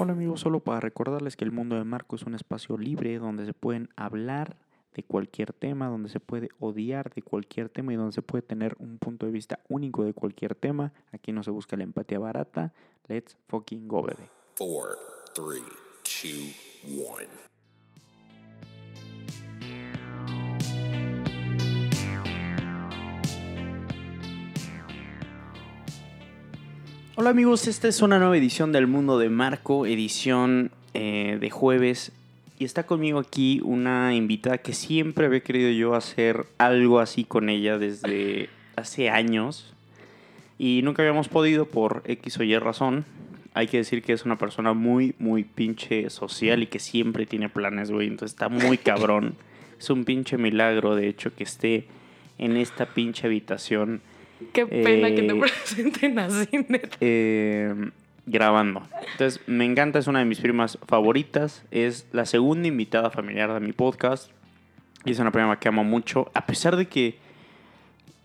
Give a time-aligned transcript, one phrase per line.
[0.00, 3.46] Hola amigos, solo para recordarles que el mundo de Marco es un espacio libre donde
[3.46, 4.56] se pueden hablar
[4.94, 8.74] de cualquier tema, donde se puede odiar de cualquier tema y donde se puede tener
[8.80, 10.92] un punto de vista único de cualquier tema.
[11.12, 12.72] Aquí no se busca la empatía barata.
[13.06, 14.28] Let's fucking go, bebé.
[14.56, 14.98] Four,
[15.34, 15.62] three,
[16.02, 16.52] two,
[17.00, 17.28] one.
[27.20, 32.12] Hola amigos, esta es una nueva edición del Mundo de Marco, edición eh, de jueves.
[32.60, 37.48] Y está conmigo aquí una invitada que siempre había querido yo hacer algo así con
[37.48, 39.74] ella desde hace años.
[40.60, 43.04] Y nunca habíamos podido por X o Y razón.
[43.52, 47.48] Hay que decir que es una persona muy, muy pinche social y que siempre tiene
[47.48, 48.06] planes, güey.
[48.06, 49.34] Entonces está muy cabrón.
[49.76, 51.88] es un pinche milagro, de hecho, que esté
[52.38, 54.02] en esta pinche habitación
[54.52, 56.48] Qué pena que te Eh, presenten así,
[57.00, 57.74] eh,
[58.26, 58.82] grabando.
[59.12, 61.64] Entonces, me encanta, es una de mis primas favoritas.
[61.70, 64.30] Es la segunda invitada familiar de mi podcast.
[65.04, 66.30] Y es una prima que amo mucho.
[66.34, 67.16] A pesar de que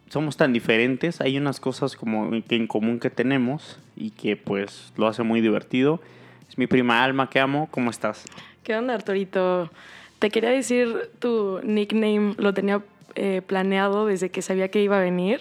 [0.09, 4.93] somos tan diferentes, hay unas cosas como que en común que tenemos y que pues
[4.97, 6.01] lo hace muy divertido.
[6.49, 7.67] Es mi prima Alma que amo.
[7.71, 8.25] ¿Cómo estás?
[8.63, 9.71] ¿Qué onda, Arturito?
[10.19, 12.81] Te quería decir tu nickname, lo tenía
[13.15, 15.39] eh, planeado desde que sabía que iba a venir.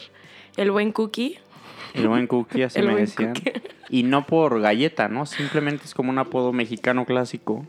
[0.57, 1.39] El buen Cookie.
[1.95, 3.35] El buen cookie, así El me decían.
[3.35, 3.53] Cookie.
[3.91, 5.27] Y no por galleta, ¿no?
[5.27, 7.67] Simplemente es como un apodo mexicano clásico.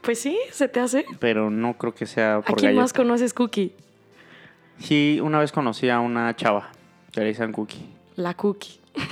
[0.00, 1.04] Pues sí, se te hace.
[1.18, 2.82] Pero no creo que sea ¿A por quién galleta.
[2.82, 3.74] más conoces Cookie?
[4.78, 6.70] Sí, una vez conocí a una chava
[7.12, 7.86] que le dicen Cookie.
[8.16, 8.80] La Cookie.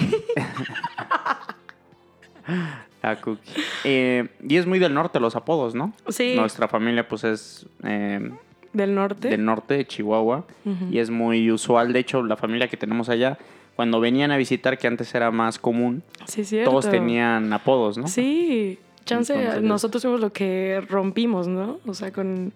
[3.02, 3.50] La Cookie.
[3.84, 5.92] Eh, y es muy del norte los apodos, ¿no?
[6.08, 6.34] Sí.
[6.36, 8.30] Nuestra familia pues es eh,
[8.78, 9.28] Del norte.
[9.28, 10.46] del norte de Chihuahua
[10.90, 11.92] y es muy usual.
[11.92, 13.36] De hecho, la familia que tenemos allá,
[13.76, 16.70] cuando venían a visitar, que antes era más común, Sí, cierto.
[16.70, 18.08] todos tenían apodos, ¿no?
[18.08, 18.78] Sí.
[19.04, 21.78] Chance, Entonces- nosotros fuimos lo que rompimos, ¿no?
[21.86, 22.52] O sea, con...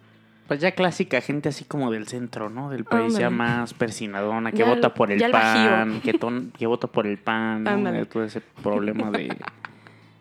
[0.49, 2.69] Pues ya clásica, gente así como del centro, ¿no?
[2.69, 6.89] Del país ya más persinadona, que Ya vota por el pan, que, ton- que vota
[6.89, 7.65] por el pan,
[8.11, 9.35] todo ese problema de,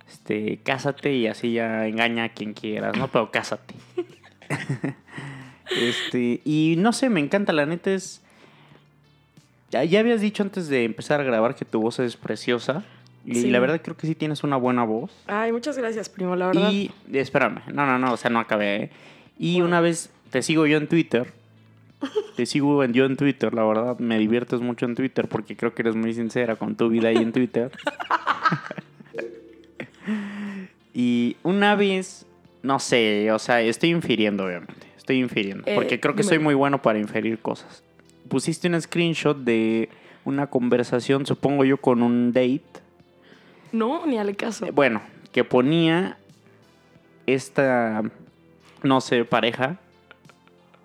[0.08, 3.08] este, cásate y así ya engaña a quien quieras, ¿no?
[3.10, 3.74] Pero cásate.
[5.80, 8.22] este, y no sé, me encanta, la neta es...
[9.72, 12.84] Ya, ya habías dicho antes de empezar a grabar que tu voz es preciosa.
[13.26, 13.50] Y Sí.
[13.52, 15.12] la verdad creo que sí tienes una buena voz.
[15.28, 16.72] Ay, muchas gracias, primo, la verdad.
[16.72, 18.76] Y espérame, no, no, no, o sea, no acabé.
[18.76, 18.90] ¿eh?
[19.40, 21.32] Y una vez te sigo yo en Twitter.
[22.36, 25.76] Te sigo en- yo en Twitter, la verdad, me diviertes mucho en Twitter porque creo
[25.76, 27.72] que eres muy sincera con tu vida ahí en Twitter.
[30.94, 32.26] y una vez,
[32.64, 34.88] no sé, o sea, estoy infiriendo, obviamente.
[35.12, 35.64] Estoy infiriendo.
[35.68, 37.84] Eh, Porque creo que soy muy bueno para inferir cosas.
[38.30, 39.90] Pusiste un screenshot de
[40.24, 42.62] una conversación, supongo yo, con un date.
[43.74, 44.66] No, ni al caso.
[44.68, 45.02] Eh, Bueno,
[45.34, 46.18] que ponía
[47.28, 48.04] esta,
[48.84, 49.78] no sé, pareja,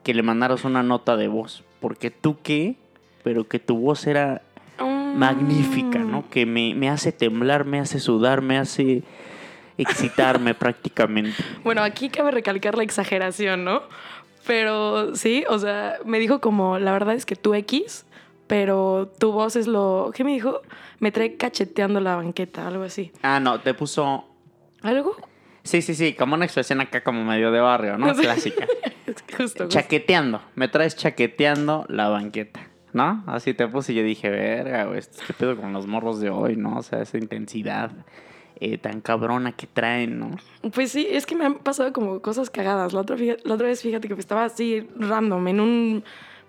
[0.02, 1.62] que le mandaras una nota de voz.
[1.78, 2.74] Porque tú qué,
[3.22, 4.42] pero que tu voz era
[4.80, 5.16] Mm.
[5.18, 6.28] magnífica, ¿no?
[6.30, 9.02] Que me, me hace temblar, me hace sudar, me hace
[9.78, 11.34] excitarme prácticamente.
[11.64, 13.82] Bueno, aquí cabe recalcar la exageración, ¿no?
[14.46, 18.06] Pero sí, o sea, me dijo como, la verdad es que tú X,
[18.46, 20.12] pero tu voz es lo...
[20.14, 20.62] ¿Qué me dijo?
[21.00, 23.10] Me trae cacheteando la banqueta, algo así.
[23.22, 24.24] Ah, no, te puso...
[24.82, 25.16] ¿Algo?
[25.64, 28.14] Sí, sí, sí, como una expresión acá como medio de barrio, ¿no?
[28.14, 28.66] Clásica.
[29.06, 29.68] Justo, justo.
[29.68, 32.60] Chaqueteando, me traes chaqueteando la banqueta,
[32.92, 33.24] ¿no?
[33.26, 36.30] Así te puse y yo dije, verga, güey, esto- ¿qué pedo con los morros de
[36.30, 36.76] hoy, no?
[36.78, 37.90] O sea, esa intensidad
[38.60, 40.30] eh, tan cabrona que traen, ¿no?
[40.72, 42.92] Pues sí, es que me han pasado como cosas cagadas.
[42.92, 46.04] La otra, la otra vez, fíjate que estaba así random en un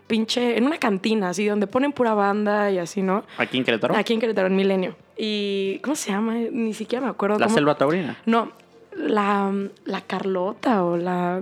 [0.08, 3.24] pinche, en una cantina, así, donde ponen pura banda y así, ¿no?
[3.38, 4.96] Aquí en Querétaro, Aquí en Querétaro, en Milenio.
[5.18, 6.36] Y, ¿cómo se llama?
[6.52, 7.38] Ni siquiera me acuerdo.
[7.40, 8.18] la cómo- selva taurina.
[8.26, 8.52] No,
[8.96, 9.52] la,
[9.86, 11.42] la Carlota o la...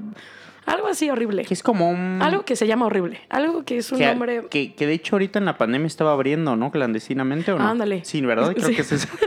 [0.65, 1.45] Algo así horrible.
[1.45, 2.19] Que es como un...
[2.23, 3.21] Algo que se llama horrible.
[3.29, 4.45] Algo que es un que, nombre...
[4.49, 6.71] que, que de hecho ahorita en la pandemia estaba abriendo, ¿no?
[6.71, 7.67] Clandestinamente, ¿o no?
[7.67, 8.03] Ándale.
[8.03, 8.51] Sí, ¿verdad?
[8.55, 8.75] Creo Sí.
[8.75, 9.07] que es eso.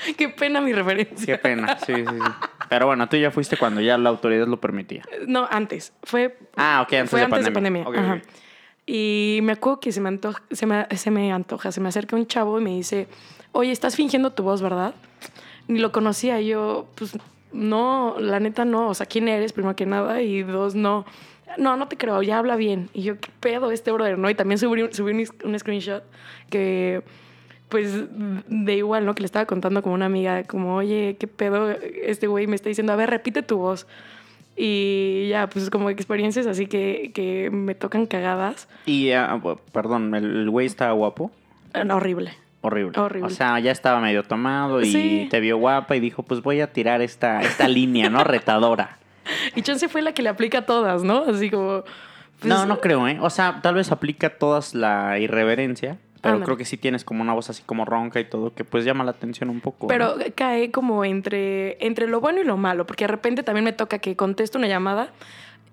[0.16, 1.26] Qué pena mi referencia.
[1.26, 2.30] Qué pena, sí, sí, sí.
[2.68, 5.02] Pero bueno, tú ya fuiste cuando ya la autoridad lo permitía.
[5.26, 5.92] No, antes.
[6.02, 7.80] Fue, Ah, ok, antes fue de antes pandemia.
[7.80, 7.88] de pandemia.
[7.88, 8.22] Ok, Ajá.
[8.24, 8.34] ok.
[8.86, 12.16] Y me acuerdo que se me, antoja, se, me, se me antoja, se me acerca
[12.16, 13.06] un chavo y me dice,
[13.52, 14.94] oye, estás fingiendo tu voz, ¿verdad?
[15.68, 16.40] Ni lo conocía.
[16.40, 17.16] Y yo, pues,
[17.52, 18.88] no, la neta no.
[18.88, 19.52] O sea, ¿quién eres?
[19.52, 20.22] Primero que nada.
[20.22, 21.04] Y dos, no.
[21.58, 22.88] No, no te creo, ya habla bien.
[22.92, 24.16] Y yo, ¿qué pedo este brother?
[24.18, 24.30] ¿No?
[24.30, 26.04] Y también subí, subí un, un screenshot
[26.48, 27.02] que,
[27.70, 28.04] pues,
[28.48, 29.14] de igual, ¿no?
[29.14, 31.70] Que le estaba contando como una amiga, como, oye, ¿qué pedo?
[31.70, 33.86] Este güey me está diciendo, a ver, repite tu voz.
[34.56, 38.68] Y ya, pues como experiencias así que, que me tocan cagadas.
[38.84, 41.30] Y, bu- perdón, ¿el güey está guapo?
[41.72, 42.32] Ah, no, horrible.
[42.62, 43.00] Horrible.
[43.00, 43.26] Horrible.
[43.26, 45.28] O sea, ya estaba medio tomado y Sí.
[45.30, 48.22] te vio guapa y dijo, pues voy a tirar esta, esta línea, ¿no?
[48.24, 48.98] Retadora.
[49.56, 51.24] Y Chance fue la que le aplica a todas, ¿no?
[51.24, 51.84] Así como.
[52.40, 53.16] pues, no, no creo, ¿eh?
[53.22, 57.22] O sea, tal vez aplica a todas la irreverencia, pero creo que sí tienes como
[57.22, 59.86] una voz así como ronca y todo, que pues llama la atención un poco.
[59.88, 60.24] Pero ¿no?
[60.34, 63.98] cae como entre, entre lo bueno y lo malo, porque de repente también me toca
[63.98, 65.08] que contesto una llamada.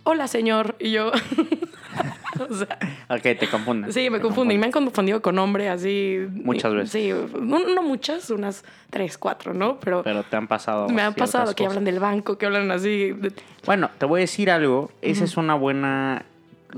[0.03, 0.77] Hola, señor.
[0.79, 1.11] Y yo.
[2.49, 2.79] o sea,
[3.09, 3.91] Ok, te confunden.
[3.91, 4.55] sí, me confunden.
[4.55, 6.19] Y me han confundido con hombre así.
[6.31, 6.91] Muchas veces.
[6.91, 7.11] Sí,
[7.41, 9.79] no, no muchas, unas tres, cuatro, ¿no?
[9.81, 10.87] Pero, Pero te han pasado.
[10.87, 11.71] me han pasado que cosas.
[11.77, 13.11] hablan del banco, que hablan así.
[13.11, 13.33] de-
[13.65, 14.91] Bueno, te voy a decir algo.
[15.01, 16.23] Esa es una buena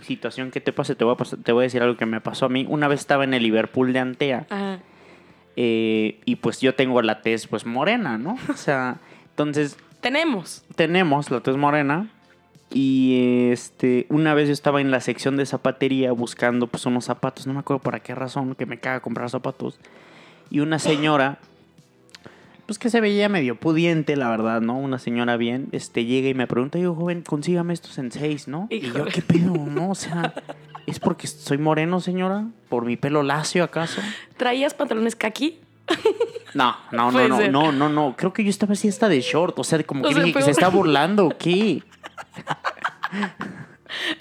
[0.02, 0.96] situación que te pase.
[0.96, 2.66] Te voy, a pas- te voy a decir algo que me pasó a mí.
[2.70, 4.80] Una vez estaba en el Liverpool de Antea Ajá.
[5.56, 8.38] eh, y pues yo tengo la tez pues morena, ¿no?
[8.50, 8.98] O sea,
[9.32, 10.64] entonces Tenemos.
[10.76, 12.08] tenemos la tez morena
[12.72, 17.48] y este una vez yo estaba en la sección de zapatería buscando pues unos zapatos,
[17.48, 19.80] no me acuerdo por qué razón que me caga comprar zapatos
[20.52, 21.40] y una señora
[22.70, 24.78] pues que se veía medio pudiente, la verdad, ¿no?
[24.78, 28.68] Una señora bien, este llega y me pregunta, "Yo, joven, consígame estos en seis, ¿no?"
[28.70, 29.06] Y yo.
[29.06, 29.90] "¿Qué pedo, no?
[29.90, 30.36] O sea,
[30.86, 32.46] ¿es porque soy moreno, señora?
[32.70, 34.02] ¿Por mi pelo lacio acaso?"
[34.38, 35.58] ¿Traías pantalones kaki?
[36.54, 38.14] No, no, no, no, no, no, no.
[38.16, 39.58] Creo que yo estaba así hasta de short.
[39.58, 41.82] O sea, como O que sea, dije que se está burlando, ¿o ¿qué?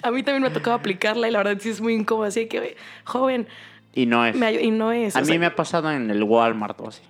[0.01, 2.25] A mí también me ha tocado aplicarla y la verdad sí es muy incómodo.
[2.25, 3.47] Así que, joven,
[3.93, 4.35] Y no es.
[4.35, 5.15] me y no es.
[5.15, 7.03] A mí sea, me ha pasado en el Walmart o así.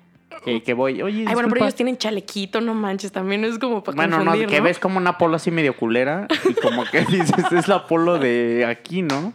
[0.44, 3.12] Que, que voy, oye, Ay, bueno, pero ellos tienen chalequito, no manches.
[3.12, 4.64] También es como para Bueno, no, que ¿no?
[4.64, 8.66] ves como una polo así medio culera y como que dices, es la polo de
[8.66, 9.34] aquí, ¿no?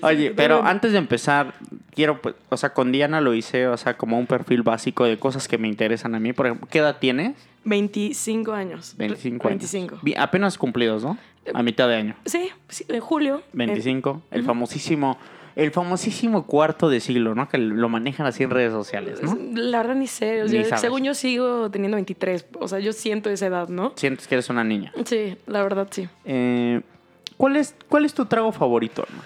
[0.00, 1.54] Oye, pero antes de empezar,
[1.94, 5.18] quiero, pues, o sea, con Diana lo hice, o sea, como un perfil básico de
[5.18, 6.32] cosas que me interesan a mí.
[6.32, 7.32] Por ejemplo, ¿qué edad tienes?
[7.64, 8.94] 25 años.
[8.96, 9.58] 25 años.
[9.60, 9.98] 25.
[10.02, 11.18] Bi- Apenas cumplidos, ¿no?
[11.52, 12.14] A mitad de año.
[12.24, 13.42] Sí, sí, en julio.
[13.52, 15.18] 25, el famosísimo,
[15.56, 17.48] el famosísimo cuarto de siglo, ¿no?
[17.48, 19.38] Que lo manejan así en redes sociales, ¿no?
[19.54, 20.42] La verdad ni sé.
[20.42, 22.46] o sea, según yo sigo teniendo 23.
[22.58, 23.92] O sea, yo siento esa edad, ¿no?
[23.96, 24.92] Sientes que eres una niña.
[25.04, 26.08] Sí, la verdad sí.
[26.24, 26.80] Eh,
[27.36, 29.24] ¿cuál, es, ¿Cuál es tu trago favorito, hermano?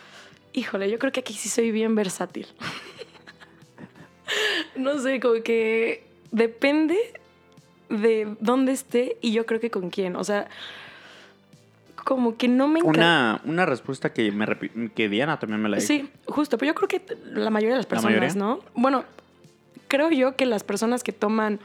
[0.53, 2.47] Híjole, yo creo que aquí sí soy bien versátil.
[4.77, 6.97] no sé, como que depende
[7.89, 10.17] de dónde esté y yo creo que con quién.
[10.17, 10.49] O sea,
[12.09, 12.99] como que no me encanta.
[13.01, 14.47] Una, una respuesta que, me
[14.95, 15.87] que Diana también me la dijo.
[15.87, 17.03] Sí, justo, pero yo creo que
[17.35, 18.35] la mayoría de las ¿La personas?
[18.35, 18.61] ¿no?
[18.75, 19.05] Bueno,
[19.89, 21.61] creo yo que las personas que toman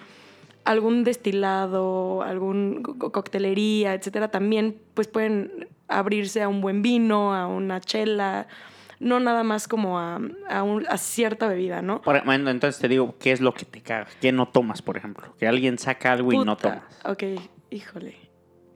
[0.66, 7.48] algún destilado, algún co- coctelería, etcétera, también pues pueden abrirse a un buen vino, a
[7.48, 8.48] una chela,
[9.00, 10.20] no nada más como a,
[10.50, 12.02] a un- a cierta bebida, ¿no?
[12.02, 14.08] Por- bueno, entonces te digo, ¿qué es lo que te caga?
[14.20, 15.34] ¿Qué no tomas, por ejemplo?
[15.40, 16.84] Que alguien saca algo y no tomas.
[17.06, 17.24] Ok,
[17.70, 18.18] híjole.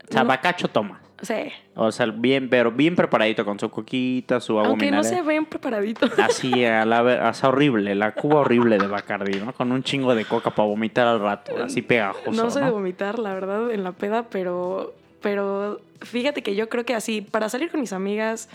[0.10, 1.07] O sea, No, tomas.
[1.22, 1.52] Sí.
[1.76, 5.46] O sea, bien, pero bien preparadito con su coquita, su agua Aunque no se ven
[5.46, 6.12] preparaditos.
[6.20, 9.54] Así, a la sea, horrible, la cuba horrible de Bacardi, ¿no?
[9.54, 12.50] Con un chingo de coca para vomitar al rato, así pegajoso, No ¿no?
[12.50, 16.96] sé de vomitar, la verdad, en la peda, pero, pero fíjate que yo creo que
[16.96, 18.50] así, para salir con mis amigas,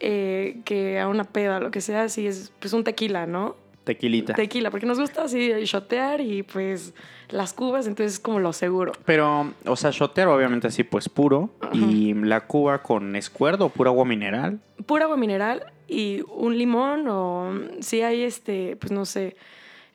[0.00, 3.56] eh, que a una peda, lo que sea, así es pues un tequila, ¿no?
[3.84, 4.34] Tequilita.
[4.34, 6.94] Tequila, porque nos gusta así shotear y pues
[7.32, 8.92] las cubas, entonces es como lo seguro.
[9.04, 11.50] Pero, o sea, shotter obviamente así pues puro.
[11.72, 14.58] Y la cuba con escuerdo o pura agua mineral.
[14.86, 19.36] Pura agua mineral y un limón o si hay este, pues no sé,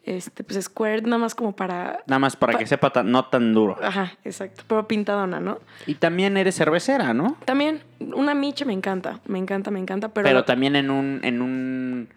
[0.04, 2.04] este, pues squirt, nada más como para...
[2.06, 3.76] Nada más para Pa- que sepa tan- no tan duro.
[3.82, 5.58] Ajá, exacto, pero pintadona, ¿no?
[5.88, 7.38] Y también eres cervecera, ¿no?
[7.46, 10.28] También una miche me encanta, me encanta, me encanta, pero...
[10.28, 12.08] Pero, también en un, en un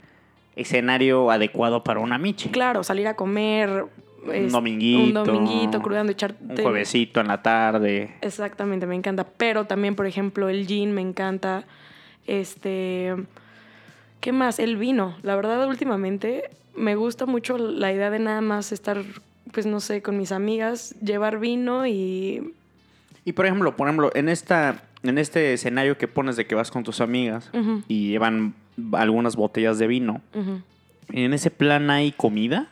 [0.55, 2.51] escenario adecuado para una miche.
[2.51, 3.87] Claro, salir a comer.
[4.33, 5.21] Es- dominguito.
[5.23, 6.45] Un dominguito, crudando, echarte.
[6.45, 8.15] Un juevesito en la tarde.
[8.21, 9.25] Exactamente, me encanta.
[9.25, 11.65] Pero también, por ejemplo, el gin me encanta.
[12.27, 13.15] Este.
[14.21, 14.59] ¿Qué más?
[14.59, 15.17] El vino.
[15.23, 19.03] La verdad, últimamente me gusta mucho la idea de nada más estar,
[19.53, 22.53] pues no sé, con mis amigas, llevar vino y.
[23.25, 26.71] Y por ejemplo, por ejemplo, en esta, en este escenario que pones de que vas
[26.71, 27.51] con tus amigas
[27.87, 28.55] y llevan
[28.93, 30.21] algunas botellas de vino.
[31.13, 32.69] ¿en ese plan hay comida?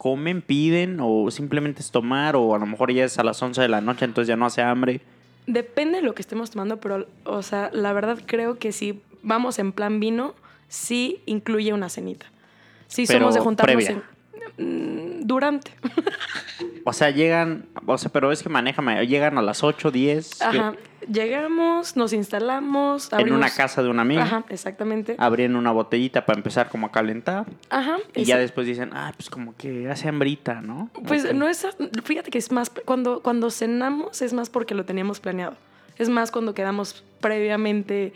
[0.00, 3.60] ¿Comen, piden o simplemente es tomar o a lo mejor ya es a las 11
[3.60, 5.02] de la noche entonces ya no hace hambre?
[5.46, 9.58] Depende de lo que estemos tomando, pero, o sea, la verdad creo que si vamos
[9.58, 10.34] en plan vino,
[10.68, 12.24] sí incluye una cenita.
[12.86, 14.02] Si Pero somos de juntarnos previa.
[14.56, 15.72] en- mm, durante.
[16.84, 20.72] O sea, llegan, o sea, pero es que manéjame, llegan a las 8, 10 Ajá.
[21.10, 23.38] Llegamos, nos instalamos, en abrimos...
[23.38, 25.16] una casa de un amigo, Ajá, exactamente.
[25.18, 27.96] abren una botellita para empezar como a calentar Ajá.
[28.14, 30.90] y ya después dicen, ah, pues como que hace hambrita, ¿no?
[31.06, 31.66] Pues no es...
[32.04, 32.70] Fíjate que es más...
[32.84, 35.56] Cuando, cuando cenamos es más porque lo teníamos planeado.
[35.96, 38.12] Es más cuando quedamos previamente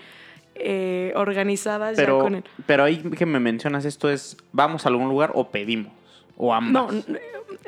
[0.55, 2.45] eh, organizadas Pero, ya con el...
[2.67, 5.93] pero ahí que me mencionas esto es, ¿vamos a algún lugar o pedimos?
[6.37, 6.73] O ambas.
[6.73, 7.21] No, n-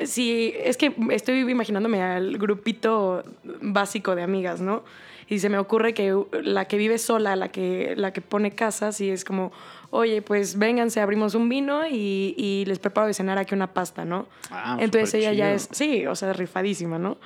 [0.05, 3.23] sí, es que estoy imaginándome al grupito
[3.61, 4.83] básico de amigas, ¿no?
[5.29, 9.01] Y se me ocurre que la que vive sola, la que, la que pone casas,
[9.01, 9.51] y es como,
[9.89, 14.05] oye, pues vénganse, abrimos un vino y, y les preparo de cenar aquí una pasta,
[14.05, 14.27] ¿no?
[14.51, 17.17] Ah, Entonces ella ya es, sí, o sea, rifadísima, ¿no?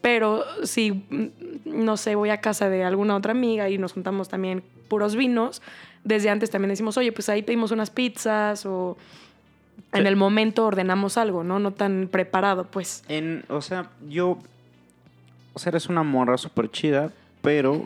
[0.00, 1.26] Pero si, mm,
[1.64, 5.62] no sé, voy a casa de alguna otra amiga y nos juntamos también puros vinos,
[6.04, 8.96] desde antes también decimos, oye, pues ahí pedimos unas pizzas o
[9.92, 11.58] en el momento ordenamos algo, ¿no?
[11.58, 13.04] No tan preparado, pues.
[13.08, 14.38] En, o sea, yo.
[15.54, 17.84] O sea, eres una morra súper chida, pero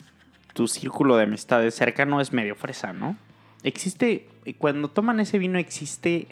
[0.54, 3.16] tu círculo de amistades cercano es medio fresa, ¿no?
[3.62, 4.28] Existe.
[4.58, 6.28] Cuando toman ese vino, existe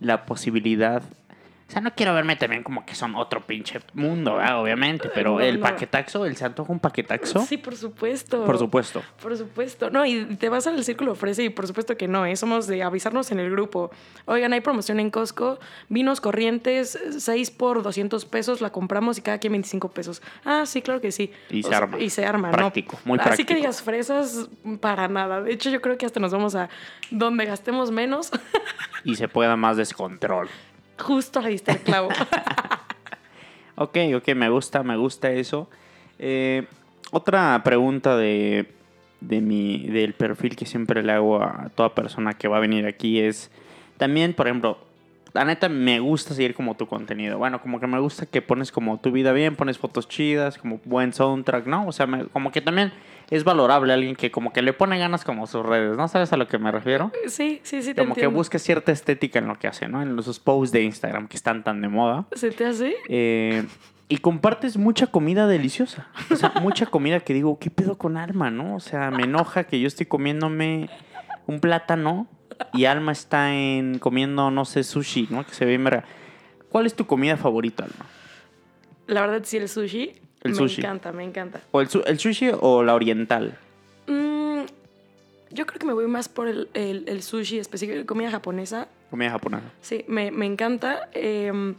[0.00, 1.02] la posibilidad.
[1.68, 4.62] O sea, no quiero verme también como que son otro pinche mundo, ¿verdad?
[4.62, 5.66] obviamente, pero No, el no.
[5.66, 7.40] paquetaxo, el se antoja un paquetaxo.
[7.44, 8.44] Sí, por supuesto.
[8.44, 9.02] Por supuesto.
[9.20, 9.90] Por supuesto.
[9.90, 12.36] No, y te vas al círculo fresa y por supuesto que no, ¿eh?
[12.36, 13.90] Somos de avisarnos en el grupo.
[14.26, 15.58] Oigan, hay promoción en Costco,
[15.88, 20.22] vinos corrientes, 6 por 200 pesos, la compramos y cada quien 25 pesos.
[20.44, 21.32] Ah, sí, claro que sí.
[21.50, 21.98] Y O se arma.
[21.98, 23.08] Y se arma, Práctico, ¿no?
[23.08, 23.48] muy Así práctico.
[23.48, 24.48] que digas fresas,
[24.80, 25.42] para nada.
[25.42, 26.68] De hecho, yo creo que hasta nos vamos a
[27.10, 28.30] donde gastemos menos,
[29.02, 30.48] Y se pueda más descontrol.
[30.98, 32.08] Justo le diste el clavo.
[33.78, 35.68] Ok, ok, me gusta, me gusta eso.
[36.18, 36.66] Eh,
[37.10, 38.72] otra pregunta de,
[39.20, 42.86] de mi, del perfil que siempre le hago a toda persona que va a venir
[42.86, 43.50] aquí es,
[43.98, 44.78] también, por ejemplo,
[45.36, 47.38] la neta me gusta seguir como tu contenido.
[47.38, 50.80] Bueno, como que me gusta que pones como tu vida bien, pones fotos chidas, como
[50.84, 51.86] buen soundtrack, ¿no?
[51.86, 52.92] O sea, me- como que también
[53.30, 56.08] es valorable alguien que como que le pone ganas como sus redes, ¿no?
[56.08, 57.12] ¿Sabes a lo que me refiero?
[57.26, 60.00] sí, sí, sí, te Como que busca cierta estética en lo que hace, ¿no?
[60.02, 62.26] En sus posts de Instagram que están tan de moda.
[62.32, 62.94] ¿Se te hace?
[63.08, 63.64] Eh,
[64.08, 66.06] y compartes mucha comida deliciosa.
[66.30, 68.76] O sea, mucha comida que digo, ¿qué pedo con Alma, no?
[68.76, 70.88] O sea, me enoja que yo estoy comiéndome
[71.48, 72.28] un plátano
[72.72, 75.44] y Alma está en comiendo, no sé, sushi, ¿no?
[75.46, 76.04] Que se ve bien verga.
[76.70, 78.06] ¿Cuál es tu comida favorita, Alma?
[79.06, 80.12] La verdad, sí, el sushi.
[80.42, 80.80] El me sushi.
[80.80, 81.60] encanta, me encanta.
[81.72, 83.58] ¿O el, su- el sushi o la oriental?
[84.06, 84.60] Mm,
[85.50, 88.88] yo creo que me voy más por el, el- el sushi específico, comida japonesa.
[89.10, 89.64] Comida japonesa.
[89.80, 91.08] Sí, me, me encanta.
[91.14, 91.74] Eh,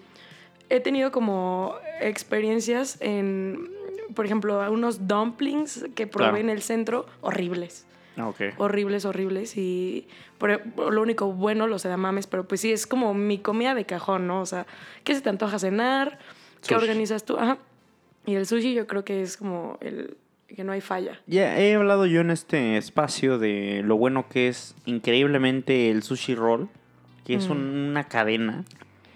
[0.70, 3.70] he tenido como experiencias en,
[4.16, 6.38] por ejemplo, unos dumplings que probé Claro.
[6.38, 7.86] en el centro, horribles.
[8.18, 8.42] Ah, ok.
[8.58, 9.56] Horribles, horribles.
[9.58, 10.08] Y
[10.38, 14.28] por- lo único bueno, los edamames, pero pues sí, es como mi comida de cajón,
[14.28, 14.42] ¿no?
[14.42, 14.66] O sea,
[15.04, 16.18] ¿qué se te antoja cenar?
[16.62, 16.76] ¿Qué Sushi.
[16.76, 17.38] organizas tú?
[17.38, 17.58] Ajá.
[18.26, 21.20] Y el sushi yo creo que es como el que no hay falla.
[21.28, 26.36] Ya he hablado yo en este espacio de lo bueno que es increíblemente el sushi
[26.36, 26.70] roll,
[27.26, 27.52] que es Mm.
[27.52, 27.60] un-
[27.90, 28.64] una cadena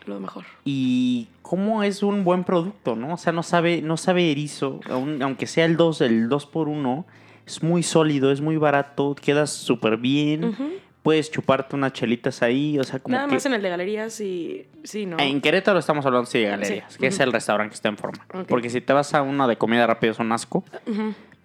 [0.06, 0.46] Lo mejor.
[0.66, 3.14] y cómo es un buen producto, ¿no?
[3.14, 6.68] O sea, no sabe, no sabe erizo, aun- aunque sea el 2, el 2 por
[6.68, 7.06] 1
[7.46, 10.56] es muy sólido, es muy barato, quedas súper bien,
[11.04, 13.34] puedes chuparte unas chelitas ahí, o sea, como Nada que...
[13.36, 15.18] más en el de galerías y sí, ¿no?
[15.20, 17.98] En Querétaro estamos hablando sí, de galerías, Sí, que es el restaurante que está en
[17.98, 18.26] forma.
[18.48, 20.64] Porque si te vas a uno de comida rápida es un asco.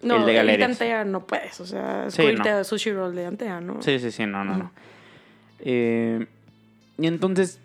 [0.03, 0.69] No, el de galerías.
[0.69, 2.43] Antea no puedes, o sea, Sí, no.
[2.43, 3.81] a sushi roll de Antea, ¿no?
[3.81, 4.71] Sí, sí, sí, no, no, no.
[5.59, 6.27] Eh,
[6.99, 7.59] y entonces,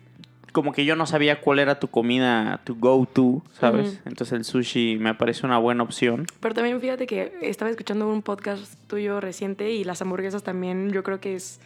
[0.53, 3.99] como que yo no sabía cuál era tu comida, tu go-to, ¿sabes?
[4.05, 6.25] Entonces el sushi me parece una buena opción.
[6.39, 11.03] Pero también fíjate que estaba escuchando un podcast tuyo reciente y las hamburguesas también yo
[11.03, 11.59] creo que es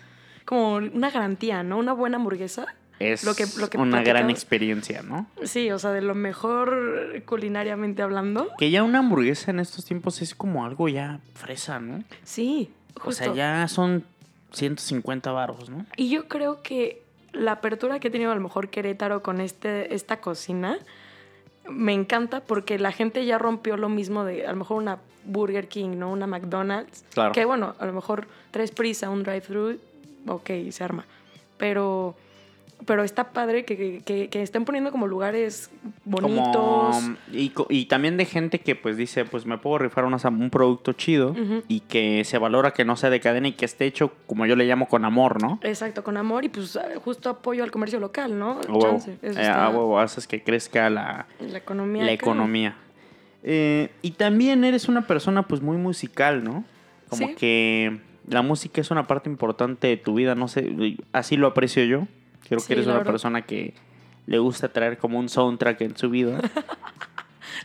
[0.45, 1.77] como una garantía, ¿no?
[1.77, 2.65] Una buena hamburguesa.
[2.99, 5.27] Es Lo que- lo que una gran experiencia, ¿no?
[5.43, 8.49] Sí, o sea, de lo mejor culinariamente hablando.
[8.57, 12.03] Que ya una hamburguesa en estos tiempos es como algo ya fresa, ¿no?
[12.23, 12.71] Sí,
[13.03, 14.03] O sea, ya son
[14.53, 15.85] 150 baros, ¿no?
[15.95, 17.03] Y yo creo que
[17.37, 20.79] la apertura que ha tenido a lo mejor Querétaro con este, esta cocina
[21.69, 25.67] me encanta porque la gente ya rompió lo mismo de a lo mejor una Burger
[25.67, 26.11] King, ¿no?
[26.11, 27.03] Una McDonald's.
[27.13, 27.33] Claro.
[27.33, 29.77] Que bueno, a lo mejor tres prisa, un drive-thru,
[30.27, 31.05] ok, se arma.
[31.57, 32.15] Pero,
[32.85, 35.71] pero está padre que, que, que estén poniendo como lugares
[36.05, 36.95] bonitos.
[37.53, 41.35] Como, y, también de gente que pues dice, pues me puedo rifar un producto chido
[41.67, 44.55] y que se valora que no sea de cadena y que esté hecho, como yo
[44.55, 45.59] le llamo, con amor, ¿no?
[45.63, 48.59] Exacto, con amor y pues justo apoyo al comercio local, ¿no?
[48.67, 52.03] Huevo, Chance, eso Eh, haces que crezca la, La economía.
[52.03, 52.13] la acá.
[52.25, 52.75] economía.
[53.43, 56.63] Eh, y también eres una persona pues muy musical, ¿no?
[57.09, 57.35] Como Sí.
[57.35, 61.83] que la música es una parte importante de tu vida, no sé, así lo aprecio
[61.85, 62.07] yo.
[62.47, 63.11] Creo Sí, que eres una verdad.
[63.11, 63.73] persona que
[64.25, 66.39] le gusta traer como un soundtrack en su vida,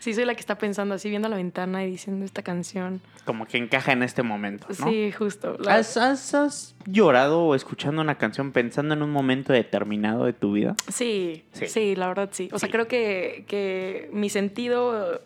[0.00, 3.00] Sí, soy la que está pensando así, viendo la ventana y diciendo esta canción.
[3.24, 4.88] como que encaja en este momento, ¿no?
[4.88, 5.56] Sí, justo.
[5.60, 10.52] la- ¿Has, has- has llorado escuchando una canción pensando en un momento determinado de tu
[10.52, 10.74] vida?
[10.88, 11.66] Sí, Sí.
[11.68, 12.48] sí, la verdad sí.
[12.52, 15.20] O sea, creo que, que mi sentido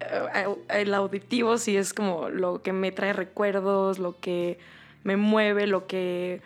[0.00, 4.58] eh, el auditivo sí es como lo que me trae recuerdos, lo que
[5.04, 6.40] me mueve, lo que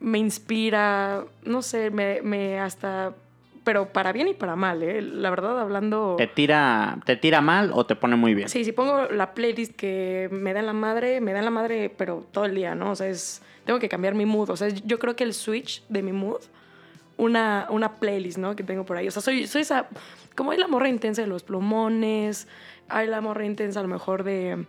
[0.00, 3.14] me inspira, no sé, me, me hasta
[3.68, 5.02] pero para bien y para mal, ¿eh?
[5.02, 6.14] La verdad, hablando...
[6.16, 8.48] ¿Te tira, ¿Te tira mal o te pone muy bien?
[8.48, 11.50] Sí, si pongo la playlist que me da en la madre, me da en la
[11.50, 12.92] madre, pero todo el día, ¿no?
[12.92, 14.48] O sea, es, tengo que cambiar mi mood.
[14.48, 16.40] O sea, yo creo que el switch de mi mood,
[17.18, 18.56] una, una playlist, ¿no?
[18.56, 19.06] Que tengo por ahí.
[19.06, 19.86] O sea, soy, soy esa...
[20.34, 22.48] Como hay la morra intensa de los plumones,
[22.88, 24.64] hay la morra intensa a lo mejor de...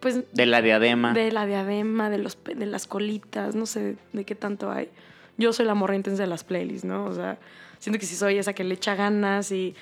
[0.00, 1.12] Pues, de la diadema.
[1.12, 4.88] De la diadema, de, los, de las colitas, no sé de qué tanto hay.
[5.36, 7.04] Yo soy la morra intensa de las playlists, ¿no?
[7.04, 7.38] O sea,
[7.78, 9.74] siento que sí soy esa que le echa ganas y,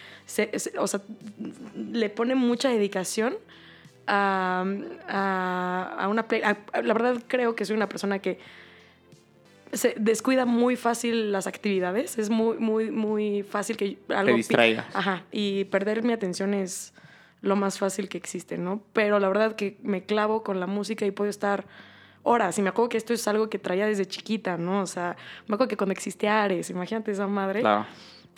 [0.78, 1.00] o sea,
[1.76, 3.36] le pone mucha dedicación
[4.06, 4.64] a,
[5.08, 6.40] a, una play.
[6.40, 8.38] la verdad creo que soy una persona que
[9.72, 12.18] se descuida muy fácil las actividades.
[12.18, 14.32] Es muy, muy, muy fácil que algo...
[14.32, 14.86] Te distraigas.
[14.94, 15.24] Ajá.
[15.32, 16.94] Y perder mi atención es
[17.42, 18.82] lo más fácil que existe, ¿no?
[18.92, 21.64] Pero la verdad que me clavo con la música y puedo estar
[22.22, 22.58] horas.
[22.58, 24.80] Y me acuerdo que esto es algo que traía desde chiquita, ¿no?
[24.82, 25.16] O sea,
[25.46, 27.60] me acuerdo que cuando existía Ares, imagínate esa madre.
[27.60, 27.86] Claro.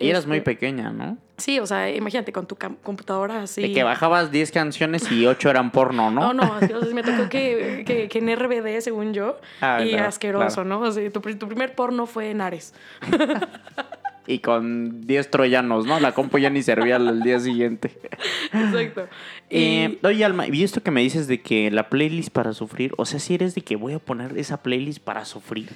[0.00, 1.18] Y eras muy Este, pequeña, ¿no?
[1.38, 3.62] Sí, o sea, imagínate con tu computadora así.
[3.62, 6.32] De que bajabas 10 canciones y 8 eran porno, ¿no?
[6.32, 9.80] No, no, así, o sea, me tocó que, que, que en RBD, según yo, Ah,
[9.84, 10.68] y claro, asqueroso, claro.
[10.68, 10.80] ¿no?
[10.82, 12.74] O sea, tu, tu primer porno fue en Ares.
[14.28, 15.98] Y con 10 troyanos, ¿no?
[16.00, 17.90] La compu ya ni servía al día siguiente.
[18.52, 19.08] Exacto.
[19.48, 22.92] Y Eh, oye, Alma, y esto que me dices de que la playlist para sufrir,
[22.98, 25.70] o sea, si eres de que voy a poner esa playlist para sufrir,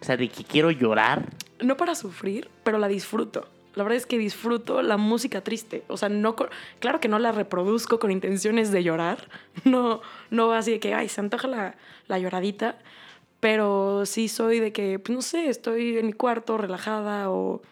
[0.00, 1.26] o sea, de que quiero llorar,
[1.60, 3.46] no para sufrir, pero la disfruto.
[3.74, 5.84] La verdad es que disfruto la música triste.
[5.88, 6.34] O sea, no
[6.80, 9.28] claro que no la reproduzco con intenciones de llorar.
[9.64, 10.00] No,
[10.30, 11.74] no así de que, ay, se antoja la,
[12.06, 12.78] la lloradita.
[13.40, 17.62] Pero sí soy de que, pues no sé, estoy en mi cuarto relajada o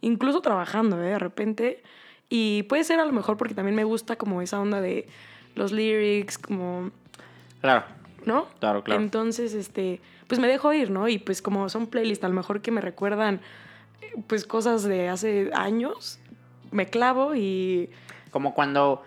[0.00, 1.10] incluso trabajando, ¿eh?
[1.10, 1.82] De repente.
[2.28, 5.08] Y puede ser a lo mejor porque también me gusta como esa onda de
[5.54, 6.90] los lyrics, como
[7.60, 7.84] claro,
[8.24, 8.46] ¿no?
[8.60, 9.00] Claro, claro.
[9.00, 11.08] Entonces, este, pues me dejo ir, ¿no?
[11.08, 13.40] Y pues como son playlists, a lo mejor que me recuerdan,
[14.02, 16.18] eh, pues cosas de hace años,
[16.70, 17.90] me clavo y...
[18.30, 19.02] como cuando,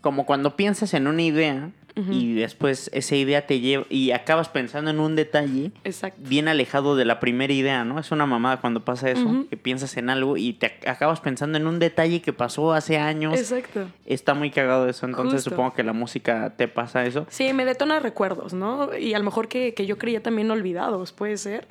[0.00, 4.90] como cuando piensas en una idea y después esa idea te lleva y acabas pensando
[4.90, 6.18] en un detalle Exacto.
[6.26, 7.98] bien alejado de la primera idea, ¿no?
[7.98, 11.58] Es una mamada cuando pasa eso, que piensas en algo y te ac- acabas pensando
[11.58, 13.38] en un detalle que pasó hace años.
[13.38, 13.88] Exacto.
[14.06, 15.50] Está muy cagado eso, entonces Justo.
[15.50, 17.26] supongo que la música te pasa eso.
[17.28, 18.96] Sí, me detona recuerdos, ¿no?
[18.96, 21.68] Y a lo mejor que, que yo creía también olvidados, puede ser.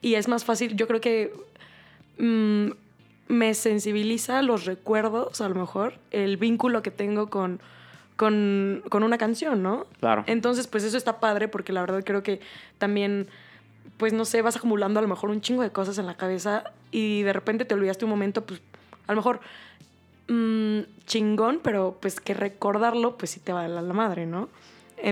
[0.00, 1.30] Y es más fácil, yo creo que
[2.18, 2.68] mm,
[3.28, 7.60] me sensibiliza los recuerdos, a lo mejor, el vínculo que tengo con,
[8.18, 9.86] con, con una canción, ¿no?
[10.00, 10.24] Claro.
[10.26, 12.40] Entonces, pues eso está padre porque la verdad creo que
[12.76, 13.28] también,
[13.96, 16.64] pues no sé, vas acumulando a lo mejor un chingo de cosas en la cabeza
[16.90, 18.60] y de repente te olvidaste un momento, pues
[19.06, 19.38] a lo mejor
[20.26, 24.48] mm, chingón, pero pues que recordarlo, pues sí te va a la, la madre, ¿no?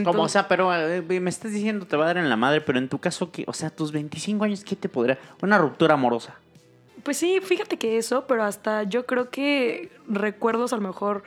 [0.05, 2.61] Como, o sea, pero eh, me estás diciendo te va a dar en la madre,
[2.61, 3.45] pero en tu caso, ¿qué?
[3.47, 5.16] O sea, tus 25 años, ¿qué te podría?
[5.42, 6.35] Una ruptura amorosa.
[7.05, 11.23] Pues sí, fíjate que eso, pero hasta yo creo que recuerdos a lo mejor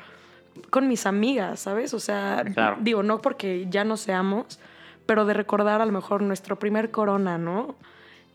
[0.70, 1.94] con mis amigas, ¿sabes?
[1.94, 2.78] O sea, Claro.
[2.82, 4.60] digo, no porque ya no seamos,
[5.06, 7.76] pero de recordar a lo mejor nuestro primer corona, ¿no?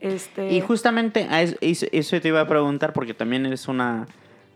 [0.00, 0.50] Este...
[0.52, 1.56] Y justamente a eso,
[1.92, 4.06] eso te iba a preguntar porque también eres una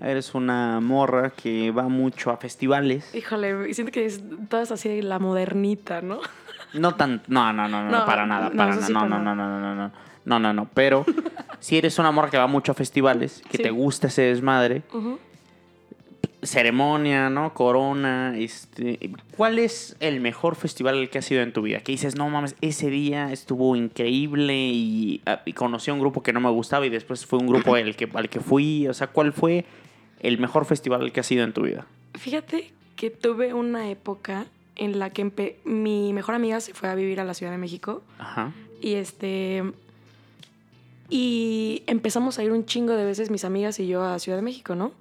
[0.00, 3.12] eres una morra que va mucho a festivales.
[3.14, 6.20] Híjole, siento que es todas así la modernita, ¿no?
[6.72, 8.86] No tan no, no, no, no, No, para nada, no, para nada.
[8.86, 9.48] sí, No, para no, no, nada.
[9.48, 9.92] no, no, no, no.
[10.24, 11.04] No, no, no, pero
[11.58, 13.62] si eres una morra que va mucho a festivales, que Sí.
[13.62, 15.18] te gusta ese desmadre, Ujú.
[16.42, 17.52] Ceremonia, ¿no?
[17.54, 21.80] Corona, este, ¿cuál es el mejor festival al que has ido en tu vida?
[21.80, 26.22] Que dices, no mames, ese día estuvo increíble y, ah, y conocí a un grupo
[26.22, 28.86] que no me gustaba y después fue un grupo al que, al que fui.
[28.88, 29.64] O sea, ¿cuál fue
[30.20, 31.86] el mejor festival al que has ido en tu vida?
[32.14, 34.46] Fíjate que tuve una época
[34.76, 38.02] en la que mi mejor amiga se fue a vivir a la Ciudad de México
[38.18, 38.52] Ajá.
[38.80, 39.64] y este
[41.10, 44.42] y empezamos a ir un chingo de veces mis amigas y yo a Ciudad de
[44.42, 44.92] México, ¿no?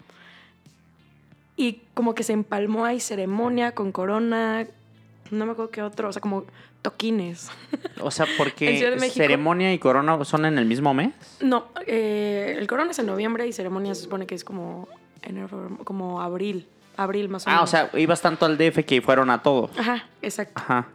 [1.57, 4.65] Y como que se empalmó ahí ceremonia con corona,
[5.31, 6.45] no me acuerdo qué otro, o sea, como
[6.81, 7.49] toquines.
[7.99, 9.15] O sea, porque México.
[9.15, 11.13] ceremonia y corona son en el mismo mes.
[11.41, 14.87] No, eh, el corona es en noviembre y ceremonia se supone que es como
[15.23, 17.69] enero, como abril, abril más o Ah, menos.
[17.69, 19.71] o sea, ibas tanto al DF que fueron a todo.
[19.77, 20.53] Ajá, exacto.
[20.55, 20.87] Ajá.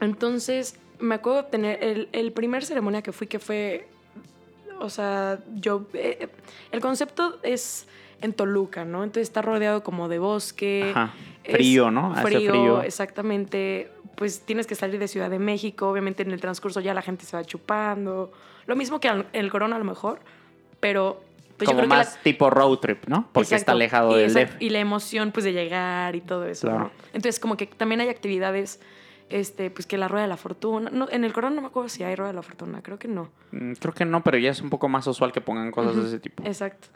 [0.00, 3.86] Entonces, me acuerdo de tener el, el primer ceremonia que fui, que fue,
[4.80, 6.28] o sea, yo, eh,
[6.72, 7.86] el concepto es
[8.20, 9.02] en Toluca, ¿no?
[9.04, 10.92] Entonces está rodeado como de bosque.
[10.94, 11.12] Ajá.
[11.44, 12.12] Frío, ¿no?
[12.12, 12.82] Hace Frío, frío.
[12.82, 13.90] exactamente.
[14.14, 17.24] Pues tienes que salir de Ciudad de México, obviamente en el transcurso ya la gente
[17.24, 18.30] se va chupando.
[18.66, 20.20] Lo mismo que en el Corona a lo mejor,
[20.78, 21.22] pero
[21.56, 23.28] Pues yo como creo que la- más tipo road trip, ¿no?
[23.32, 24.56] Porque está alejado y del DF.
[24.60, 26.84] Y la emoción, pues, de llegar y todo eso, Claro.
[26.84, 26.90] ¿no?
[27.14, 28.80] Entonces, como que también hay actividades,
[29.30, 30.90] este, pues, que la Rueda de la Fortuna...
[30.92, 33.08] No, en el Corona no me acuerdo si hay Rueda de la Fortuna, creo que
[33.08, 33.30] no.
[33.52, 36.06] Mm, Creo que no, pero ya es un poco más usual que pongan cosas de
[36.06, 36.42] ese tipo.
[36.44, 36.88] Exacto.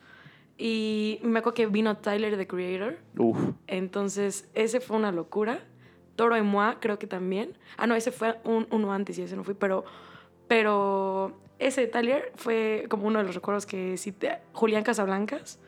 [0.57, 2.99] Y me acuerdo que vino Tyler, the Creator.
[3.19, 3.39] Uf.
[3.67, 5.61] Entonces, ese fue una locura.
[6.17, 7.57] Toro y Moi, creo que también.
[7.77, 9.85] Ah, no, ese fue un- uno antes y ese no fui, pero...
[10.49, 15.59] Pero ese de Tyler fue como uno de los recuerdos que te- Julián Casablancas.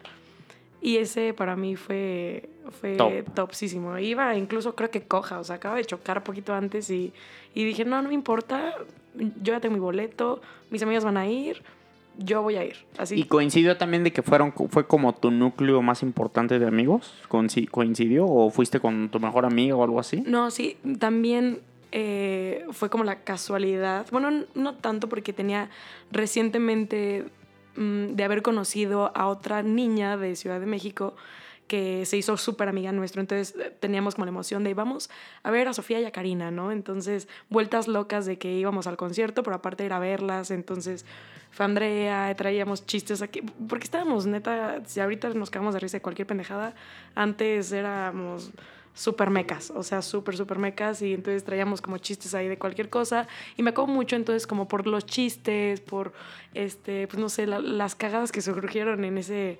[0.82, 3.12] Y ese para mí fue, fue Top.
[3.34, 3.98] topsísimo.
[3.98, 7.12] Iba incluso creo que coja, o sea, acaba de chocar poquito antes y,
[7.54, 8.74] y dije, no, no me importa,
[9.14, 11.62] yo ya tengo mi boleto, mis amigos van a ir,
[12.18, 12.76] yo voy a ir.
[12.98, 13.14] Así.
[13.16, 17.12] Y coincidió también de que fueron fue como tu núcleo más importante de amigos.
[17.28, 20.22] Coinci- ¿Coincidió o fuiste con tu mejor amiga o algo así?
[20.26, 21.60] No, sí, también
[21.92, 24.06] eh, fue como la casualidad.
[24.10, 25.70] Bueno, no tanto porque tenía
[26.10, 27.24] recientemente
[27.76, 31.14] mm, de haber conocido a otra niña de Ciudad de México
[31.68, 33.20] que se hizo súper amiga nuestro.
[33.20, 35.10] Entonces eh, teníamos como la emoción de vamos
[35.42, 36.70] a ver a Sofía y a Karina, ¿no?
[36.70, 40.50] Entonces, vueltas locas de que íbamos al concierto, pero aparte ir a verlas.
[40.52, 41.04] Entonces,
[41.56, 43.40] fue Andrea, traíamos chistes aquí.
[43.66, 46.74] Porque estábamos, neta, si ahorita nos cagamos de risa de cualquier pendejada,
[47.14, 48.50] antes éramos
[48.92, 52.88] súper mecas, o sea, súper, súper mecas, y entonces traíamos como chistes ahí de cualquier
[52.90, 56.12] cosa, y me acuerdo mucho entonces como por los chistes, por,
[56.54, 59.58] este, pues no sé, la- las cagadas que surgieron en ese...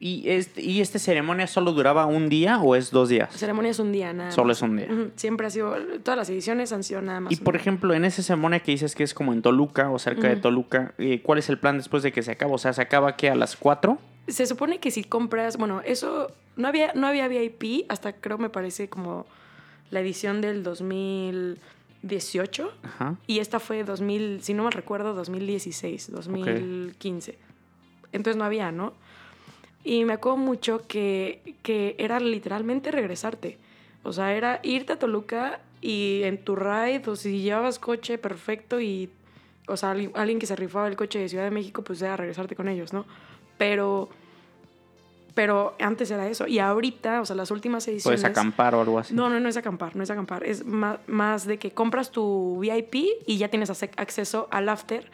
[0.00, 3.34] ¿Y este, ¿Y esta ceremonia solo duraba un día o es dos días?
[3.34, 4.58] Ceremonia es un día, nada Solo más.
[4.58, 4.86] es un día.
[5.16, 7.32] Siempre ha sido, todas las ediciones han sido nada más.
[7.32, 7.62] Y por día.
[7.62, 10.36] ejemplo, en esa ceremonia que dices que es como en Toluca o cerca de.
[10.36, 12.52] Toluca, eh, ¿cuál es el plan después de que se acaba?
[12.52, 13.98] O sea, ¿se acaba que a las 4?
[14.28, 18.50] Se supone que si compras, bueno, eso no había, no había VIP hasta creo me
[18.50, 19.26] parece como
[19.90, 23.16] la edición del 2018 Ajá.
[23.26, 27.38] y esta fue 2000, si no mal recuerdo, 2016, 2015.
[28.12, 28.92] Entonces no había, ¿no?
[29.88, 33.56] Y me acuerdo mucho que, que era literalmente regresarte.
[34.02, 38.82] O sea, era irte a Toluca y en tu ride, o si llevabas coche, perfecto,
[38.82, 39.08] y,
[39.66, 42.54] o sea, alguien, que se rifaba el coche de Ciudad de México, pues era regresarte
[42.54, 43.06] con ellos, ¿no?
[43.56, 44.10] Pero,
[45.34, 46.46] pero antes era eso.
[46.46, 48.20] Y ahorita, o sea, las últimas ediciones...
[48.20, 49.14] Puedes acampar o algo así.
[49.14, 50.44] No, no, no es acampar, no es acampar.
[50.44, 52.94] Es ma- más, de que compras tu VIP
[53.26, 55.10] y ya tienes acceso al after,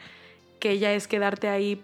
[0.59, 1.81] que ya es quedarte ahí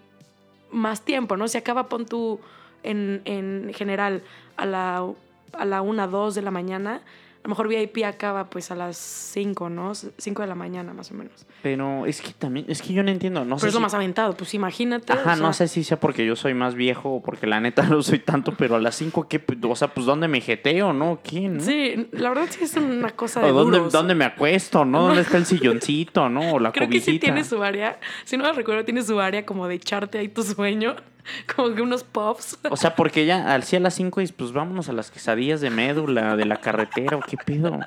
[0.70, 1.48] más tiempo, ¿no?
[1.48, 2.38] Se acaba, pon tú
[2.82, 4.22] en, en general
[4.56, 5.04] a la,
[5.52, 7.00] a la 1, 2 de la mañana.
[7.44, 9.94] A lo mejor VIP acaba pues a las 5, ¿no?
[9.96, 11.44] 5 de la mañana más o menos.
[11.60, 13.40] Pero es que también, es que yo no entiendo.
[13.44, 15.12] No Pero sé es lo si- más aventado, pues imagínate.
[15.12, 17.82] Ajá, o no sé si sea porque yo soy más viejo o porque la neta
[17.88, 19.44] no soy tanto, pero a las 5, ¿qué?
[19.68, 21.18] O sea, pues ¿dónde me jeteo, no?
[21.24, 21.58] ¿Qué, no?
[21.60, 23.92] Sí, la verdad sí es una cosa de ¿O dónde, duros.
[23.92, 25.02] dónde me acuesto, no?
[25.08, 26.52] ¿Dónde está el silloncito, no?
[26.52, 27.24] O la Creo que sí cobijita.
[27.26, 27.98] tiene su área.
[28.24, 30.94] Si no me recuerdo, tiene su área como de echarte ahí tu sueño.
[31.56, 32.58] Como que unos puffs.
[32.70, 35.60] O sea, porque ya al sí a las 5 y pues vámonos a las quesadillas
[35.60, 37.78] de médula, de la carretera, o qué pedo.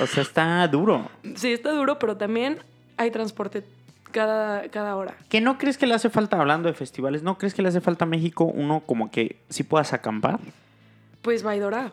[0.00, 1.10] o sea, está duro.
[1.36, 2.58] Sí, está duro, pero también
[2.96, 3.64] hay transporte
[4.10, 5.14] cada, cada hora.
[5.28, 7.80] ¿Qué no crees que le hace falta, hablando de festivales, no crees que le hace
[7.80, 10.40] falta a México uno como que sí puedas acampar?
[11.22, 11.92] Pues Vaidora.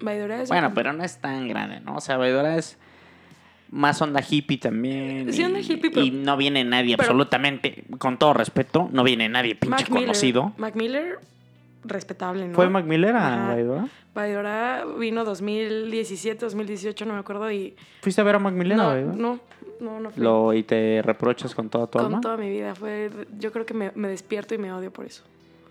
[0.00, 0.48] Vaidora es.
[0.48, 1.96] Bueno, pero no es tan grande, ¿no?
[1.96, 2.76] O sea, Vaidora es
[3.74, 5.32] más onda hippie también.
[5.32, 9.02] Sí, y- onda hippie, pero- Y no viene nadie, pero- absolutamente, con todo respeto, no
[9.04, 10.04] viene nadie pinche Mac Miller.
[10.06, 10.52] conocido.
[10.58, 11.18] Mac Miller,
[11.84, 12.54] respetable, ¿no?
[12.54, 13.54] ¿Fue Mac Miller a Ajá.
[13.54, 13.88] Vaidora?
[14.14, 17.50] Vaidora vino 2017, 2018, no me acuerdo.
[17.50, 17.74] Y.
[18.00, 19.16] ¿Fuiste a ver a Mac Miller a No, Vaidora?
[19.16, 19.40] no,
[19.80, 20.22] no, no fui.
[20.22, 22.20] Lo, ¿Y te reprochas con toda tu Con alma?
[22.20, 22.74] toda mi vida.
[22.74, 25.24] Fue, yo creo que me, me despierto y me odio por eso.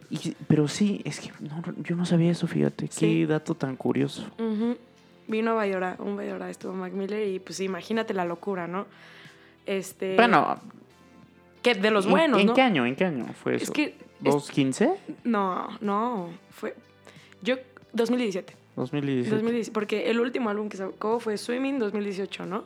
[0.10, 2.88] Y- pero sí, es que no, yo no sabía eso, fíjate.
[2.92, 3.00] Sí.
[3.22, 4.28] Qué dato tan curioso.
[4.38, 4.78] Ujú.
[5.28, 8.86] Vino a Vaidora, un Vaidora estuvo Mac Miller y pues imagínate la locura, ¿no?
[9.66, 10.16] Este.
[10.16, 10.60] Bueno,
[11.62, 12.54] Que de los ¿en- buenos, ¿en, ¿no?
[12.54, 12.86] qué año?
[12.86, 13.64] ¿En qué año fue eso?
[13.66, 13.96] Es que.
[14.24, 14.94] es- ¿215?
[15.24, 16.30] no, no.
[16.52, 16.76] Fue.
[17.42, 17.56] Yo.
[17.94, 18.56] 2017.
[18.76, 19.36] 2017.
[19.36, 22.64] 2017, porque el último álbum que sacó fue Swimming 2018, ¿no?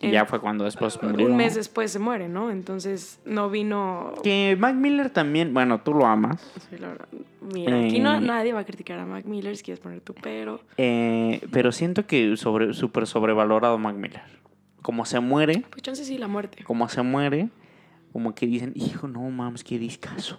[0.00, 1.26] Y ya fue cuando después murió.
[1.26, 2.50] Un mes después se muere, ¿no?
[2.50, 4.14] Entonces no vino.
[4.22, 6.40] Que Mac Miller también, bueno, tú lo amas.
[6.70, 7.08] Sí, la verdad.
[7.52, 8.20] Mira, aquí no, Eh.
[8.20, 10.60] nadie va a criticar a Mac Miller si quieres poner tu pero.
[10.76, 14.22] Eh, pero siento que sobre súper sobrevalorado Mac Miller.
[14.82, 16.62] Como se muere, Pues chance sí, la muerte.
[16.64, 17.48] como se muere,
[18.12, 20.38] como que dicen, hijo, no mames, qué discazo.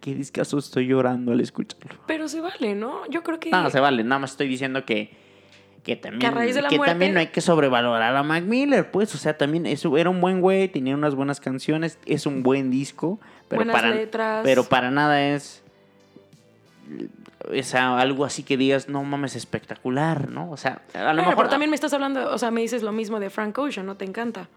[0.00, 2.00] Qué discazo estoy llorando al escucharlo.
[2.06, 3.06] Pero se vale, ¿no?
[3.10, 3.50] Yo creo que.
[3.50, 5.10] No, se vale, nada más estoy diciendo que,
[5.88, 8.22] que también, Que a raíz de la que muerte- también no hay que sobrevalorar a
[8.22, 11.98] Mac Miller, pues, o sea, también eso era un buen güey, tenía unas buenas canciones,
[12.04, 14.40] es un buen disco, pero Buenas para, letras.
[14.44, 15.62] pero para nada es
[17.52, 20.50] es algo así que digas, no mames, espectacular, ¿no?
[20.50, 22.82] O sea, a lo Bueno, mejor pero también me estás hablando, o sea, me dices
[22.82, 24.48] lo mismo de Frank Ocean, ¿no te encanta?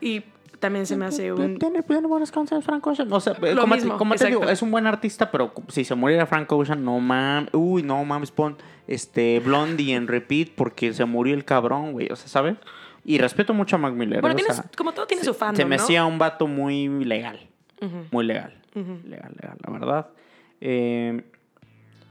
[0.00, 0.22] Y
[0.58, 1.58] también se me hace un...
[1.58, 3.12] Tiene, buenas canciones Frank Ocean.
[3.12, 5.84] O sea, Lo como, mismo, te, como te digo, es un buen artista, pero si
[5.84, 7.50] se muriera Frank Ocean, no mames.
[7.52, 12.08] Uy, no mames, pon este Blondie en repeat porque se murió el cabrón, güey.
[12.10, 12.56] O sea, ¿sabes?
[13.04, 14.20] Y respeto mucho a Mac Miller.
[14.20, 15.82] Bueno, o tienes- sea, como todo tiene se- su fandom, Se me ¿no?
[15.82, 17.38] hacía un vato muy legal.
[18.10, 18.54] Muy legal.
[18.74, 20.06] Legal, legal, la verdad.
[20.60, 21.22] Eh,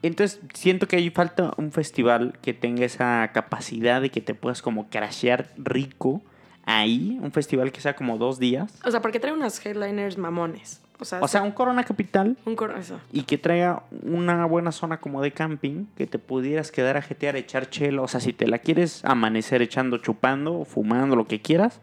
[0.02, 4.62] entonces, siento que hay falta un festival que tenga esa capacidad de que te puedas
[4.62, 6.22] como crashear rico
[6.68, 7.18] ahí.
[7.22, 8.72] Un festival que sea como dos días.
[8.86, 10.82] O sea, porque trae unas headliners mamones.
[11.00, 12.76] O sea, O sea, un Corona Capital un coro...
[12.76, 13.00] Eso.
[13.12, 17.36] y que traiga una buena zona como de camping, que te pudieras quedar a jetear,
[17.36, 18.02] echar chela.
[18.02, 21.80] O sea, si te la quieres amanecer echando, chupando, fumando, lo que quieras.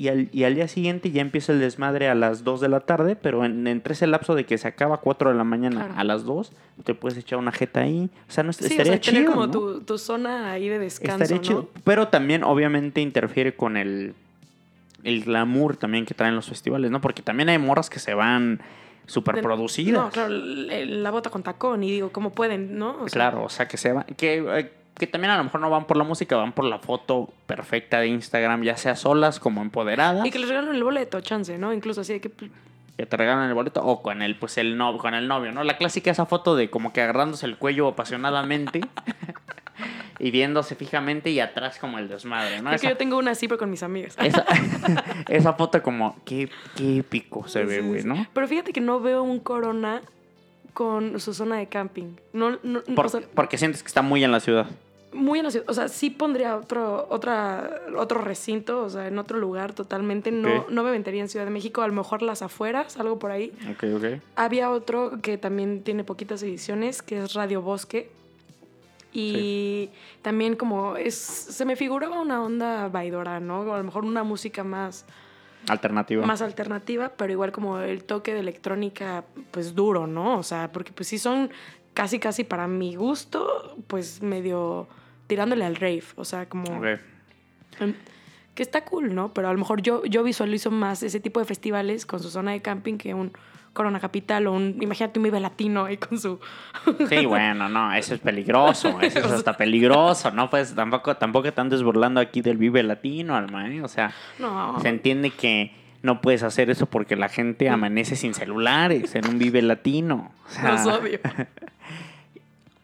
[0.00, 2.80] Y al, y al día siguiente ya empieza el desmadre a las 2 de la
[2.80, 5.84] tarde, pero en, entre ese lapso de que se acaba a 4 de la mañana
[5.84, 5.94] Claro.
[6.00, 6.52] a las 2,
[6.84, 8.08] te puedes echar una jeta ahí.
[8.26, 9.32] O sea, no Sí, estaría o sea, tener chido.
[9.32, 9.52] como ¿no?
[9.52, 11.42] tu, tu zona ahí de descanso, Estaría ¿no?
[11.42, 11.68] chido.
[11.84, 14.14] Pero también, obviamente, interfiere con el,
[15.04, 17.02] el glamour también que traen los festivales, ¿no?
[17.02, 18.62] Porque también hay morras que se van
[19.04, 20.02] súper producidas.
[20.02, 22.92] No, claro, la bota con tacón y digo, ¿cómo pueden, no?
[23.02, 24.04] O sea, claro, o sea, que se van.
[24.16, 26.78] Que, eh, que también a lo mejor no van por la música, van por la
[26.78, 30.24] foto perfecta de Instagram, ya sea solas como empoderadas.
[30.26, 31.72] Y que les regalan el boleto, chance, ¿no?
[31.72, 32.28] Incluso así de que...
[32.30, 32.50] pues,
[32.96, 35.64] que te regalan el boleto o con el pues el novio con el novio no
[35.64, 38.82] la clásica esa foto de como que agarrándose el cuello apasionadamente
[40.18, 43.48] y viéndose fijamente y atrás como el desmadre no Porque esa, yo tengo una así,
[43.48, 44.16] pero con mis amigas.
[44.20, 44.44] esa,
[45.28, 48.06] esa foto como qué, qué épico se ve güey sí.
[48.08, 50.02] no Pero fíjate que no veo un corona
[50.74, 52.16] con su zona de camping.
[52.34, 54.66] No, no, Por- o sea, porque sientes que está muy en la ciudad
[55.12, 55.68] muy en la ciudad.
[55.68, 60.30] O sea, sí pondría otro, otra, otro recinto, o sea, en otro lugar totalmente.
[60.30, 63.30] No, no me aventaría en Ciudad de México, a lo mejor las afueras, algo por
[63.30, 63.52] ahí.
[63.70, 64.04] ok ok
[64.36, 68.10] Había otro que también tiene poquitas ediciones, que es Radio Bosque.
[69.12, 69.90] Y
[70.22, 73.62] también como es, se me figuraba una onda vaidora, ¿no?
[73.62, 75.04] O a lo mejor una música más,
[75.68, 80.38] alternativa más alternativa, pero igual como el toque de electrónica, pues duro, ¿no?
[80.38, 81.50] O sea, porque pues sí son
[81.92, 84.86] casi, casi para mi gusto, pues medio
[85.30, 86.84] tirándole al rave, o sea, como...
[86.84, 87.94] Em,
[88.56, 89.32] Que está cool, ¿no?
[89.32, 92.50] Pero a lo mejor yo, yo visualizo más ese tipo de festivales con su zona
[92.50, 93.30] de camping que un
[93.72, 96.40] Corona Capital o un, imagínate un Vive Latino ahí con su...
[97.08, 100.50] Sí, bueno, no, eso es peligroso, eso es hasta peligroso, ¿no?
[100.50, 103.82] Pues tampoco, tampoco te andes burlando aquí del Vive Latino, Alma, ¿eh?
[103.82, 104.80] O sea, No.
[104.80, 109.38] se entiende que no puedes hacer eso porque la gente amanece sin celulares en un
[109.38, 110.32] Vive Latino.
[110.46, 111.20] O sea, Los odio.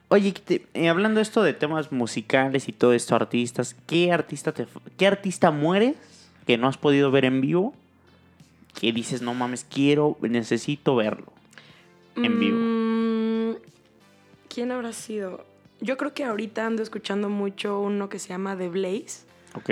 [0.08, 4.66] Oye, te- eh, hablando esto de temas musicales y todo esto, artistas, ¿qué artista te,
[4.96, 5.96] qué artista mueres
[6.46, 7.74] que no has podido ver en vivo?
[8.78, 11.32] Que dices, no mames, quiero, necesito verlo.
[12.16, 12.58] en vivo.
[12.60, 13.56] Mm,
[14.48, 15.44] ¿Quién habrá sido?
[15.80, 19.70] Yo creo que ahorita ando escuchando mucho uno que se llama The Blaze, ¿Ok?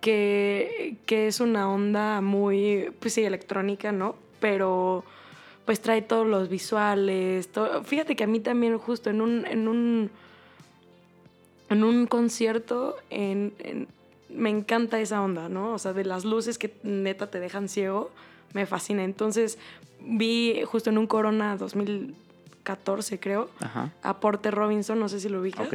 [0.00, 4.16] que, que es una onda muy, pues sí, electrónica, ¿no?
[4.40, 5.04] Pero
[5.64, 7.48] pues trae todos los visuales.
[7.48, 10.10] todo- Fíjate que a mí también justo en un, en un,
[11.70, 13.88] en un concierto en, en-
[14.28, 15.74] me encanta esa onda, ¿no?
[15.74, 18.10] O sea, de las luces que neta te dejan ciego,
[18.52, 19.04] me fascina.
[19.04, 19.58] Entonces
[20.00, 23.92] vi justo en un Corona 2014, creo, Ajá.
[24.02, 25.68] a Porter Robinson, no sé si lo ubicas.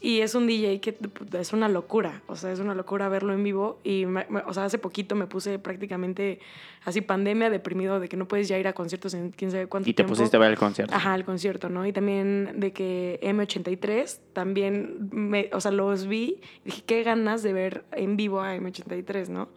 [0.00, 0.96] Y es un DJ que
[1.38, 3.80] es una locura, o sea, es una locura verlo en vivo.
[3.82, 6.38] Y, me- me- o sea, hace poquito me puse prácticamente
[6.84, 9.90] así pandemia, deprimido de que no puedes ya ir a conciertos en quién sabe cuánto
[9.90, 10.12] Y te tiempo.
[10.14, 10.94] pusiste a ver el concierto.
[10.94, 11.84] Ajá, el concierto, ¿no?
[11.84, 17.52] Y también de que M83, también, me, o sea, los vi dije, qué ganas de
[17.52, 19.48] ver en vivo a M83, ¿no?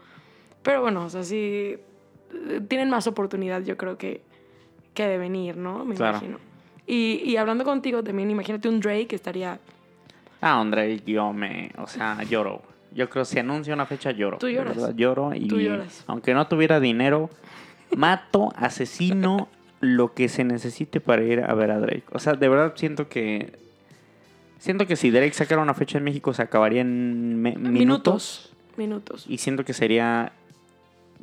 [0.64, 1.78] Pero bueno, o sea, sí,
[2.68, 4.22] tienen más oportunidad, yo creo que,
[4.96, 5.86] que de venir, ¿no?
[5.86, 6.18] Me Claro.
[6.18, 6.40] imagino.
[6.88, 9.60] Y, y hablando contigo también, imagínate un Drake que estaría...
[10.42, 12.62] Ah, André, yo me, o sea, lloro.
[12.94, 14.38] Yo creo que si anuncia una fecha lloro.
[14.38, 14.76] Tú lloras.
[14.76, 16.04] verdad, lloro y Tú lloras.
[16.08, 17.30] aunque no tuviera dinero,
[17.96, 19.48] mato, asesino
[19.80, 22.04] lo que se necesite para ir a ver a Drake.
[22.12, 23.54] O sea, de verdad siento que
[24.60, 29.26] siento que si Drake sacara una fecha en México se acabaría en me- minutos, Minutos.
[29.28, 30.34] y siento que sería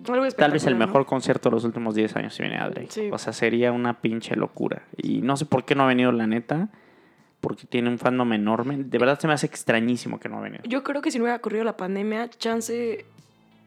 [0.09, 2.89] Algo tal vez el mejor concierto de los últimos 10 años si viene a Drake.
[2.91, 3.09] Sí.
[3.13, 4.83] O sea, sería una pinche locura.
[4.97, 6.69] Y no sé por qué no ha venido la neta,
[7.41, 8.77] porque tiene un fandom enorme.
[8.79, 10.63] De verdad se me hace extrañísimo que no ha venido.
[10.65, 13.05] Yo creo que si no hubiera ocurrido la pandemia, chance...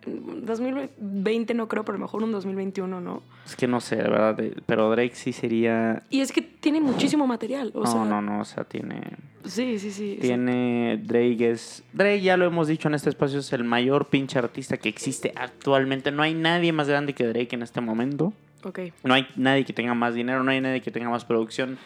[0.04, 3.22] 2020 no creo, pero mejor un 2021, ¿no?
[3.46, 6.02] Es que no sé, de verdad, pero Drake sí sería...
[6.10, 7.72] Y es que tiene muchísimo material.
[7.76, 9.00] O no, sea, no, no, o sea, tiene...
[9.46, 10.18] Sí, sí, sí.
[10.20, 11.84] Tiene Drake es...
[11.94, 15.34] Drake, ya lo hemos dicho en este espacio, es el mayor pinche artista que existe
[15.36, 16.12] actualmente.
[16.12, 18.34] No hay nadie más grande que Drake en este momento.
[18.64, 18.80] Ok.
[19.04, 21.78] No hay nadie que tenga más dinero, no hay nadie que tenga más producción.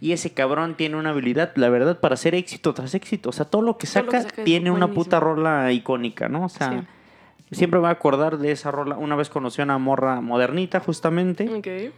[0.00, 3.30] Y ese cabrón tiene una habilidad, la verdad, para hacer éxito tras éxito.
[3.30, 6.28] O sea, todo lo que lo saca, que saca es tiene una puta rola icónica,
[6.28, 6.44] ¿no?
[6.44, 6.70] O sea,
[7.48, 7.56] Sí.
[7.58, 8.96] Siempre me voy a acordar de esa rola.
[8.96, 11.92] Una vez conocí a una morra modernita, justamente, Ok.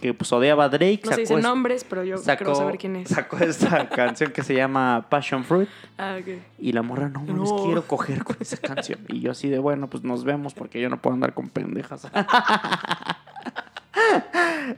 [0.00, 1.00] que pues odiaba a Drake.
[1.04, 3.08] No se dicen nombres, pero yo quiero saber quién es.
[3.08, 5.68] sacó esta canción que se llama Passion Fruit.
[5.98, 6.38] Ah, ok.
[6.60, 7.64] Y la morra, no No.
[7.64, 9.00] quiero coger con esa canción.
[9.08, 12.06] Y yo así de, bueno, pues nos vemos porque yo no puedo andar con pendejas.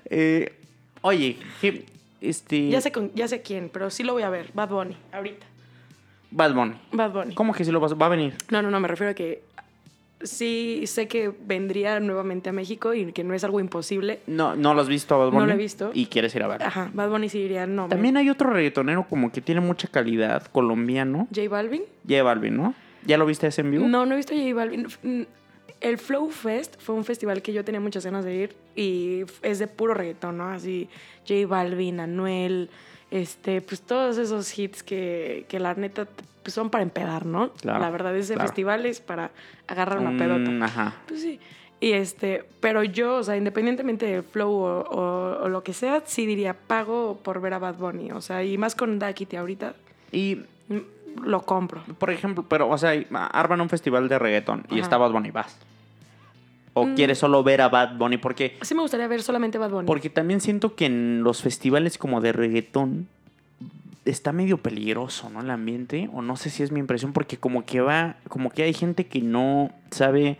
[0.06, 0.58] Eh,
[1.02, 1.36] oye,
[2.20, 2.68] este...
[2.68, 4.50] Ya sé, con, ya sé quién, pero sí lo voy a ver.
[4.54, 5.46] Bad Bunny, ahorita.
[6.30, 6.74] Bad Bunny.
[6.92, 7.34] Bad Bunny.
[7.34, 8.34] ¿Cómo que si lo vas va a venir?
[8.50, 9.42] No, no, no, me refiero a que
[10.22, 14.20] sí sé que vendría nuevamente a México y que no es algo imposible.
[14.26, 15.46] No, no lo has visto a Bad No Bunny.
[15.46, 15.90] lo he visto.
[15.94, 16.62] Y quieres ir a ver.
[16.62, 17.84] Ajá, Bad Bunny sí diría, no.
[17.84, 21.26] me- También hay otro reggaetonero como que tiene mucha calidad, colombiano.
[21.34, 21.82] J Balvin.
[22.08, 22.74] J Balvin, ¿no?
[23.06, 23.88] ¿Ya lo viste ese en vivo?
[23.88, 24.86] No, no he visto J Balvin.
[25.80, 29.58] El Flow Fest fue un festival que yo tenía muchas ganas de ir y es
[29.58, 30.48] de puro reggaetón, ¿no?
[30.50, 30.90] Así
[31.30, 32.68] J Balvin, Anuel,
[33.10, 36.06] este, pues todos esos hits que, que la neta
[36.42, 37.50] pues son para empedar, ¿no?
[37.52, 38.48] Claro, la verdad, ese claro.
[38.48, 39.30] festival es para
[39.68, 40.64] agarrar una Mm, pedota.
[40.64, 40.94] Ajá.
[41.06, 41.38] Pues sí.
[41.80, 46.02] Y este, pero yo, o sea, independientemente del flow o, o- o lo que sea,
[46.04, 48.12] sí diría pago por ver a Bad Bunny.
[48.12, 49.74] O sea, y más con Dakity ahorita,
[50.12, 50.38] Y,
[51.24, 51.82] lo compro.
[51.98, 52.92] por ejemplo, pero, o sea,
[53.32, 55.56] arman un festival de reggaetón y está Bad Bunny, vas.
[56.80, 56.94] ¿O Mm.
[56.94, 58.16] quieres solo ver a Bad Bunny?
[58.18, 59.86] Porque, Sí me gustaría ver solamente Bad Bunny.
[59.86, 63.06] porque también siento que en los festivales como de reggaetón
[64.04, 65.40] está medio peligroso, ¿no?
[65.42, 68.62] El ambiente, o no sé si es mi impresión, porque como que va, como que
[68.62, 70.38] hay gente que no sabe,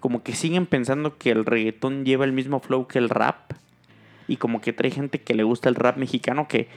[0.00, 3.52] como que siguen pensando que el reggaetón lleva el mismo flow que el rap,
[4.28, 6.68] y como que trae gente que le gusta el rap mexicano, que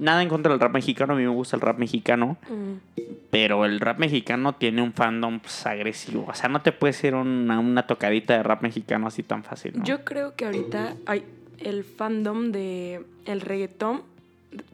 [0.00, 3.00] nada en contra del rap mexicano, a mí me gusta el rap mexicano, Mm.
[3.30, 7.14] pero el rap mexicano tiene un fandom pues, agresivo, o sea, no te puede ser
[7.14, 9.84] una, una tocadita de rap mexicano así tan fácil, ¿no?
[9.84, 11.24] Yo creo que ahorita hay
[11.58, 14.02] el fandom de el reggaetón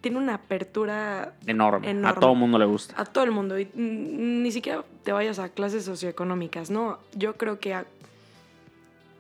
[0.01, 1.87] tiene una apertura enorme.
[2.07, 2.95] a todo mundo le gusta.
[2.97, 3.59] a todo el mundo.
[3.59, 6.99] Y ni siquiera te vayas a clases socioeconómicas, ¿no?
[7.15, 7.85] Yo creo que a-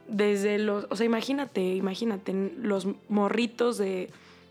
[0.09, 0.87] desde los...
[0.91, 4.09] O sea, imagínate, imagínate, los morritos de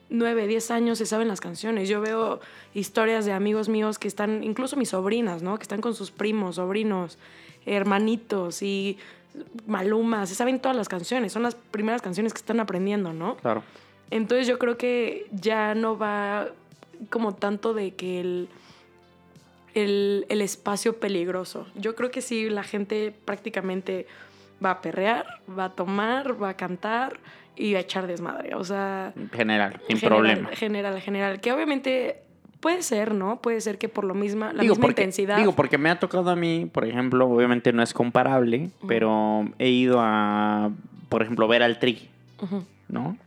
[0.09, 1.89] 9, 10 años se saben las canciones.
[1.89, 2.39] Yo veo
[2.73, 5.57] historias de amigos míos que están, incluso mis sobrinas, ¿no?
[5.57, 7.17] Que están con sus primos, sobrinos,
[7.65, 8.97] hermanitos y
[9.67, 11.33] Maluma, se saben todas las canciones.
[11.33, 13.35] Son las primeras canciones que están aprendiendo, ¿no?
[13.37, 13.63] Claro.
[14.11, 16.47] Entonces yo creo que ya no va
[17.09, 18.49] como tanto de que el,
[19.73, 21.67] el, el espacio peligroso.
[21.75, 24.07] Yo creo que sí, la gente prácticamente
[24.63, 27.19] va a perrear, va a tomar, va a cantar
[27.55, 28.55] y a echar desmadre.
[28.55, 30.49] O sea, General, sin general, problema.
[30.55, 31.39] General, general.
[31.41, 32.21] Que obviamente
[32.59, 33.41] puede ser, ¿no?
[33.41, 35.37] Puede ser que por lo misma, la digo, misma porque, intensidad.
[35.37, 39.69] Digo, porque me ha tocado a mí, por ejemplo, obviamente no es comparable, pero he
[39.69, 40.71] ido a,
[41.09, 42.09] por ejemplo, ver al Tri.
[42.87, 43.17] ¿no?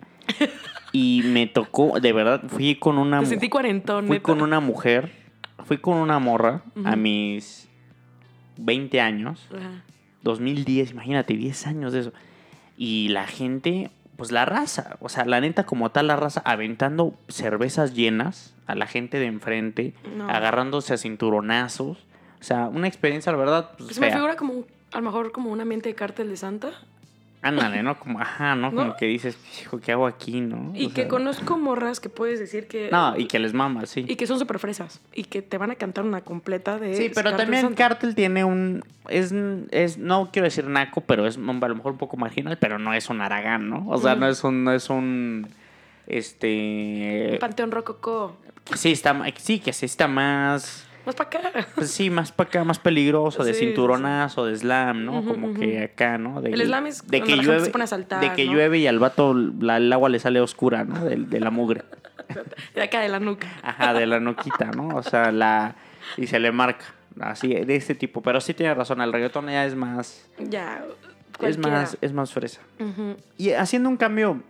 [0.93, 4.23] Y me tocó, de verdad, fui con una Te sentí cuarentón, fui neta.
[4.25, 5.13] con una mujer,
[5.65, 7.69] fui con una morra a mis
[8.57, 9.83] 20 años, Ajá.
[10.23, 12.13] 2010, imagínate, 10 años de eso.
[12.77, 17.15] Y la gente, pues la raza, o sea, la neta como tal la raza aventando
[17.29, 20.29] cervezas llenas a la gente de enfrente, No.
[20.29, 21.99] agarrándose a cinturonazos.
[22.41, 24.17] O sea, una experiencia, la verdad, pues, Pues me fea.
[24.17, 26.71] figura como, a lo mejor como un ambiente de cártel de Santa.
[27.41, 27.99] Ándale, ¿no?
[27.99, 28.71] Como, ajá, ¿no?
[28.71, 28.97] Como ¿No?
[28.97, 30.73] que dices, hijo, ¿qué hago aquí, no?
[30.75, 32.89] Y O que sea, conozco morras que puedes decir que...
[32.91, 34.05] No, y que les mama, sí.
[34.09, 35.01] Y que son súper fresas.
[35.15, 36.97] Y que te van a cantar una completa de...
[36.97, 37.75] Sí, pero Cartel también.
[37.75, 38.85] Cartel tiene un.
[39.09, 39.33] Es,
[39.71, 39.99] es.
[39.99, 43.09] No quiero decir naco, pero es a lo mejor un poco marginal, pero no es
[43.09, 43.87] un Aragán, ¿no?
[43.89, 44.65] O sea, no es un.
[44.65, 45.47] No es un.
[46.09, 47.31] Este.
[47.33, 48.37] Un Panteón Rococó.
[48.75, 50.88] Sí, está, sí, que sí está más.
[51.09, 51.67] Más para acá.
[51.75, 55.25] Pues sí, más para acá, más peligroso, de Sí, sí, cinturonazo, de slam, ¿no?
[55.25, 56.43] Como que acá, ¿no?
[56.43, 58.45] De El slam es de que la gente llueve, se pone a saltar, De que
[58.45, 58.53] ¿no?
[58.53, 61.03] llueve y al vato la- el agua le sale oscura, ¿no?
[61.03, 61.83] De, de la mugre.
[62.75, 63.49] De acá de la nuca.
[63.63, 64.89] Ajá, de la nuquita, ¿no?
[64.89, 65.77] O sea, la.
[66.19, 66.85] Y se le marca.
[67.19, 68.21] Así, de este tipo.
[68.21, 70.29] Pero sí tiene razón, el reggaetón ya es más.
[70.39, 70.85] Ya.
[71.41, 72.61] Es más, es más fresa.
[73.39, 74.43] Y haciendo un cambio,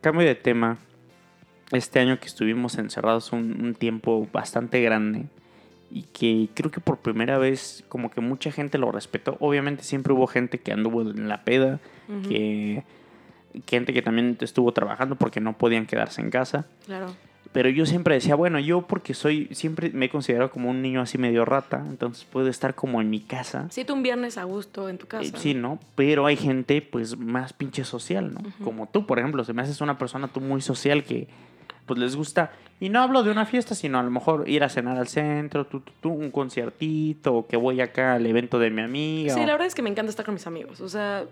[0.00, 0.78] cambio de tema,
[1.70, 5.26] este año que estuvimos encerrados un, un tiempo bastante grande
[5.92, 9.36] y que creo que por primera vez como que mucha gente lo respetó.
[9.40, 11.80] Obviamente siempre hubo gente que anduvo en la peda,
[12.28, 12.82] que
[13.66, 16.66] gente que también estuvo trabajando porque no podían quedarse en casa.
[16.86, 17.14] Claro.
[17.52, 21.02] Pero yo siempre decía, bueno, yo porque soy, siempre me he considerado como un niño
[21.02, 23.66] así medio rata, entonces puedo estar como en mi casa.
[23.70, 25.36] Sí, tú un viernes a gusto en tu Eh, casa.
[25.36, 25.78] Sí, ¿no?
[25.94, 28.40] Pero hay gente, pues, más pinche social, ¿no?
[28.64, 31.28] Como tú, por ejemplo, se me haces una persona tú muy social que,
[31.94, 32.50] pues, les gusta.
[32.80, 35.66] Y no hablo de una fiesta, sino a lo mejor ir a cenar al centro,
[35.66, 39.32] tú, tú, tú, un conciertito, o que voy acá al evento de mi amiga.
[39.34, 40.80] Sí, o- la verdad es que me encanta estar con mis amigos.
[40.80, 41.24] O sea,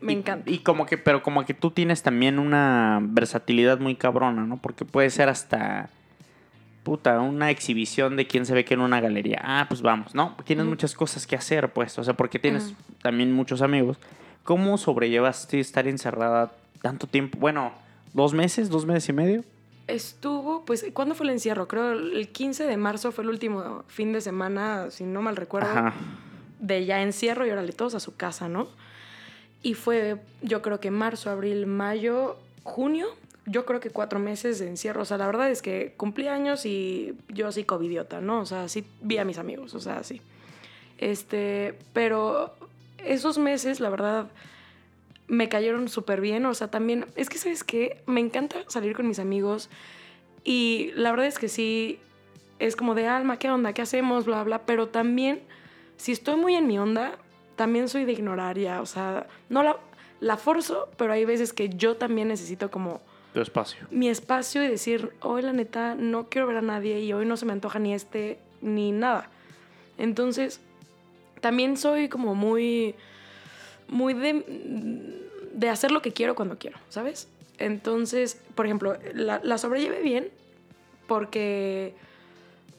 [0.00, 0.50] me y- encanta.
[0.50, 4.58] Y como que, pero como que tú tienes también una versatilidad muy cabrona, ¿no?
[4.58, 5.88] Porque puede ser hasta
[6.82, 9.40] puta, una exhibición de quién se ve que en una galería.
[9.44, 10.36] Ah, pues vamos, ¿no?
[10.44, 13.98] Tienes muchas cosas que hacer, pues, o sea, porque tienes también muchos amigos.
[14.42, 16.50] ¿Cómo sobrellevaste estar encerrada
[16.82, 17.38] tanto tiempo?
[17.38, 17.70] Bueno,
[18.12, 19.44] dos meses, dos meses y medio.
[19.88, 21.68] Estuvo, pues, ¿cuándo fue el encierro?
[21.68, 25.70] Creo el 15 de marzo fue el último fin de semana, si no mal recuerdo,
[25.70, 25.94] Ajá.
[26.60, 28.68] de ya encierro y órale, todos a su casa, ¿no?
[29.62, 33.08] Y fue, yo creo que marzo, abril, mayo, junio,
[33.46, 35.02] yo creo que cuatro meses de encierro.
[35.02, 38.40] O sea, la verdad es que cumplí años y yo así covidiota, ¿no?
[38.40, 40.20] O sea, sí vi a mis amigos, o sea, sí.
[40.98, 42.54] Este, pero
[42.98, 44.26] esos meses, la verdad,
[45.32, 46.44] me cayeron súper bien.
[46.44, 48.02] O sea, también, es que, ¿sabes qué?
[48.06, 49.70] Me encanta salir con mis amigos
[50.44, 51.98] y la verdad es que sí,
[52.58, 53.72] es como de alma, ¿qué onda?
[53.72, 54.26] ¿Qué hacemos?
[54.26, 54.66] Bla, bla.
[54.66, 55.40] Pero también,
[55.96, 57.18] si estoy muy en mi onda,
[57.56, 58.82] también soy de ignorar ya.
[58.82, 59.78] O sea, no la,
[60.20, 63.00] la forzo, pero hay veces que yo también necesito como
[63.32, 63.86] Tu espacio.
[63.90, 67.38] mi espacio y decir, hoy la neta no quiero ver a nadie y hoy no
[67.38, 69.30] se me antoja ni este ni nada.
[69.96, 70.60] Entonces,
[71.40, 72.94] también soy como muy,
[73.92, 74.44] muy de,
[75.52, 77.28] de hacer lo que quiero cuando quiero, ¿sabes?
[77.58, 80.28] Entonces, por ejemplo, la, la sobrellevé bien
[81.06, 81.94] porque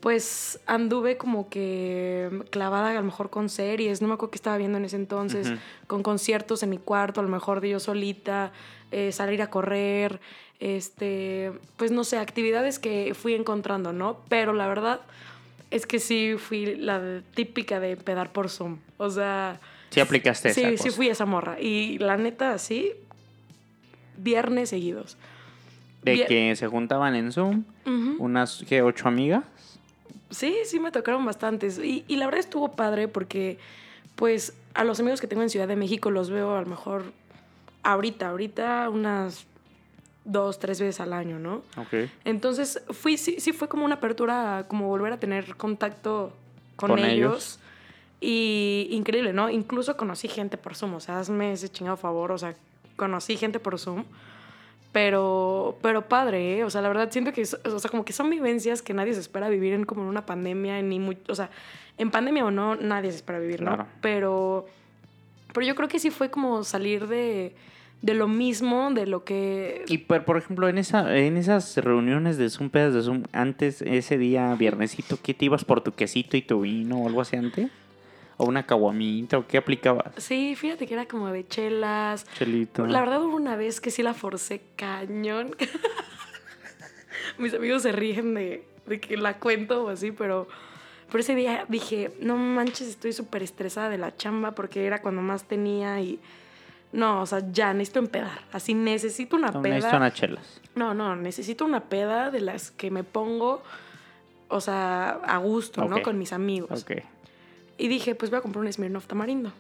[0.01, 4.57] pues anduve como que clavada a lo mejor con series, no me acuerdo qué estaba
[4.57, 5.53] viendo en ese entonces,
[5.87, 8.51] con conciertos en mi cuarto, a lo mejor de yo solita,
[8.91, 10.19] eh, salir a correr,
[10.59, 14.17] este, pues no sé, actividades que fui encontrando, ¿no?
[14.27, 14.99] Pero la verdad
[15.71, 19.61] es que sí fui la típica de pedar por Zoom, o sea...
[19.93, 20.91] Sí aplicaste Sí, esa sí cosa.
[20.97, 21.59] fui esa morra.
[21.59, 22.91] Y la neta, sí,
[24.17, 25.17] viernes seguidos.
[26.03, 26.27] De Bien.
[26.27, 27.63] que se juntaban en Zoom,
[28.19, 28.81] unas, ¿qué?
[28.81, 29.43] ¿Ocho amigas?
[30.31, 31.79] Sí, sí me tocaron bastantes.
[31.79, 33.57] Y, y la verdad estuvo padre porque,
[34.15, 37.03] pues, a los amigos que tengo en Ciudad de México los veo a lo mejor
[37.83, 39.45] ahorita, ahorita unas
[40.25, 41.57] dos, tres veces al año, ¿no?
[41.77, 42.09] Ok.
[42.25, 46.33] Entonces, fui, sí, sí fue como una apertura, como volver a tener contacto
[46.75, 47.11] con, Con ellos.
[47.11, 47.59] ellos.
[48.25, 49.49] Y increíble, ¿no?
[49.49, 52.55] Incluso conocí gente por Zoom, o sea, hazme ese chingado favor, o sea,
[52.95, 54.05] conocí gente por Zoom.
[54.93, 56.63] Pero, pero padre, ¿eh?
[56.63, 59.19] O sea, la verdad siento que, o sea, como que son vivencias que nadie se
[59.19, 61.49] espera vivir en como en una pandemia, ni muy, o sea,
[61.97, 63.75] en pandemia o no, nadie se espera vivir, ¿no?
[63.75, 63.89] Claro.
[64.01, 64.67] Pero,
[65.53, 67.53] pero yo creo que sí fue como salir de,
[68.01, 69.83] de lo mismo, de lo que...
[69.89, 73.81] Y por, por ejemplo, en esa, en esas reuniones de Zoom, pedas de Zoom, antes,
[73.81, 77.35] ese día, viernesito, ¿qué te ibas por tu quesito y tu vino o algo así
[77.35, 77.69] antes?
[78.37, 80.13] ¿O una caguamita o qué aplicabas?
[80.17, 82.25] Sí, fíjate que era como de chelas.
[82.37, 82.85] Chelito.
[82.87, 85.55] La verdad hubo una vez que sí la forcé cañón.
[87.37, 90.47] Mis amigos se ríen de, de que la cuento o así, pero,
[91.11, 95.21] pero ese día dije, no manches, estoy súper estresada de la chamba porque era cuando
[95.21, 96.19] más tenía y...
[96.91, 98.41] No, o sea, ya necesito empedar.
[98.51, 99.73] Así necesito una No, peda.
[99.75, 100.61] necesito unas chelas.
[100.75, 103.63] No, no, necesito una peda de las que me pongo,
[104.47, 106.03] o sea, a gusto, ¿no?
[106.03, 106.83] Con mis amigos.
[106.83, 106.97] Ok.
[107.77, 109.51] Y dije, pues voy a comprar un Smirnoff Tamarindo.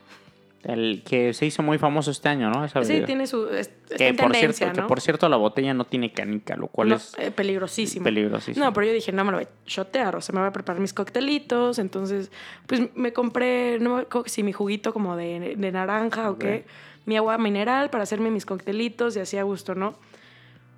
[0.63, 2.63] El que se hizo muy famoso este año, ¿no?
[2.63, 3.49] Esa Sí, tiene su...
[3.49, 4.71] es- que por, cierto, ¿no?
[4.73, 8.05] que por cierto la botella no tiene canica, lo cual No, es eh, peligrosísimo.
[8.05, 8.65] peligrosísimo.
[8.65, 10.53] No, pero yo dije, no me lo voy a shotear, o sea, me voy a
[10.53, 11.79] preparar mis coctelitos.
[11.79, 12.31] Entonces,
[12.65, 16.63] pues me compré, no me acuerdo si mi juguito como de, de naranja o qué,
[17.05, 19.95] mi agua mineral para hacerme mis coctelitos y así a gusto, ¿no?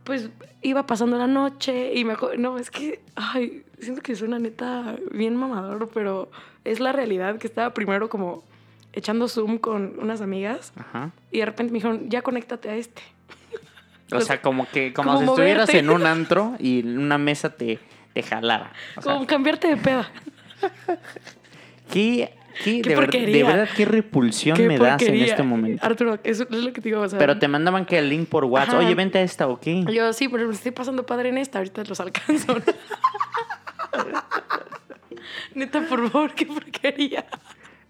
[0.06, 0.30] Pues
[0.62, 4.96] iba pasando la noche y me acuerdo, no, es que, ay, siento que suena neta
[5.12, 6.32] bien mamador, pero
[6.64, 8.44] es la realidad que estaba primero como
[8.94, 11.12] echando Zoom con unas amigas Ajá.
[11.32, 13.02] y de repente me dijeron, ya conéctate a este.
[14.12, 17.50] O sea, como que como, Como si estuvieras en un antro y en una mesa
[17.50, 17.80] te,
[18.14, 18.72] te jalara.
[18.98, 20.12] O sea, Como cambiarte de peda.
[21.92, 22.32] ¿qué,
[22.64, 25.26] qué, Qué de, ver- de verdad, qué repulsión Qué me das en porquería.
[25.26, 25.86] este momento?
[25.86, 27.02] Arturo, eso es lo que te digo.
[27.02, 28.76] O sea, Pero te mandaban que el link por WhatsApp.
[28.76, 28.86] Ajá.
[28.86, 29.84] Oye, vente a esta, ¿o qué?
[29.92, 32.56] Yo sí, pero estoy pasando padre en esta, ahorita los alcanzo.
[35.54, 37.26] Neta, por favor, qué porquería.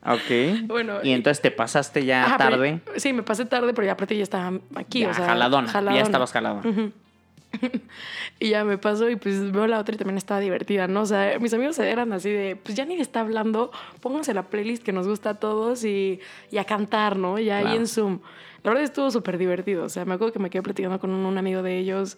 [0.05, 0.68] Ok.
[0.68, 2.80] Bueno, y entonces te pasaste ya Ajá, pero- tarde.
[2.97, 4.99] sí, me pasé tarde, pero ya aparte ya estaba aquí.
[5.01, 6.03] Ya, o sea, jaladona, ya jaladona.
[6.03, 6.70] estabas jaladona.
[6.70, 6.91] Ujú.
[8.39, 11.01] y ya me pasó y pues veo la otra y también estaba divertida, ¿no?
[11.01, 14.83] O sea, mis amigos eran así de, pues ya ni está hablando, pónganse la playlist
[14.83, 16.19] que nos gusta a todos y,
[16.51, 17.39] y a cantar, ¿no?
[17.39, 18.19] Ya ahí en Zoom.
[18.63, 21.25] La verdad estuvo súper divertido, o sea, me acuerdo que me quedé platicando con un,
[21.25, 22.17] un amigo de ellos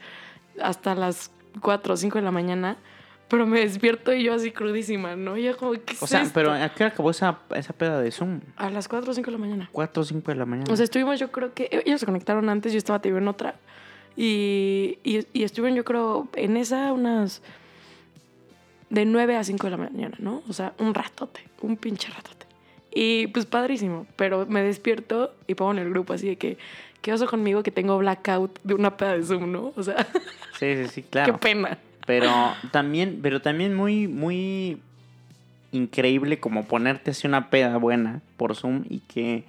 [0.61, 1.31] hasta las
[1.61, 2.77] 4 o 5 de la mañana,
[3.27, 5.37] pero me despierto y yo así crudísima, ¿no?
[5.37, 6.33] Y yo como, ¿qué es O sea, esto?
[6.33, 8.39] pero ¿a qué hora acabó esa, esa peda de Zoom?
[8.55, 9.69] A las 4 o 5 de la mañana.
[9.71, 10.71] 4 o 5 de la mañana.
[10.71, 13.55] O sea, estuvimos, yo creo que ellos se conectaron antes, yo estaba TV en otra.
[14.17, 17.41] Y, y, y estuvieron, yo creo, en esa unas
[18.89, 20.41] de 9 a 5 de la mañana, ¿no?
[20.49, 22.45] O sea, un ratote, un pinche ratote.
[22.93, 26.57] Y pues padrísimo, pero me despierto y pongo en el grupo así de que,
[27.01, 29.71] ¿qué oso conmigo que tengo blackout de una peda de Zoom, ¿no?
[29.75, 30.07] O sea,
[30.59, 31.33] sí, sí, sí, claro.
[31.33, 31.77] qué pena.
[32.05, 32.31] Pero
[32.71, 34.79] también, pero también muy, muy
[35.73, 39.43] increíble como ponerte así una peda buena por Zoom y que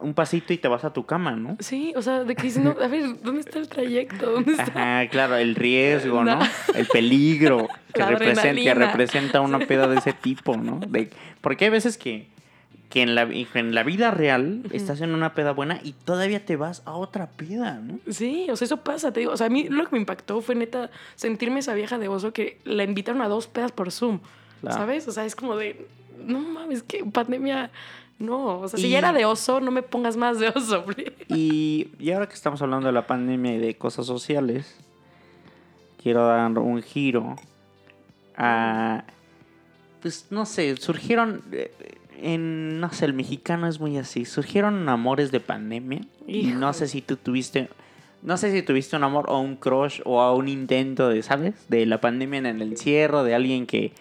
[0.00, 1.56] un pasito y te vas a tu cama, ¿no?
[1.60, 4.30] Sí, o sea, de que dices, no, a ver, ¿dónde está el trayecto?
[4.30, 4.64] ¿Dónde está?
[4.98, 6.38] Ajá, claro, el riesgo, ¿no?
[6.74, 10.80] El peligro que, representa, que representa una peda de ese tipo, ¿no?
[10.88, 12.28] De, porque hay veces que,
[12.88, 16.56] que en, la, en la vida real estás en una peda buena y todavía te
[16.56, 18.00] vas a otra peda, ¿no?
[18.10, 19.32] Sí, o sea, eso pasa, te digo.
[19.32, 22.32] O sea, a mí lo que me impactó fue neta sentirme esa vieja de oso
[22.32, 24.20] que la invitaron a dos pedas por Zoom.
[24.60, 24.76] Claro.
[24.76, 25.08] ¿Sabes?
[25.08, 25.86] O sea, es como de,
[26.24, 27.70] no mames, que pandemia.
[28.20, 30.84] No, o sea, si ya era de oso, no me pongas más de oso.
[31.28, 34.76] Y, y ahora que estamos hablando de la pandemia y de cosas sociales,
[36.02, 37.36] quiero dar un giro
[38.36, 39.04] a...
[40.02, 41.42] Pues no sé, surgieron...
[41.52, 41.72] eh,
[42.22, 44.24] En, no sé, el mexicano es muy así.
[44.26, 46.00] Surgieron amores de pandemia.
[46.26, 47.68] Y no sé si tú tuviste...
[48.22, 51.54] No sé si tuviste un amor o un crush o a un intento de, ¿sabes?
[51.70, 53.92] De la pandemia en el encierro, de alguien que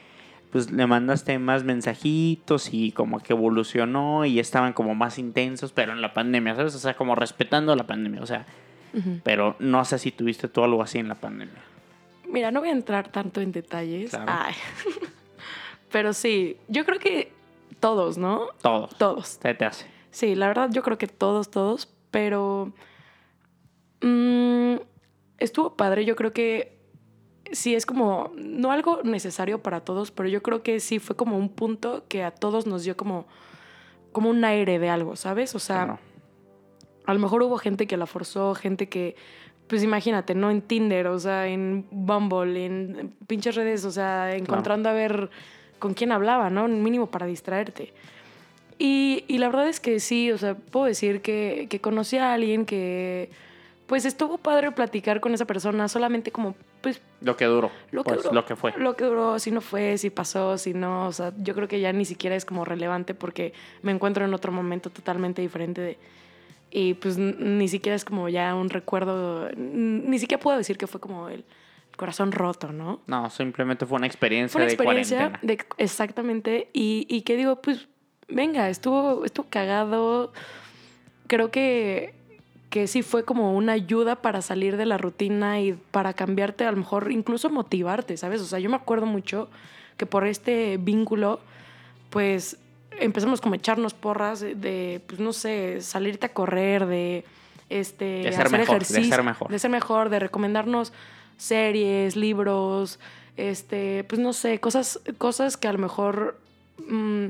[0.52, 5.94] pues le mandaste más mensajitos y como que evolucionó y estaban como más intensos, pero
[5.94, 6.76] en la pandemia, ¿sabes?
[6.76, 8.46] O sea, como respetando la pandemia, o sea,
[9.24, 11.62] pero no sé si tuviste tú algo así en la pandemia.
[12.28, 14.12] Mira, no voy a entrar tanto en detalles.
[14.12, 14.26] Claro.
[14.28, 14.54] Ay.
[15.92, 17.32] Pero sí, yo creo que
[17.80, 18.50] todos, ¿no?
[18.62, 18.96] Todos.
[18.98, 19.40] Todos.
[19.42, 19.88] Se te hace.
[20.12, 22.74] Sí, la verdad yo creo que todos, todos, pero
[24.02, 24.76] mm,
[25.38, 26.79] estuvo padre, yo creo que
[27.52, 31.38] sí es como, no algo necesario para todos, pero yo creo que sí fue como
[31.38, 33.26] un punto que a todos nos dio como,
[34.12, 35.56] como un aire de algo, ¿sabes?
[35.56, 36.00] O sea, Claro.
[37.06, 39.16] a lo mejor hubo gente que la forzó, gente que,
[39.68, 40.50] pues imagínate, ¿no?
[40.52, 45.30] En Tinder, o sea, en Bumble, en pinches redes, o sea, encontrando a ver
[45.80, 46.68] con quién hablaba, ¿no?
[46.68, 47.94] Mínimo para distraerte.
[48.78, 52.34] Y, y la verdad es que sí, o sea, puedo decir que, que conocí a
[52.34, 53.30] alguien que,
[53.88, 57.72] pues estuvo padre platicar con esa persona, solamente como, pues, Lo que duró.
[57.92, 58.36] lo que pues, duró.
[58.36, 58.74] lo que fue.
[58.78, 61.80] Lo que duró, si no fue, si pasó, si no, o sea, yo creo que
[61.80, 65.98] ya ni siquiera es como relevante porque me encuentro en otro momento totalmente diferente de...
[66.72, 71.00] Y pues ni siquiera es como ya un recuerdo, ni siquiera puedo decir que fue
[71.00, 71.44] como el
[71.98, 73.02] corazón roto, ¿no?
[73.08, 75.54] No, simplemente fue una experiencia Fue una de experiencia cuarentena.
[75.78, 77.88] de exactamente y, y que digo, pues
[78.28, 80.32] venga, estuvo, estuvo cagado.
[81.28, 82.14] Creo que,
[82.70, 86.72] que sí fue como una ayuda para salir de la rutina y para cambiarte, a
[86.72, 88.42] lo mejor incluso motivarte, ¿sabes?
[88.42, 89.50] O sea, yo me acuerdo mucho
[89.98, 91.40] que por este vínculo,
[92.10, 92.58] pues
[93.00, 97.26] empezamos como a echarnos porras de, pues no sé, salirte a correr, de
[97.70, 99.50] este De ser hacer mejor, de ejercicio, ser mejor.
[99.50, 100.94] de ser mejor, de recomendarnos
[101.38, 103.00] series, libros,
[103.38, 106.40] este, pues no sé, cosas, cosas que a lo mejor
[106.88, 107.28] mm,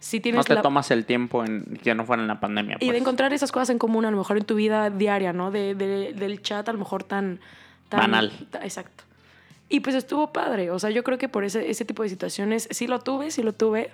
[0.00, 2.76] si No tienes te la- tomas el tiempo en que no fuera en la pandemia.
[2.80, 3.00] y de pues.
[3.00, 5.50] encontrar esas cosas en común a lo mejor en tu vida diaria, ¿no?
[5.50, 7.40] De, de- del chat a lo mejor tan...
[7.88, 8.32] tan Banal.
[8.62, 9.04] exacto.
[9.68, 12.68] Y pues estuvo padre, o sea, yo creo que por ese, ese tipo de situaciones
[12.70, 13.90] sí lo tuve, sí lo tuve.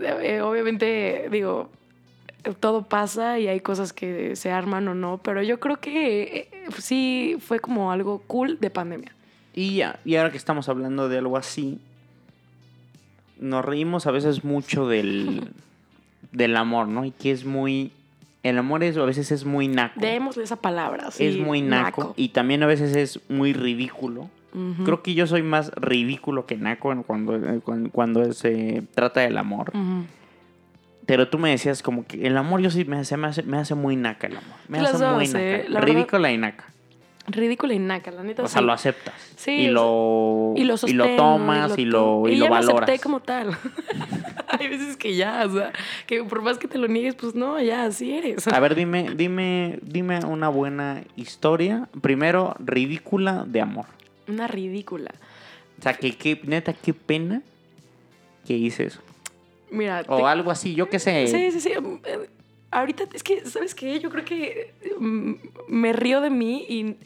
[0.00, 1.70] Eh, obviamente, digo,
[2.60, 6.70] todo pasa y hay cosas que se arman o no, pero yo creo que eh,
[6.78, 9.12] sí fue como algo cool de pandemia.
[9.54, 11.78] Y, ya, y ahora que estamos hablando de algo así,
[13.44, 15.48] nos reímos a veces mucho del,
[16.32, 17.04] del amor, ¿no?
[17.04, 17.92] Y que es muy...
[18.42, 20.00] El amor es, a veces es muy naco.
[20.00, 21.10] Démosle esa palabra.
[21.10, 24.28] sí, es muy naco, Y también a veces es muy ridículo.
[24.84, 29.36] Creo que yo soy más ridículo que naco cuando, en cuando, cuando se trata del
[29.38, 29.72] amor.
[31.06, 33.56] Pero tú me decías como que el amor yo sí me hace, me hace, me
[33.58, 34.56] hace muy naca el amor.
[34.68, 35.68] Me Las hace muy dos, eh, naca.
[35.70, 36.64] la verdad- Ridícula y naca.
[37.26, 38.42] Ridícula y naca, la neta.
[38.42, 38.66] O sea, sí.
[38.66, 39.14] lo aceptas.
[39.36, 42.54] Sí, y, lo, y lo y lo tomas y lo, y y lo ya lo
[42.56, 42.82] valoras.
[42.82, 43.56] acepté como tal.
[44.48, 45.72] Hay veces que ya, o sea,
[46.06, 48.46] que por más que te lo niegues, pues no, ya así eres.
[48.48, 51.88] A ver, dime, dime, dime una buena historia.
[52.02, 53.86] Primero, ridícula de amor.
[54.28, 55.10] Una ridícula.
[55.78, 57.42] O sea, que, que neta, qué pena
[58.46, 59.00] que hice eso.
[59.70, 61.26] Mira, O te- algo así, yo qué sé.
[61.26, 61.72] sí, sí, sí.
[62.74, 64.00] Ahorita es que, ¿sabes qué?
[64.00, 65.32] Yo creo que mm,
[65.68, 66.96] me río de mí y,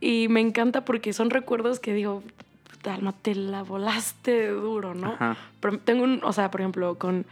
[0.00, 2.22] y me encanta porque son recuerdos que digo,
[2.70, 5.14] "Puta, Alma, te la volaste duro, ¿no?
[5.14, 5.36] Ajá.
[5.60, 7.24] Pero tengo un, o sea, por ejemplo, con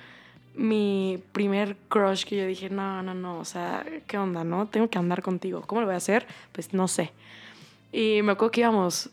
[0.54, 4.66] mi primer crush que yo dije, no, no, no, o sea, ¿qué onda, no?
[4.66, 5.62] Tengo que andar contigo.
[5.66, 6.26] ¿Cómo lo voy a hacer?
[6.52, 7.12] Pues no sé.
[7.92, 9.10] Y me acuerdo que íbamos,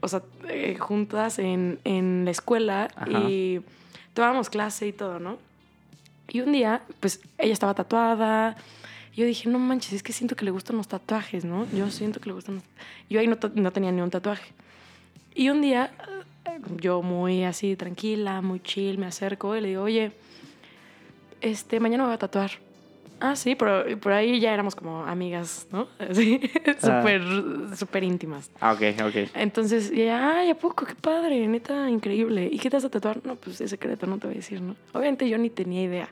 [0.00, 3.10] o sea, eh, juntas en, en la escuela Ajá.
[3.10, 3.60] y
[4.14, 5.36] tomábamos clase y todo, ¿no?
[6.32, 8.56] Y un día, pues ella estaba tatuada.
[9.14, 11.66] Yo dije, no manches, es que siento que le gustan los tatuajes, ¿no?
[11.72, 12.64] Yo siento que le gustan los...
[13.10, 14.50] Yo ahí no, no tenía ni un tatuaje.
[15.34, 15.92] Y un día,
[16.80, 20.12] yo muy así, tranquila, muy chill, me acerco y le digo, oye,
[21.42, 22.52] este, mañana me voy a tatuar.
[23.24, 25.86] Ah, sí, pero por ahí ya éramos como amigas, ¿no?
[25.98, 26.40] Así,
[26.80, 27.22] súper,
[27.76, 28.50] súper íntimas.
[28.60, 29.30] Ah, ok, ok.
[29.34, 30.84] Entonces, y ella, ay, ¿a poco?
[30.84, 32.48] Qué padre, neta, increíble.
[32.50, 33.20] ¿Y qué te vas a tatuar?
[33.24, 34.74] No, pues es secreto, no te voy a decir, ¿no?
[34.92, 36.08] Obviamente yo ni tenía idea.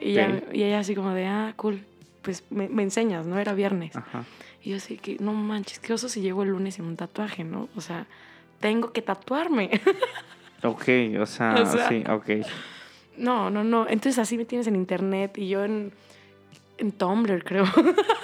[0.00, 1.84] Y, ella, y ella así como de, ah, cool,
[2.22, 3.38] pues me, me enseñas, ¿no?
[3.38, 3.94] Era viernes.
[3.94, 4.24] Ajá.
[4.60, 7.44] Y yo así que, no manches, qué oso si llego el lunes sin un tatuaje,
[7.44, 7.68] ¿no?
[7.76, 8.06] O sea,
[8.60, 9.70] tengo que tatuarme.
[10.64, 10.88] Ok,
[11.20, 12.46] o sea, O sea, sí, ok.
[13.18, 13.86] no, no, no.
[13.86, 15.92] Entonces así me tienes en internet y yo en,
[16.78, 17.64] en Tumblr, creo.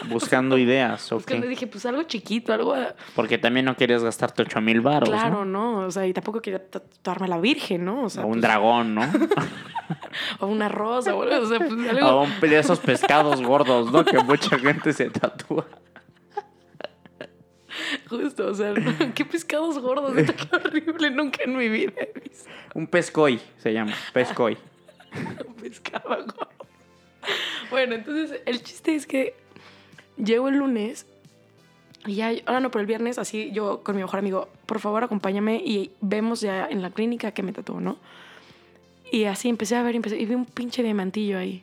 [0.08, 1.18] Buscando ideas, ok.
[1.18, 2.74] Buscando, dije, pues algo chiquito, algo...
[3.14, 5.80] Porque también no querías gastarte 8 mil baros, Claro, ¿no?
[5.80, 5.86] ¿no?
[5.86, 8.04] O sea, y tampoco quería tatuarme a la Virgen, ¿no?
[8.04, 9.02] O sea, O un pues, dragón, ¿no?
[10.40, 11.70] o una rosa, o algo, o sea, pues
[12.02, 14.04] o un de esos pescados gordos, ¿no?
[14.04, 15.66] Que mucha gente se tatúa.
[18.08, 18.74] Justo, o sea,
[19.14, 23.72] qué pescados gordos, neta, qué horrible, nunca en mi vida he visto Un pescoy se
[23.72, 24.58] llama, pescoy.
[25.46, 26.59] un pescado gordo.
[27.70, 29.34] Bueno, entonces el chiste es que
[30.16, 31.06] llego el lunes
[32.06, 35.04] y ya, ahora no, pero el viernes, así yo con mi mejor amigo, por favor
[35.04, 37.98] acompáñame y vemos ya en la clínica que me tatuó, ¿no?
[39.12, 41.62] Y así empecé a ver, empecé, y vi un pinche diamantillo ahí.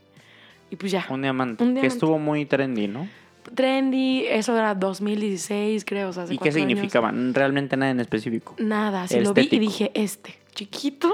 [0.69, 1.05] Y pues ya.
[1.09, 1.63] Un diamante.
[1.63, 3.07] Un Que estuvo muy trendy, ¿no?
[3.55, 6.09] Trendy, eso era 2016, creo.
[6.09, 6.69] O sea, hace ¿Y qué cuatro años.
[6.69, 7.13] significaba?
[7.31, 8.55] Realmente nada en específico.
[8.57, 11.13] Nada, así lo vi y dije, este, chiquito,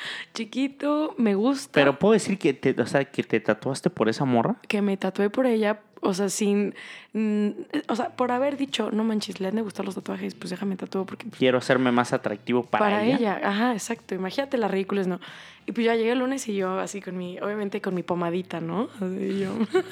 [0.34, 1.72] chiquito, me gusta.
[1.72, 4.56] Pero puedo decir que te, o sea, que te tatuaste por esa morra.
[4.68, 6.74] que me tatué por ella, o sea, sin,
[7.12, 7.48] mm,
[7.88, 10.76] o sea, por haber dicho, no manches, le han de gustar los tatuajes, pues déjame
[10.76, 13.16] tatuar porque pues, Quiero hacerme más atractivo para, para, ella.
[13.16, 13.40] ella.
[13.42, 15.20] Ajá, exacto, imagínate las ridículas, ¿no?
[15.66, 18.60] Y pues ya llegué el lunes y yo así con mi, obviamente con mi pomadita,
[18.60, 18.88] ¿no?
[19.00, 19.52] Así yo.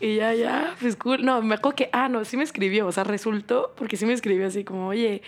[0.00, 1.24] Y ya, ya, pues cool.
[1.24, 4.12] No, me acuerdo que, ah, no, sí me escribió, o sea, resultó, porque sí me
[4.12, 5.22] escribió así como, oye,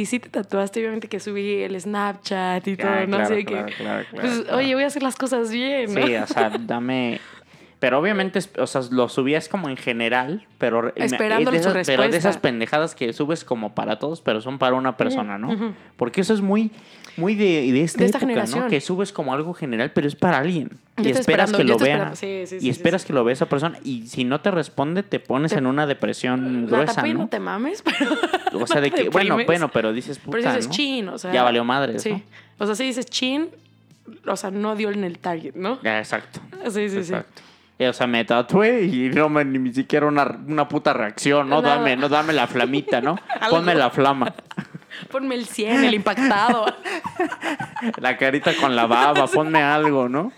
[0.00, 3.44] y sí te tatuaste, obviamente que subí el Snapchat y todo, Ah, no claro, sé
[3.44, 3.74] claro, qué.
[3.74, 6.06] claro, Pues, oye, voy a hacer las cosas bien, ¿no?
[6.06, 7.20] Sí, o sea, dame.
[7.78, 10.92] Pero obviamente, o sea, lo subías como en general, pero.
[10.96, 14.58] Esperando es de esas- Pero de esas pendejadas que subes como para todos, pero son
[14.58, 15.74] para una persona, ¿no?
[15.96, 16.70] Porque eso es muy,
[17.16, 18.64] muy de, de esta, De esta época, generación.
[18.64, 18.70] ¿no?
[18.70, 20.70] Que subes como algo general, pero es para alguien.
[20.96, 22.14] Yo y esperas que lo vea.
[22.14, 23.08] Sí, sí, sí, y sí, esperas sí.
[23.08, 23.78] que lo vea esa persona.
[23.84, 27.14] Y si no te responde, te pones Te- en una depresión No, gruesa, ¿no?
[27.14, 27.82] no te mames,
[28.52, 28.62] pero.
[28.62, 30.72] O sea, de que, bueno, bueno, pero dices puta, Pero dices ¿no?
[30.74, 31.32] chin, o sea.
[31.32, 32.10] Ya valió madres, Sí.
[32.10, 32.22] ¿no?
[32.58, 33.48] O sea, sí dices chin,
[34.26, 35.78] o sea, no dio en el target, ¿no?
[35.82, 36.40] Exacto.
[36.66, 36.98] Sí, sí, sí.
[37.12, 37.42] Exacto.
[37.76, 41.60] Y, o sea, me tatué y no me, ni siquiera una, una puta reacción, ¿no?
[41.60, 41.76] Nada.
[41.78, 43.18] Dame, no dame la flamita, ¿no?
[43.50, 44.32] Ponme la flama.
[45.10, 46.66] Ponme el 100, el impactado.
[47.98, 50.32] La carita con la baba, ponme algo, ¿no?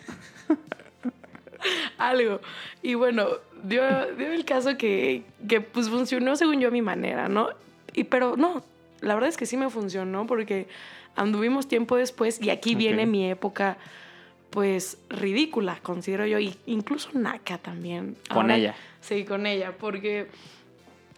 [1.99, 2.41] algo.
[2.83, 3.27] Y bueno,
[3.63, 3.83] dio,
[4.17, 7.49] dio el caso que, que pues funcionó según yo a mi manera, ¿no?
[7.95, 8.63] Y pero no,
[9.01, 10.69] la verdad es que sí me funcionó porque
[11.17, 12.79] anduvimos tiempo después y aquí Ok.
[12.79, 13.79] viene mi época
[14.51, 18.17] pues ridícula, considero yo, y incluso naca también.
[18.33, 18.75] Con ella.
[19.01, 20.29] Sí, con ella, porque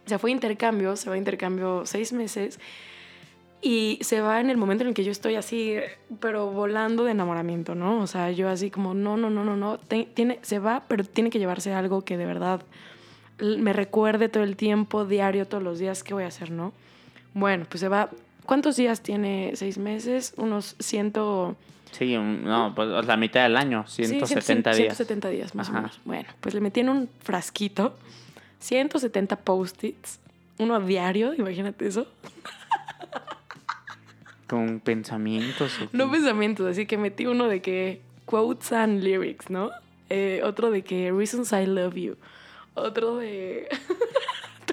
[0.06, 2.58] se fue a intercambio, se va a intercambio seis meses
[3.60, 5.76] y se va en el momento en el que yo estoy así,
[6.20, 8.00] pero volando de enamoramiento, ¿no?
[8.00, 11.30] O sea, yo así como, no, no, no, no, no, tiene, se va, pero tiene
[11.30, 12.62] que llevarse algo que de verdad
[13.40, 16.72] me recuerde todo el tiempo, diario, todos los días, ¿qué voy a hacer, no?
[17.34, 18.10] Bueno, pues se va.
[18.46, 20.34] ¿Cuántos días tiene seis meses?
[20.36, 21.54] Unos ciento...
[21.92, 24.96] Sí, un- no, pues la mitad del año, sí, 170 días.
[24.96, 25.78] 170 días, más Ajá.
[25.78, 26.00] o menos.
[26.04, 27.94] Bueno, pues le metí en un frasquito
[28.60, 30.18] 170 post-its,
[30.58, 32.06] uno a diario, imagínate eso.
[34.48, 35.78] Con pensamientos.
[35.92, 39.70] No pensamientos, así que metí uno de que quotes and lyrics, ¿no?
[40.10, 42.16] Eh, otro de que reasons I love you.
[42.74, 43.68] Otro de...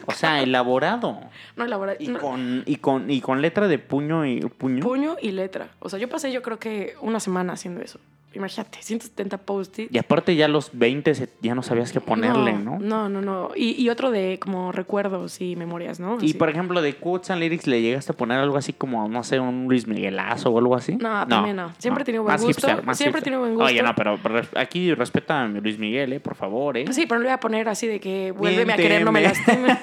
[0.08, 1.20] O sea, elaborado.
[1.56, 1.96] no, la verdad...
[2.00, 4.84] Y no, con, y con, y con letra de puño y puño.
[4.84, 5.70] Puño y letra.
[5.80, 8.00] O sea, yo pasé yo creo que una semana haciendo eso.
[8.36, 9.94] Imagínate, 170 post-its.
[9.94, 12.78] Y aparte ya los 20 se- ya no sabías qué ponerle, ¿no?
[12.80, 13.52] No, no, no.
[13.56, 16.18] Y, y otro de como recuerdos y memorias, ¿no?
[16.22, 19.24] Y por ejemplo, de Quotes and Lyrics le llegaste a poner algo así como, no
[19.24, 20.96] sé, un Luis Miguelazo o algo así.
[20.98, 21.74] No, también no.
[21.78, 22.68] Siempre he tenido buen Más gusto.
[22.68, 23.24] hipster, más Siempre he hipster.
[23.24, 23.66] tenido buen gusto.
[23.66, 26.20] Oye, no, pero, pero aquí respeta a mi Luis Miguel, ¿eh?
[26.20, 26.86] Por favor, ¿eh?
[26.92, 29.22] Sí, pero no le voy a poner así de que vuélveme a querer, no me
[29.26, 29.68] Miénteme.
[29.70, 29.80] lastime.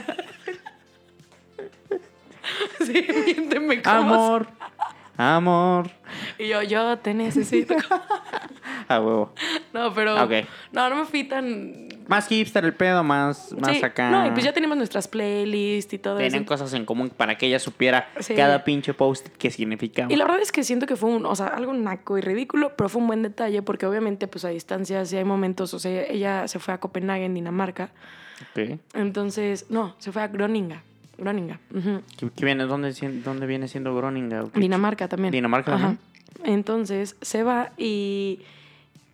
[2.84, 4.46] sí, miénteme como Amor,
[5.16, 5.90] amor.
[6.38, 7.74] Y yo, yo te necesito.
[8.88, 9.32] A huevo.
[9.72, 10.22] No, pero.
[10.24, 10.32] Ok.
[10.72, 11.88] No, no me fui tan.
[12.08, 14.10] Más hipster el pedo, más, más Sí, acá.
[14.10, 16.46] No, y pues ya tenemos nuestras playlists y todo Tienen eso.
[16.48, 18.34] cosas en común para que ella supiera Sí.
[18.34, 20.12] cada pinche post qué significaba.
[20.12, 22.72] Y la verdad es que siento que fue un, o sea, algo naco y ridículo,
[22.76, 26.02] pero fue un buen detalle porque obviamente pues a distancia sí hay momentos, o sea,
[26.04, 27.90] ella se fue a Copenhague, en Dinamarca,
[28.56, 28.78] Ok.
[28.94, 30.82] entonces, no, se fue a Groninga,
[31.22, 31.58] Groninga.
[32.18, 32.64] ¿Qué, qué viene?
[32.64, 32.92] ¿Dónde,
[33.24, 34.44] ¿Dónde viene siendo Groninga?
[34.54, 35.32] Dinamarca también.
[35.32, 35.80] Dinamarca Ajá.
[35.80, 36.00] también.
[36.44, 38.40] Entonces se va y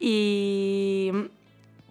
[0.01, 1.13] Y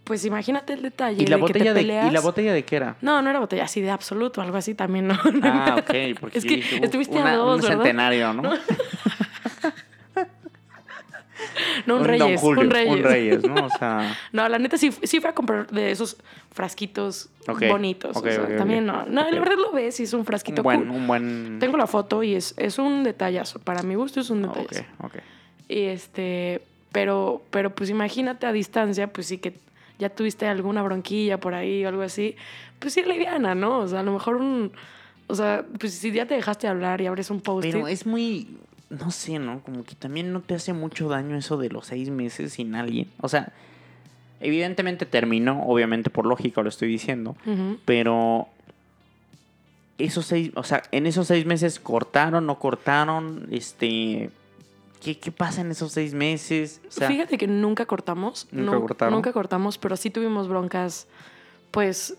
[0.03, 1.21] pues imagínate el detalle.
[1.21, 2.95] ¿Y la, de que te botella de, ¿Y la botella de qué era?
[3.01, 5.17] No, no era botella así de absoluto, algo así también, ¿no?
[5.43, 6.19] Ah, ok.
[6.19, 7.75] Porque Es que dije, estuviste a una- dos, un ¿verdad?
[7.83, 8.51] centenario, ¿no?
[11.87, 12.93] No, un, Reyes, Julio, un Reyes.
[12.95, 13.65] Un Reyes, ¿no?
[13.65, 16.17] O sea, No, la neta sí, sí fue a comprar de esos
[16.51, 18.15] frasquitos Ok, bonitos.
[18.15, 18.57] o ok, sea, ok, ok.
[18.57, 19.05] también no.
[19.05, 19.31] No, Ok.
[19.31, 20.89] la verdad lo ves y es un frasquito un buen, cool.
[20.91, 21.57] un buen...
[21.59, 23.59] Tengo la foto y es, es un detallazo.
[23.59, 24.85] Para mi gusto es un Ok, detallazo.
[25.03, 25.15] ok.
[25.69, 26.61] Y este,
[26.91, 29.53] pero, pero pues imagínate a distancia, pues sí que
[29.99, 32.35] ya tuviste alguna bronquilla por ahí o algo así,
[32.79, 33.79] pues sí liviana, ¿no?
[33.79, 34.71] O sea, a lo mejor un,
[35.27, 38.47] o sea, pues si ya te dejaste hablar y abres un post Pero es muy,
[38.89, 39.61] no sé, ¿no?
[39.61, 43.09] Como que también no te hace mucho daño eso de los seis meses sin alguien.
[43.21, 43.51] O sea,
[44.39, 47.35] evidentemente terminó, obviamente por lógica lo estoy diciendo,
[47.85, 48.47] pero
[49.97, 54.29] esos seis, o sea, en esos seis meses cortaron, no cortaron, este,
[55.01, 56.81] ¿qué, qué pasa en esos seis meses?
[56.87, 58.47] O sea, Fíjate que nunca cortamos.
[58.51, 59.13] ¿Nunca nun- cortaron?
[59.15, 61.07] Nunca cortamos, pero sí tuvimos broncas,
[61.71, 62.15] pues,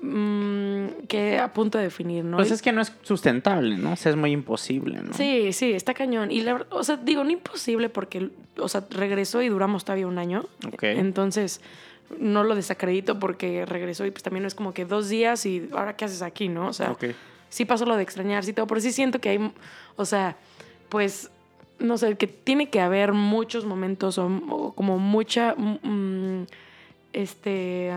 [0.00, 2.36] mm, que a punto de definir, ¿no?
[2.36, 3.92] pues es que no es sustentable, ¿no?
[3.92, 5.12] O sea, es muy imposible, ¿no?
[5.14, 6.30] Sí, sí, está cañón.
[6.30, 10.18] Y la, o sea, digo, no imposible porque, o sea, regresó y duramos todavía un
[10.18, 10.44] año.
[10.72, 10.82] Ok.
[10.84, 11.60] Entonces,
[12.18, 15.68] no lo desacredito porque regresó y pues también no es como que dos días y
[15.72, 16.68] ahora qué haces aquí, ¿no?
[16.68, 17.04] O sea, Ok.
[17.48, 19.52] sí pasó lo de extrañarse y todo, pero sí siento que hay,
[19.96, 20.36] o sea,
[20.88, 21.30] pues,
[21.78, 26.44] no sé, que tiene que haber muchos momentos o, o como mucha, mm,
[27.14, 27.92] este,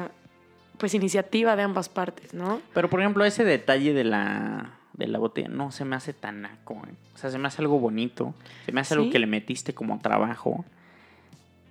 [0.77, 2.61] pues iniciativa de ambas partes, ¿no?
[2.73, 6.41] Pero por ejemplo, ese detalle de la, de la botella no se me hace tan
[6.41, 6.73] naco.
[6.87, 6.93] ¿eh?
[7.13, 8.33] O sea, se me hace algo bonito.
[8.65, 10.65] Se me hace algo que le metiste como trabajo.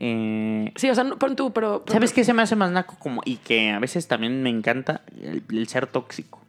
[0.01, 1.85] Eh, Sí, o sea, no, pon tú, pero...
[1.87, 2.97] ¿Sabes qué se me hace más naco?
[2.99, 6.41] Como, y que a veces también me encanta el, el ser tóxico.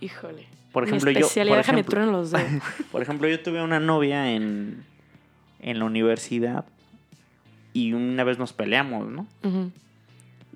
[0.00, 0.46] Híjole.
[0.72, 1.18] Por Mi ejemplo, yo.
[1.20, 2.62] especialidad, Por ejemplo, trueno los dedos.
[2.92, 4.84] por ejemplo, yo tuve una novia en,
[5.60, 6.64] en la universidad
[7.72, 9.26] y una vez nos peleamos, ¿no?
[9.42, 9.70] Ujú.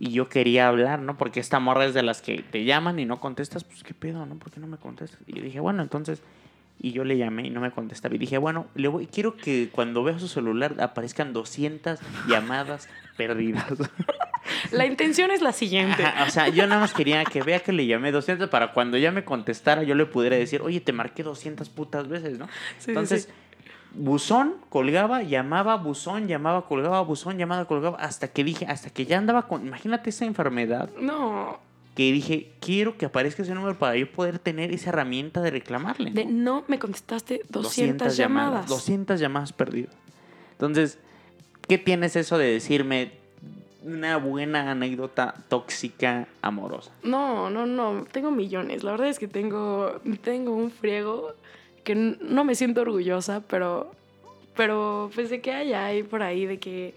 [0.00, 1.16] Y yo quería hablar, ¿no?
[1.16, 4.26] Porque esta morra es de las que te llaman y no contestas, pues qué pedo,
[4.26, 4.36] ¿no?
[4.36, 5.20] ¿Por qué no me contestas?
[5.26, 6.22] Y yo dije, bueno, entonces,
[6.80, 8.14] y yo le llamé y no me contestaba.
[8.14, 13.66] Y dije, bueno, le voy, quiero que cuando vea su celular aparezcan 200 llamadas perdidas.
[14.70, 16.02] La intención es la siguiente.
[16.02, 18.96] Ajá, o sea, yo nada más quería que vea que le llamé 200 para cuando
[18.96, 22.46] ya me contestara yo le pudiera decir, oye, te marqué 200 putas veces, ¿no?
[22.78, 23.30] sí, Entonces, sí.
[23.98, 29.18] Buzón, colgaba, llamaba, buzón, llamaba, colgaba, buzón, llamaba, colgaba, hasta que dije, hasta que ya
[29.18, 31.58] andaba con, imagínate esa enfermedad, No,
[31.94, 36.12] que dije, quiero que aparezca ese número para yo poder tener esa herramienta de reclamarle.
[36.12, 36.64] de ¿no?
[36.68, 38.68] me contestaste 200, llamadas.
[38.68, 39.94] 200 llamadas perdidas.
[40.52, 40.98] Entonces,
[41.66, 43.12] ¿qué tienes eso de decirme
[43.82, 46.92] una buena anécdota tóxica amorosa?
[47.02, 48.84] No, no, no, tengo millones.
[48.84, 51.32] La verdad es que tengo, tengo un friego
[51.88, 53.90] que no me siento orgullosa, pero,
[54.54, 56.92] pero pues de que hay ahí por ahí, de que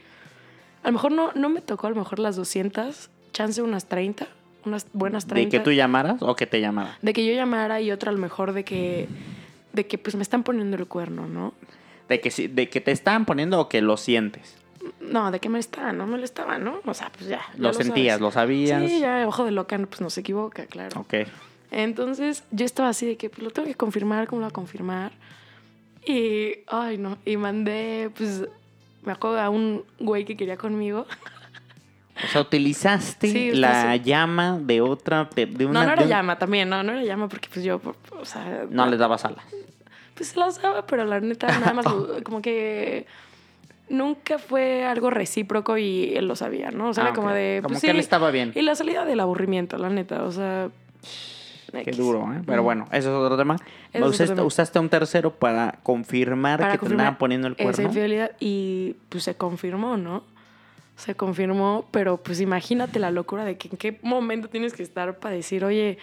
[0.84, 4.28] a lo mejor no, no me tocó a lo mejor las 200, chance unas 30,
[4.66, 5.46] unas buenas 30.
[5.50, 6.98] ¿De que tú llamaras o que te llamara?
[7.02, 9.08] de que yo llamara y otra a lo mejor de que,
[9.72, 11.54] de que pues me están poniendo el cuerno, ¿no?
[12.10, 14.58] De que, sí- de que te están poniendo o que lo sientes.
[15.00, 16.82] No, de que me estaban, no me lo estaban, ¿no?
[16.86, 17.40] O sea, pues ya.
[17.54, 18.22] ya Lo, sentías, sabes.
[18.22, 18.90] lo sabías.
[18.92, 21.00] Sí, ya, ojo de loca, pues no se equivoca, claro.
[21.00, 21.14] Ok.
[21.72, 24.54] Entonces yo estaba así de que pues, lo tengo que confirmar, ¿cómo lo voy a
[24.54, 25.12] confirmar?
[26.06, 28.46] Y, ay, no, y mandé, pues,
[29.04, 31.06] me acuerdo a un güey que quería conmigo.
[32.24, 35.30] O sea, utilizaste Sí, la llama de otra.
[35.36, 37.82] De, de una, no, no era llama también, no, no era llama porque pues yo,
[38.20, 38.66] o sea...
[38.70, 39.46] No le dabas alas.
[40.14, 41.86] Pues se la usaba, pero la neta nada más
[42.24, 43.08] como que
[43.90, 46.90] nunca fue algo recíproco y él lo sabía, ¿no?
[46.90, 47.34] O sea, Ah, era como ok.
[47.34, 47.60] de...
[47.64, 48.52] Como pues, que él estaba bien.
[48.56, 50.70] Y la salida del aburrimiento, la neta, o sea...
[51.72, 52.42] Qué duro, ¿eh?
[52.46, 53.56] Pero bueno, eso es otro tema.
[53.94, 54.48] es otro usaste, tema.
[54.48, 57.84] usaste un tercero para confirmar Para que te confirmar andaban poniendo el Esa cuerno.
[57.84, 60.24] infidelidad y pues se confirmó, ¿no?
[60.98, 65.18] Se confirmó, pero pues imagínate la locura de que en qué momento tienes que estar
[65.18, 65.98] para decir, oye,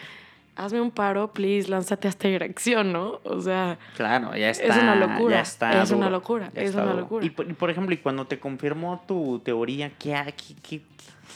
[0.57, 3.21] hazme un paro, please, lánzate a esta dirección, ¿no?
[3.23, 4.65] O sea, Claro, ya está.
[4.67, 6.97] Es una locura, ya está es una locura, es una duro.
[6.97, 7.25] locura.
[7.27, 10.81] Y por, y por ejemplo, y cuando te confirmó tu teoría, ¿qué, qué, qué,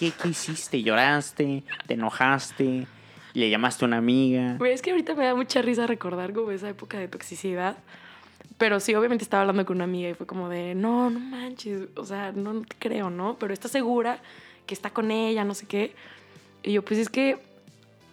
[0.01, 0.83] qué- qué hiciste?
[0.83, 1.63] ¿Lloraste?
[1.87, 2.87] ¿Te enojaste?
[3.35, 4.57] ¿Le llamaste a una amiga?
[4.59, 7.77] güey, es que ahorita me da mucha risa recordar como esa época de toxicidad.
[8.59, 11.89] Pero sí, obviamente estaba hablando con una amiga y fue como de, no, no manches,
[11.97, 13.37] o sea, no, no te creo, ¿no?
[13.39, 14.19] Pero está segura
[14.67, 15.95] que está con ella, no sé qué.
[16.63, 17.39] Y yo, pues es que,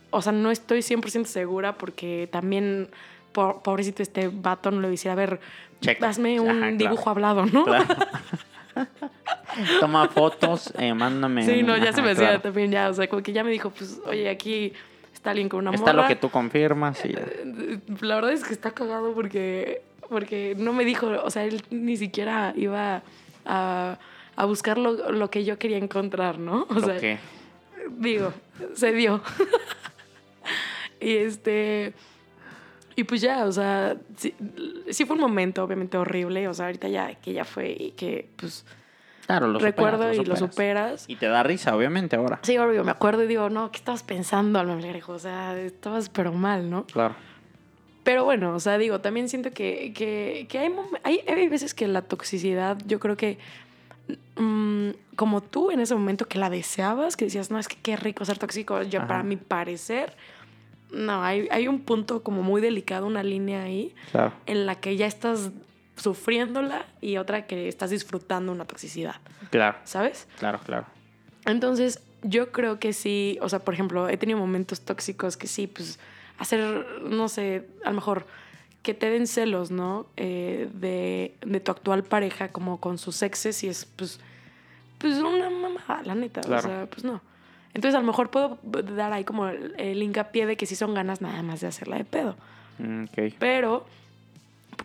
[0.10, 2.88] o sea, no estoy 100% segura porque también,
[3.34, 5.40] po- pobrecito este vato, no le hiciera, a ver,
[5.82, 6.02] Check.
[6.02, 6.76] hazme un Ajá, claro.
[6.78, 7.66] dibujo hablado, ¿no?
[7.66, 7.86] Claro.
[9.80, 11.44] Toma fotos, eh, mándame.
[11.46, 12.42] Sí, no, ya Ajá, se me hacía claro.
[12.42, 14.74] también ya, o sea, como que ya me dijo, pues, oye, aquí
[15.20, 16.08] está alguien con una Está lo morra.
[16.08, 17.14] que tú confirmas y...
[18.02, 21.98] La verdad es que está cagado porque, porque no me dijo, o sea, él ni
[21.98, 23.04] siquiera iba
[23.46, 23.98] a,
[24.38, 26.66] a buscar lo, lo que yo quería encontrar, ¿no?
[26.70, 27.20] O sea, que-
[27.98, 28.32] digo,
[28.76, 29.22] se dio.
[31.02, 31.94] y este.
[32.96, 34.34] Y pues ya, o sea, sí,
[34.90, 36.48] sí fue un momento obviamente horrible.
[36.50, 38.66] O sea, ahorita ya que ya fue y que pues
[39.30, 41.06] Claro, lo superas, recuerdo y lo superas.
[41.08, 42.40] Y te da risa, obviamente, ahora.
[42.42, 45.14] Sí, obvio, me acuerdo y digo, no, ¿qué estabas pensando, Alma Melgarejo?
[45.14, 46.86] O sea, estabas pero mal, ¿no?
[46.88, 47.14] Claro.
[48.04, 50.74] Pero bueno, o sea, digo, también siento que, que, que hay,
[51.04, 53.38] hay, hay veces que la toxicidad, yo creo que
[54.36, 57.98] mm, como tú en ese momento que la deseabas, que decías, no, es que qué
[57.98, 59.08] rico ser tóxico, yo Ajá.
[59.08, 60.16] para mi parecer,
[60.92, 64.34] no, hay, hay un punto como muy delicado, una línea ahí, Claro.
[64.48, 65.52] en la que ya estás
[66.00, 69.16] sufriéndola y otra que estás disfrutando una toxicidad,
[69.52, 70.28] Claro, ¿sabes?
[70.40, 70.86] claro, claro.
[71.46, 75.68] Entonces, yo creo que sí, o sea, por ejemplo, he tenido momentos tóxicos que sí,
[75.68, 76.00] pues,
[76.38, 78.26] hacer, no sé, a lo mejor
[78.84, 80.06] que te den celos, ¿no?
[80.18, 84.20] Eh, de, de tu actual pareja como con sus exes y es, pues,
[84.98, 86.42] pues una mamada, la neta.
[86.42, 86.68] Claro.
[86.68, 87.22] O sea, pues no.
[87.74, 88.58] Entonces, a lo mejor puedo
[88.96, 91.98] dar ahí como el, el hincapié de que sí son ganas nada más de hacerla
[91.98, 92.36] de pedo.
[92.80, 93.34] Mm, Ok.
[93.40, 93.86] Pero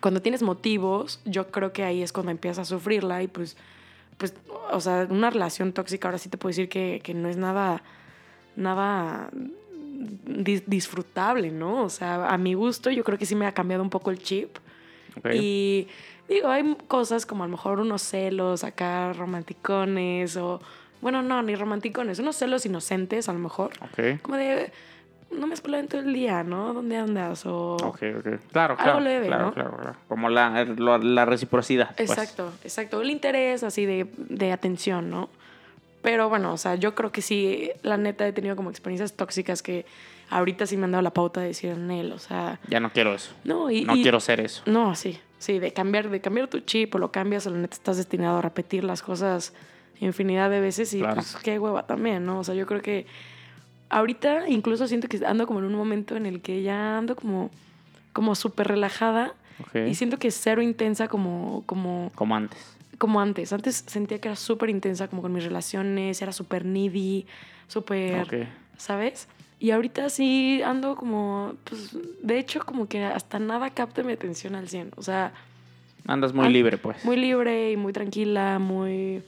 [0.04, 3.56] cuando tienes motivos, yo creo que ahí es cuando empiezas a sufrirla y pues,
[4.18, 4.34] pues,
[4.70, 7.82] o sea, una relación tóxica, ahora sí te puedo decir que, que no es nada,
[8.54, 11.84] nada dis- disfrutable, ¿no?
[11.84, 14.18] O sea, a mi gusto yo creo que sí me ha cambiado un poco el
[14.18, 14.58] chip.
[15.32, 15.88] Y
[16.28, 20.60] digo, hay cosas como a lo mejor unos celos acá romanticones o,
[21.00, 23.70] bueno, no, ni romanticones, unos celos inocentes a lo mejor.
[23.80, 24.20] Ok.
[24.20, 24.70] Como de,
[25.38, 26.72] no me spoilen todo el día, ¿no?
[26.74, 27.44] ¿Dónde andas?
[27.46, 27.74] O...
[27.76, 28.26] Ok, ok.
[28.52, 29.00] Claro, Algo claro.
[29.00, 29.52] leve, claro, ¿no?
[29.52, 29.96] claro, claro.
[30.08, 31.94] Como la, lo- la reciprocidad.
[31.96, 32.10] pues.
[32.10, 33.02] Exacto, exacto.
[33.02, 35.28] El interés así de, de atención, ¿no?
[36.02, 39.62] Pero bueno, o sea, yo creo que sí, la neta he tenido como experiencias tóxicas
[39.62, 39.86] que
[40.30, 42.90] ahorita sí me han dado la pauta de decir en él, o sea, Ya no
[42.92, 43.32] quiero eso.
[43.44, 43.84] no, y...
[43.84, 44.62] No y- quiero ser eso.
[44.66, 47.74] No, sí, sí, de cambiar, de cambiar tu chip o lo cambias o la neta
[47.74, 49.54] estás destinado a repetir las cosas
[50.00, 51.14] infinidad de veces y Claro.
[51.14, 52.40] pues qué hueva también, ¿no?
[52.40, 53.06] O sea, yo creo que
[53.90, 57.50] ahorita incluso siento que ando como en un momento en el que ya ando como,
[58.12, 59.86] como súper relajada Ok.
[59.88, 62.58] y siento que es cero intensa como, como, Como antes.
[62.98, 63.52] como antes.
[63.52, 67.26] Antes sentía que era súper intensa como con mis relaciones, era súper needy,
[67.68, 68.34] súper, Ok.
[68.76, 69.28] ¿sabes?
[69.60, 74.54] Y ahorita sí ando como, pues, de hecho como que hasta nada capta mi atención
[74.56, 74.90] al 100.
[74.96, 75.32] O sea,
[76.06, 77.02] Andas muy libre, pues.
[77.04, 79.22] muy libre y muy tranquila, muy...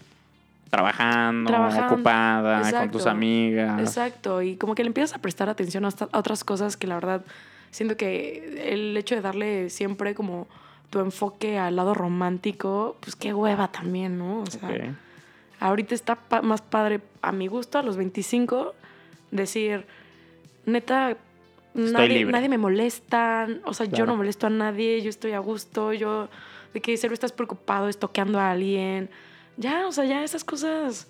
[0.76, 1.94] Trabajando, Trabajando.
[1.94, 3.80] ocupada, con tus amigas.
[3.80, 7.24] Exacto, y como que le empiezas a prestar atención a, otras cosas que la verdad
[7.70, 10.46] siento que el hecho de darle siempre como
[10.90, 14.40] tu enfoque al lado romántico, pues qué hueva también, ¿no?
[14.40, 14.68] O sea,
[15.60, 18.74] ahorita está pa- más padre a mi gusto, a los 25,
[19.30, 19.86] decir,
[20.66, 21.16] neta,
[21.72, 25.94] nadie, nadie me molesta, o sea, yo no molesto a nadie, yo estoy a gusto,
[25.94, 26.28] yo,
[26.74, 29.08] de que cero estás preocupado, estoqueando a alguien,
[29.56, 31.08] ya, o sea, ya esas cosas,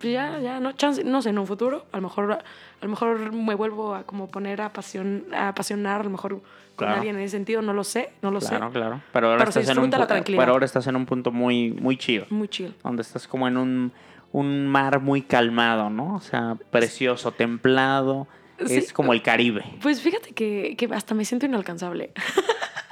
[0.00, 2.38] pues ya, ya, no, chance, no sé, en un futuro, a lo mejor, a
[2.82, 6.86] lo mejor me vuelvo a como poner a, pasión, a apasionar, a lo mejor con
[6.86, 6.94] Claro.
[6.94, 9.00] alguien en ese sentido, no lo sé, no lo Claro, sé, claro.
[9.12, 9.90] Pero ahora Pero se estás en un.
[9.90, 12.26] Pero ahora estás en un punto muy, muy chido.
[12.30, 12.72] muy chill.
[12.84, 13.92] Donde estás como en un,
[14.30, 16.14] un mar muy calmado, ¿no?
[16.14, 18.28] O sea, precioso, templado.
[18.64, 18.76] Sí.
[18.76, 19.64] Es como el Caribe.
[19.82, 22.12] Pues fíjate que, que hasta me siento inalcanzable.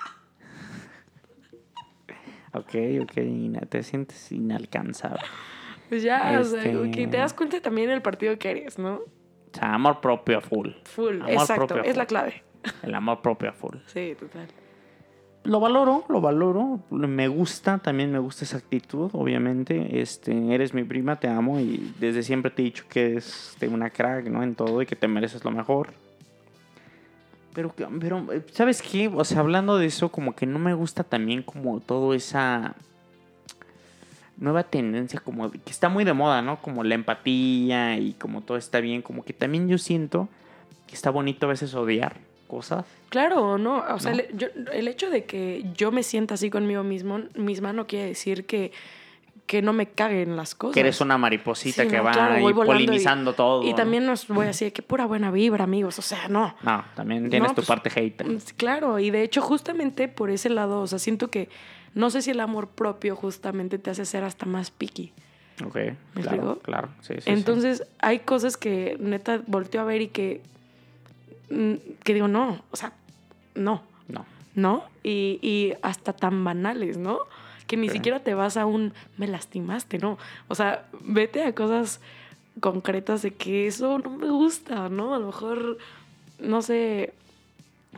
[2.59, 3.69] Ok, ok.
[3.69, 5.21] Te sientes inalcanzable.
[5.89, 8.95] Pues ya, o sea, Este- que te das cuenta también del partido que eres, ¿no?
[8.97, 10.71] O sea, amor propio a full.
[10.85, 12.43] Full, Amor exacto, propio es la clave.
[12.83, 13.77] El amor propio a full.
[13.87, 14.49] Sí, total.
[15.45, 16.81] Lo valoro, lo valoro.
[16.91, 20.01] Me gusta, también me gusta esa actitud, obviamente.
[20.01, 23.91] Este, eres mi prima, te amo y desde siempre te he dicho que eres una
[23.91, 24.43] crack, ¿no?
[24.43, 25.91] En todo y que te mereces lo mejor.
[27.57, 29.09] Pero, pero, eh, ¿sabes qué?
[29.09, 32.75] O sea, hablando de eso, como que no me gusta también como todo esa
[34.37, 36.61] nueva tendencia, como que está muy de moda, ¿no?
[36.61, 39.01] Como la empatía y como todo está bien.
[39.03, 40.29] Como que también yo siento
[40.87, 42.85] que está bonito a veces odiar cosas.
[43.09, 44.21] Claro, no, o sea, ¿No?
[44.21, 48.07] El, yo- el hecho de que yo me sienta así conmigo mismo, misma no quiere
[48.09, 48.73] decir que,
[49.47, 50.75] que no me caguen las cosas.
[50.75, 53.63] Que eres una mariposita Sí, que no, va claro, ahí y- polinizando todo.
[53.63, 56.55] Y también no os voy a decir que pura buena vibra, amigos, o sea, no.
[56.63, 58.27] No, también tienes No, tu pues, parte hater.
[58.29, 61.49] Mm, Claro, y de hecho justamente por ese lado, o sea, siento que
[61.95, 65.13] no sé si el amor propio justamente te hace ser hasta más picky.
[65.65, 65.77] Ok,
[66.15, 66.89] ¿Me claro, claro.
[67.01, 67.31] Sí, sí, sí.
[67.31, 70.43] Entonces, hay cosas que neta volteo a ver y que
[71.51, 71.75] mm,
[72.05, 72.93] que digo, no, o sea,
[73.55, 74.27] no, No.
[74.55, 74.85] ¿no?
[75.03, 77.21] Y, y hasta tan banales, ¿no?
[77.67, 80.19] Que ni siquiera te vas a un me lastimaste, ¿no?
[80.49, 82.01] O sea, vete a cosas
[82.61, 85.15] concretas de que eso no me gusta, ¿no?
[85.15, 85.79] A lo mejor,
[86.39, 87.13] no sé,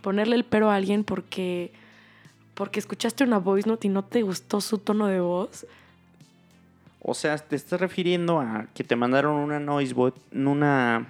[0.03, 1.71] ponerle el pero a alguien porque,
[2.55, 5.67] porque escuchaste una voice note y no te gustó su tono de voz.
[7.01, 11.07] O sea, te estás refiriendo a que te mandaron una noise vo- una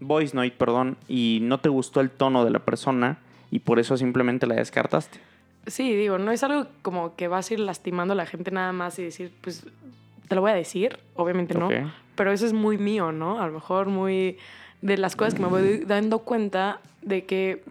[0.00, 3.18] voice note, perdón, y no te gustó el tono de la persona
[3.50, 5.20] y por eso simplemente la descartaste.
[5.66, 8.72] Sí, digo, no es algo como que vas a ir lastimando a la gente nada
[8.72, 9.64] más y decir, pues,
[10.28, 11.74] te lo voy a decir, obviamente no, Ok.
[12.14, 13.40] pero eso es muy mío, ¿no?
[13.40, 14.38] A lo mejor muy
[14.82, 17.62] de las cosas que me voy dando cuenta de que,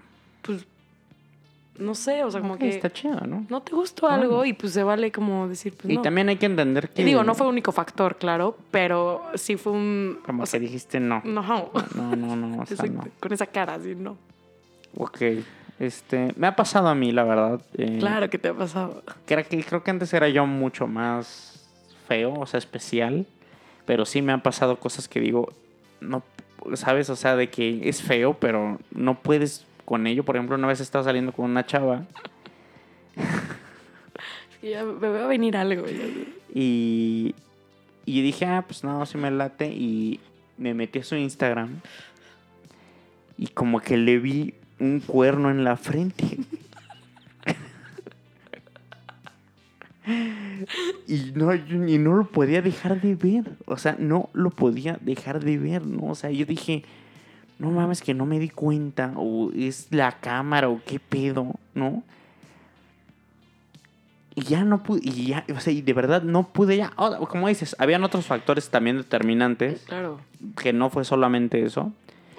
[0.43, 0.65] pues,
[1.77, 3.45] no sé, o sea, como que está chido, ¿no?
[3.49, 6.01] no te gustó algo y pues se vale como decir, pues y no.
[6.01, 9.71] también hay que entender que Y digo, no fue único factor, claro, pero sí fue
[9.71, 10.19] un...
[10.25, 11.21] como o que dijiste no.
[11.23, 11.41] no,
[11.95, 13.11] No, no, no, o sea, Exacto, no.
[13.21, 14.17] con esa cara, así, no.
[14.97, 15.21] Ok.
[15.79, 17.61] Este, me ha pasado a mí, la verdad.
[17.77, 19.01] eh, Claro que te ha pasado.
[19.25, 21.69] Creo que, creo que antes era yo mucho más
[22.07, 23.25] feo, o sea, especial.
[23.85, 25.51] Pero sí me han pasado cosas que digo,
[26.01, 26.21] no,
[26.73, 27.09] ¿sabes?
[27.09, 30.23] O sea, de que es feo, pero no puedes con ello.
[30.23, 32.03] Por ejemplo, una vez estaba saliendo con una chava
[34.61, 35.85] ya me va a venir algo.
[35.87, 36.03] ya.
[36.53, 37.33] y,
[38.05, 39.67] y dije, ah, pues no, sí me late.
[39.67, 40.19] Y
[40.57, 41.79] me metí a su Instagram
[43.37, 46.37] y como que le vi un cuerno en la frente.
[51.07, 53.51] Y no, y no lo podía dejar de ver.
[53.65, 56.07] O sea, no lo podía dejar de ver, ¿no?
[56.11, 56.83] O sea, yo dije,
[57.59, 59.13] no mames, que no me di cuenta.
[59.15, 62.03] O es la cámara, o qué pedo, ¿no?
[64.35, 66.91] Y ya no pude, y ya, o sea, y de verdad no pude ya.
[66.95, 70.21] Ahora, como dices, habían otros factores también determinantes, Claro.
[70.61, 71.91] que no fue solamente eso.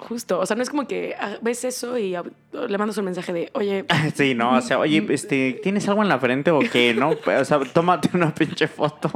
[0.07, 0.39] Justo.
[0.39, 2.15] O sea, no es como que ah, ves eso y
[2.51, 3.85] le mandas un mensaje de, oye,
[4.15, 7.11] Sí, no, o sea, oye, este, ¿tienes algo en la frente o qué, no?
[7.39, 9.11] O sea, tómate una pinche foto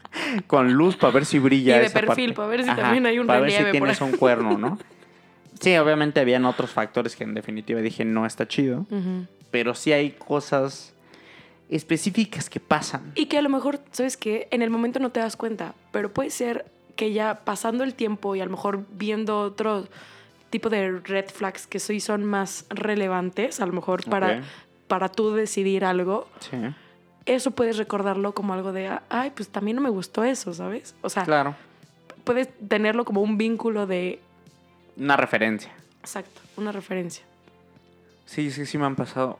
[0.46, 2.36] con luz para ver si brilla Y de esa perfil, parte.
[2.36, 4.78] para ver si también hay un para ver si tienes un cuerno, ¿no?
[5.60, 8.86] Sí, obviamente habían otros factores que en definitiva dije no está chido,
[9.50, 10.92] pero sí hay cosas
[11.70, 13.12] específicas que pasan.
[13.14, 14.48] Y que a lo mejor, ¿sabes qué?
[14.50, 18.36] En el momento no te das cuenta, pero puede ser que ya pasando el tiempo
[18.36, 19.86] y a lo mejor viendo otro
[20.56, 24.42] tipo de red flags que sí son más relevantes, a lo mejor para,
[24.88, 26.56] para tú decidir algo, Sí,
[27.26, 30.94] eso puedes recordarlo como algo de, ay, pues también no me gustó eso, ¿sabes?
[31.02, 31.54] O sea, claro,
[32.24, 34.18] puedes tenerlo como un vínculo de,
[34.96, 35.70] una referencia.
[36.00, 37.22] exacto, una referencia.
[38.24, 39.38] Sí, sí, sí me han pasado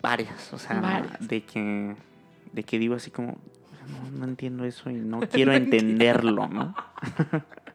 [0.00, 1.28] varias, o sea, Varias.
[1.28, 1.94] de que
[2.52, 3.36] de que digo así como
[3.86, 6.74] no, no entiendo eso y no quiero entenderlo, ¿no?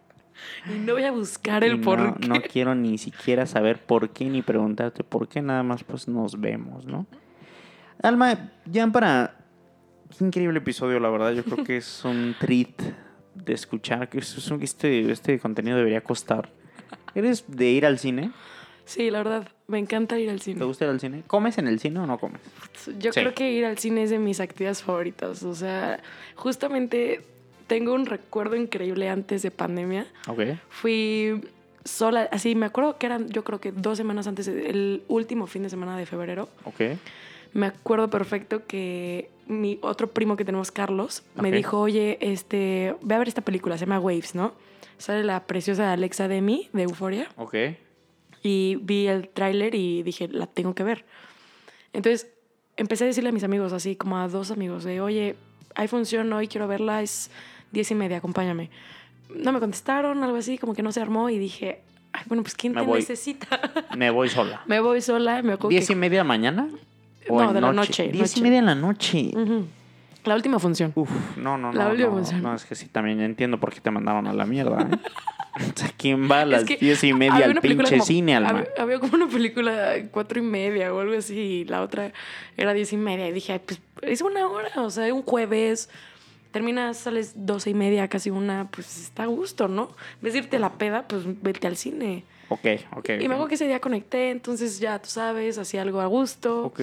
[0.67, 2.27] Y no voy a buscar el no, por qué.
[2.27, 6.39] no quiero ni siquiera saber por qué ni preguntarte por qué, nada más pues nos
[6.39, 7.05] vemos, ¿no?
[8.03, 9.35] Alma, ya para
[10.17, 12.81] qué increíble episodio, la verdad, yo creo que es un treat
[13.35, 16.49] de escuchar, que es un- este este contenido debería costar.
[17.15, 18.31] ¿Eres de ir al cine?
[18.85, 20.65] Sí, la verdad, me encanta ir al ¿Te cine.
[20.65, 21.23] gusta ir al cine?
[21.27, 22.41] ¿Comes en el cine o no comes?
[22.99, 23.19] Yo Sí.
[23.21, 25.43] creo que ir al cine es de mis actividades favoritas.
[25.43, 26.01] O sea,
[26.35, 27.21] justamente
[27.71, 30.05] tengo un recuerdo increíble antes de pandemia.
[30.27, 30.41] Ok.
[30.67, 31.39] Fui
[31.85, 35.63] sola, así me acuerdo que eran, yo creo que dos semanas antes del último fin
[35.63, 36.49] de semana de febrero.
[36.65, 36.81] Ok.
[37.53, 43.15] Me acuerdo perfecto que mi otro primo que tenemos, Carlos, me dijo, oye, este, ve
[43.15, 44.51] a ver esta película, se llama Waves, ¿no?
[44.97, 47.29] Sale la preciosa Alexa Demi de Euforia.
[47.37, 47.55] Ok.
[48.43, 51.05] Y vi el tráiler y dije, la tengo que ver.
[51.93, 52.27] Entonces
[52.75, 55.37] empecé a decirle a mis amigos, así como a dos amigos, de, oye,
[55.73, 57.31] hay función hoy, quiero verla, es
[57.71, 58.69] diez y media, acompáñame.
[59.35, 61.81] No me contestaron, algo así, como que no se armó y dije,
[62.13, 62.99] ay, bueno, pues ¿quién Me te voy.
[62.99, 63.47] necesita?
[63.97, 64.61] Me voy sola.
[64.65, 66.67] me voy sola, me acuerdo ¿Diez y media de mañana?
[67.29, 68.41] No, en de la noche, Diez y noche.
[68.41, 69.31] media en la noche.
[70.23, 70.91] La última función.
[70.95, 71.89] Uf, no, no, La no.
[71.91, 72.43] última No, función.
[72.43, 74.81] no, es que sí, también entiendo por qué te mandaron a la mierda.
[74.81, 74.95] ¿eh?
[75.65, 78.49] o ¿quién va a las Es que diez y media al pinche como- cine, Alma?
[78.49, 82.11] Había, había como una película cuatro y media o algo así, y la otra
[82.57, 83.27] era diez y media.
[83.27, 85.89] Y dije, "Ay, pues es una hora, o sea, un jueves,
[86.51, 89.89] terminas, sales doce y media, casi una, pues está a gusto, ¿no?
[90.17, 92.23] En vez de irte a la peda, pues vete al cine.
[92.49, 92.65] Ok,
[92.97, 93.09] ok.
[93.19, 96.65] Y me acuerdo que ese día conecté, entonces ya tú sabes, hacía algo a gusto.
[96.65, 96.81] Ok.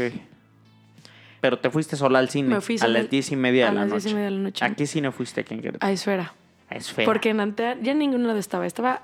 [1.41, 2.49] Pero te fuiste sola al cine.
[2.55, 4.03] Me fui a las diez y media a de la las noche.
[4.03, 4.65] diez y media de la noche.
[4.65, 5.87] ¿A qué cine fuiste aquí en Querétaro?
[5.89, 6.33] A Esfera.
[6.69, 7.07] A Esfera.
[7.07, 8.67] Porque en Antea ya en ningún lado estaba.
[8.67, 9.03] Estaba.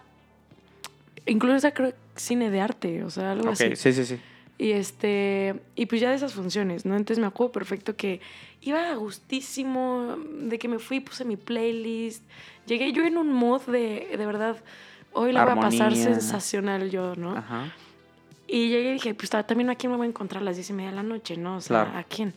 [1.26, 3.76] Incluso creo cine de arte, o sea, algo Ok, así.
[3.76, 4.20] sí, sí, sí.
[4.56, 5.56] Y este.
[5.74, 6.96] Y pues ya de esas funciones, ¿no?
[6.96, 8.20] Entonces me acuerdo perfecto que
[8.62, 12.22] iba a gustísimo, de que me fui, puse mi playlist.
[12.66, 14.56] Llegué yo en un mood de, de verdad,
[15.12, 16.04] hoy la voy a pasar Armonía.
[16.04, 17.36] sensacional yo, ¿no?
[17.36, 17.72] Ajá.
[18.46, 20.56] Y llegué y dije, pues ta- también a quién me voy a encontrar a las
[20.56, 21.56] diez y media de la noche, ¿no?
[21.56, 21.98] O sea, Claro.
[21.98, 22.32] ¿a quién?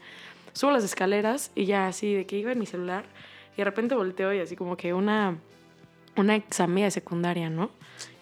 [0.53, 3.05] Subo las escaleras y ya así, de que iba en mi celular
[3.53, 5.35] y de repente volteo y así como que una,
[6.15, 7.69] una ex amiga de secundaria, ¿no?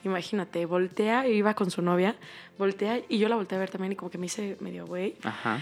[0.05, 2.15] Imagínate, voltea, iba con su novia,
[2.57, 5.15] voltea y yo la volteé a ver también y como que me hice medio güey.
[5.23, 5.61] Ajá.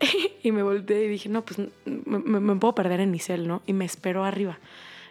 [0.42, 3.48] y me volteé y dije, no, pues me, me- me puedo perder en mi cel,
[3.48, 3.62] ¿no?
[3.66, 4.58] Y me esperó arriba.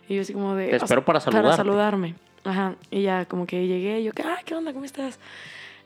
[0.07, 0.67] Y yo así como de...
[0.69, 1.57] Te o sea, esperó para Para saludarte.
[1.57, 2.15] saludarme.
[2.45, 2.75] Ajá.
[2.91, 4.71] Y ya como que llegué y yo, ah, ¿qué onda?
[4.73, 5.19] ¿Cómo estás?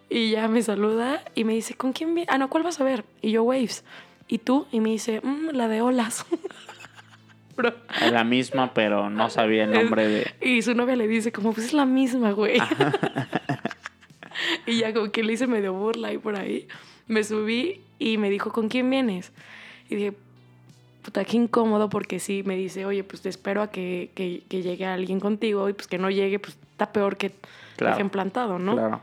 [0.10, 2.32] Y ya me saluda y me dice, ¿con quién vienes?
[2.34, 3.04] Ah, no, ¿cuál vas a ver?
[3.22, 3.84] Y yo, Waves.
[4.28, 4.68] ¿Y tú?
[4.72, 6.26] Y me dice, "Mm, la de olas.
[7.62, 7.74] Bro.
[8.12, 10.32] La misma, pero no sabía el nombre de.
[10.42, 12.60] Y su novia le dice, como, pues es la misma, güey.
[14.66, 16.68] y ya como que le hice medio burla ahí por ahí.
[17.08, 19.32] Me subí y me dijo, ¿con quién vienes?
[19.90, 20.14] Y dije,
[21.04, 24.62] puta, qué incómodo porque sí, me dice, oye, pues te espero a que, que, que
[24.62, 27.32] llegue alguien contigo y pues que no llegue, pues está peor que
[27.78, 27.96] Claro.
[27.96, 28.74] dejen plantado, ¿no?
[28.74, 29.02] Claro.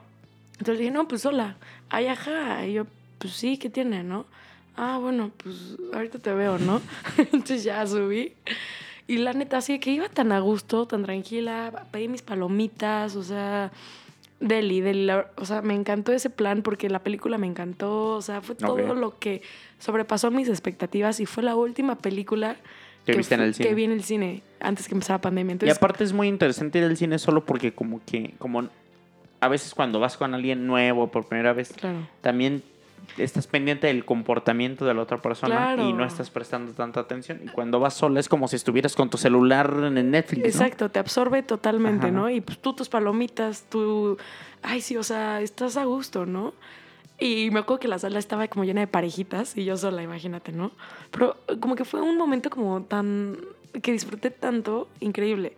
[0.53, 1.57] Entonces dije, no, pues hola.
[1.91, 2.65] Ay, ajá.
[2.67, 2.87] Y yo,
[3.19, 4.25] pues sí, ¿qué tiene, no?
[4.81, 6.81] Ah, bueno, pues ahorita te veo, ¿no?
[7.19, 8.33] Entonces ya subí.
[9.09, 13.23] Y la neta, así que iba tan a gusto, tan tranquila, pedí mis palomitas, o
[13.25, 13.73] sea,
[14.39, 15.07] deli, deli.
[15.07, 18.55] la- O sea, me encantó ese plan porque la película me encantó, o sea, fue
[18.55, 19.43] todo lo que
[19.79, 22.57] sobrepasó mis expectativas y fue la última película
[23.07, 23.69] Que viste en el cine.
[23.69, 25.57] Que vi en el cine antes que empezara la pandemia.
[25.63, 28.69] Y aparte es muy interesante ir al cine solo porque como que, como
[29.41, 32.07] a veces cuando vas con alguien nuevo por primera vez, claro.
[32.21, 32.63] también
[33.17, 35.89] estás pendiente del comportamiento de la otra persona Claro.
[35.89, 37.41] y no estás prestando tanta atención.
[37.45, 40.47] Y cuando vas sola es como si estuvieras con tu celular en Netflix, ¿no?
[40.49, 42.15] Exacto, te absorbe totalmente, Ajá.
[42.17, 42.31] ¿no?
[42.31, 44.17] Y pues tú tus palomitas, tú,
[44.63, 46.55] ay sí, o sea, estás a gusto, ¿no?
[47.21, 50.53] Y me acuerdo que la sala estaba como llena de parejitas y yo sola, imagínate,
[50.53, 50.71] ¿no?
[51.11, 53.37] Pero como que fue un momento como tan,
[53.83, 55.55] que disfruté tanto, increíble.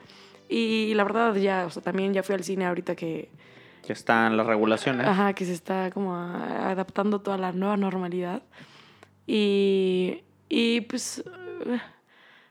[0.49, 3.29] Y la verdad ya, o sea, también ya fui al cine ahorita que,
[3.91, 5.05] Que están las regulaciones.
[5.05, 8.41] ajá, que se está como a- adaptando toda la nueva normalidad.
[9.27, 11.25] Y, y pues,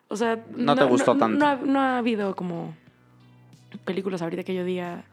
[0.10, 0.44] o sea...
[0.54, 1.40] No te gustó tanto.
[1.40, 2.76] No ha, no ha habido como
[3.86, 5.06] películas ahorita que yo diga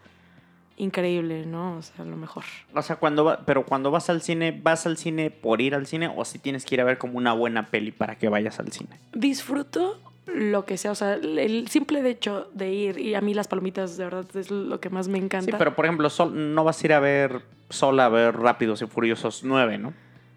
[0.79, 1.77] increíble, ¿no?
[1.77, 2.43] O sea, lo mejor.
[2.74, 5.87] O sea, cuando va, pero cuando vas al cine, ¿vas al cine por ir al
[5.87, 8.59] cine o si tienes que ir a ver como una buena peli para que vayas
[8.59, 8.91] al cine?
[9.12, 13.49] Disfruto lo que sea, o sea, el simple hecho de ir y a mí las
[13.49, 15.53] palomitas de verdad es lo que más me encanta.
[15.53, 18.83] Sí, pero por ejemplo, sol- no vas a ir a ver sola a ver Rápidos
[18.83, 19.95] y Furiosos 9, ¿no?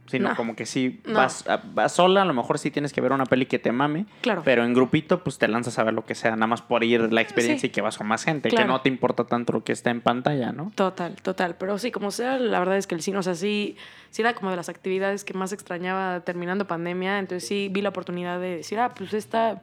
[0.10, 0.36] Sino No.
[0.36, 1.14] como que sí No.
[1.20, 3.72] vas, a- vas sola, a lo mejor sí tienes que ver una peli que te
[3.72, 4.42] mame, Claro.
[4.44, 7.14] pero en grupito pues te lanzas a ver lo que sea, nada más por ir
[7.14, 7.68] la experiencia Sí.
[7.68, 10.02] y que vas con más gente, que no te importa tanto lo que está en
[10.02, 10.72] pantalla, ¿no?
[10.76, 11.56] Total, total.
[11.60, 13.78] Pero sí, como sea, la verdad es que el cine, o sea, sí,
[14.10, 17.20] sí era como de las actividades que más extrañaba terminando pandemia.
[17.20, 19.62] Entonces sí vi la oportunidad de decir, ah, pues esta,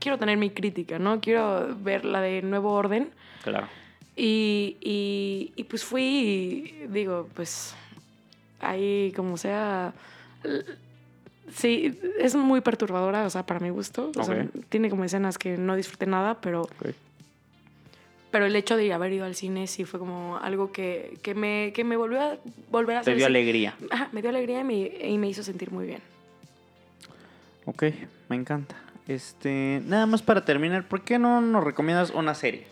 [0.00, 1.20] quiero tener mi crítica, ¿no?
[1.20, 3.10] Quiero ver la de Nuevo Orden.
[3.44, 3.68] Claro.
[4.16, 6.02] Y, y, y pues fui,
[6.84, 7.74] y digo, pues
[8.62, 9.92] ahí como sea,
[11.54, 14.10] sí, es muy perturbadora, o sea, para mi gusto.
[14.16, 14.64] O sea, Ok.
[14.68, 16.68] tiene como escenas que no disfruté nada, pero,
[18.30, 21.72] pero el hecho de haber ido al cine sí fue como algo que, que, me,
[21.74, 22.38] que me volvió a
[22.70, 23.76] volver a Te hacer dio alegría.
[23.90, 24.74] Ajá, me dio alegría y me,
[25.08, 26.00] y me hizo sentir muy bien.
[27.66, 27.84] Ok,
[28.28, 28.74] me encanta.
[29.06, 32.66] Este, nada más para terminar, ¿por qué no nos recomiendas una serie?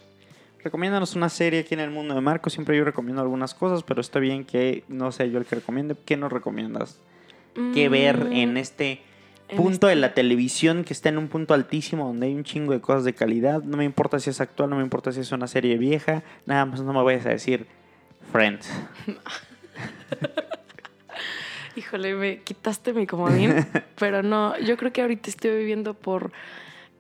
[0.63, 2.51] Recomiéndanos una serie aquí en el mundo de Marco.
[2.51, 5.97] Siempre yo recomiendo algunas cosas, pero está bien que no sea yo el que recomiende.
[6.05, 7.01] ¿Qué nos recomiendas?
[7.75, 9.01] ¿Qué ver Mm, en este
[9.49, 12.45] en punto de este- la televisión que está en un punto altísimo donde hay un
[12.45, 13.63] chingo de cosas de calidad?
[13.63, 16.23] No me importa si es actual, no me importa si es una serie vieja.
[16.47, 17.67] Nada más no me vayas a decir
[18.33, 18.71] Friends.
[21.77, 23.55] Híjole, me quitaste mi comodín,
[23.99, 26.33] pero no, yo creo que ahorita estoy viviendo por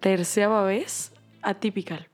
[0.00, 2.08] tercera vez Atypical.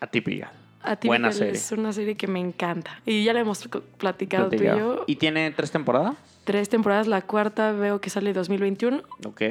[0.00, 0.48] Atípica.
[0.48, 0.63] Atypical
[1.04, 1.54] Buena serie.
[1.54, 3.68] es una serie que me encanta y ya la hemos
[3.98, 5.04] platicado tú y yo.
[5.06, 6.14] ¿Y tiene tres temporadas?
[6.44, 9.02] Tres temporadas, la cuarta veo que sale 2021.
[9.26, 9.42] Ok.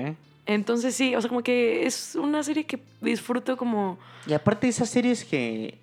[0.45, 3.97] Entonces sí, o sea, como que es una serie que disfruto como...
[4.27, 5.77] Y aparte esas series que...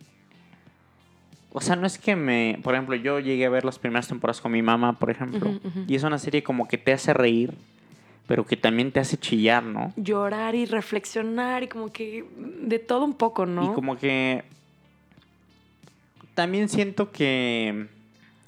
[1.52, 2.60] O sea, no es que me...
[2.62, 5.58] Por ejemplo, yo llegué a ver las primeras temporadas con mi mamá, por ejemplo.
[5.88, 7.54] Y es una serie como que te hace reír,
[8.26, 9.92] pero que también te hace chillar, ¿no?
[9.96, 13.72] llorar y reflexionar y como que de todo un poco, ¿no?
[13.72, 14.44] Y como que...
[16.40, 17.86] También siento que...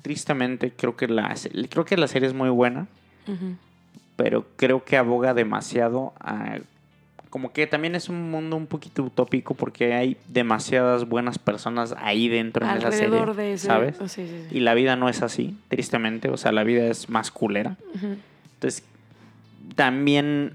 [0.00, 1.34] Tristemente, creo que la,
[1.68, 2.86] creo que la serie es muy buena,
[4.16, 6.56] pero creo que aboga demasiado a...
[7.28, 12.28] Como que también es un mundo un poquito utópico porque hay demasiadas buenas personas ahí
[12.28, 13.66] dentro en esa serie, Alrededor de ese...
[13.66, 14.00] ¿sabes?
[14.00, 14.56] oh, sí, sí, sí.
[14.56, 16.30] Y la vida no es así, tristemente.
[16.30, 17.76] O sea, la vida es más culera.
[18.54, 18.84] Entonces,
[19.76, 20.54] también,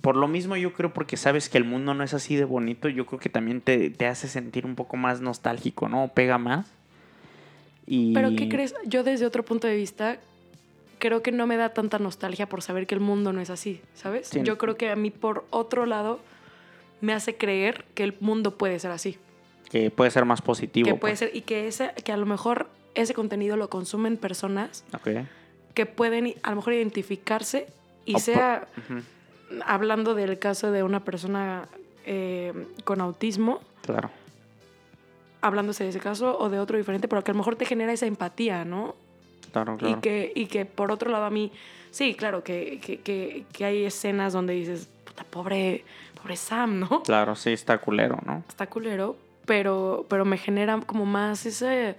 [0.00, 2.88] por lo mismo yo creo, porque sabes que el mundo no es así de bonito,
[2.88, 6.08] yo creo que también te, te hace sentir un poco más nostálgico, ¿no?
[6.14, 6.66] Pega más.
[7.86, 8.14] Y...
[8.14, 8.74] Pero ¿qué crees?
[8.86, 10.18] Yo desde otro punto de vista
[10.98, 13.80] creo que no me da tanta nostalgia por saber que el mundo no es así,
[13.94, 14.28] ¿sabes?
[14.28, 14.40] Sí.
[14.44, 16.20] Yo creo que a mí por otro lado
[17.00, 19.18] me hace creer que el mundo puede ser así,
[19.68, 20.86] Que puede ser más positivo.
[20.86, 21.18] que puede pues.
[21.18, 24.84] ser y que ese que a lo mejor ese contenido lo consumen personas
[25.74, 27.66] que pueden a lo mejor identificarse
[28.06, 28.68] y O por- sea.
[29.66, 31.68] Hablando del caso de una persona
[32.06, 32.52] eh,
[32.84, 34.10] con autismo, Claro.
[35.40, 37.92] hablándose de ese caso o de otro diferente, pero que a lo mejor te genera
[37.92, 38.94] esa empatía, ¿no?
[39.52, 39.98] Claro, claro.
[39.98, 41.52] Y, que, y que por otro lado a mí,
[41.90, 45.84] sí, claro, que, que, que, que hay escenas donde dices, puta, pobre,
[46.20, 47.02] pobre Sam, ¿no?
[47.02, 48.42] Claro, sí, está culero, ¿no?
[48.48, 51.96] Está culero, pero, pero me genera como más ese,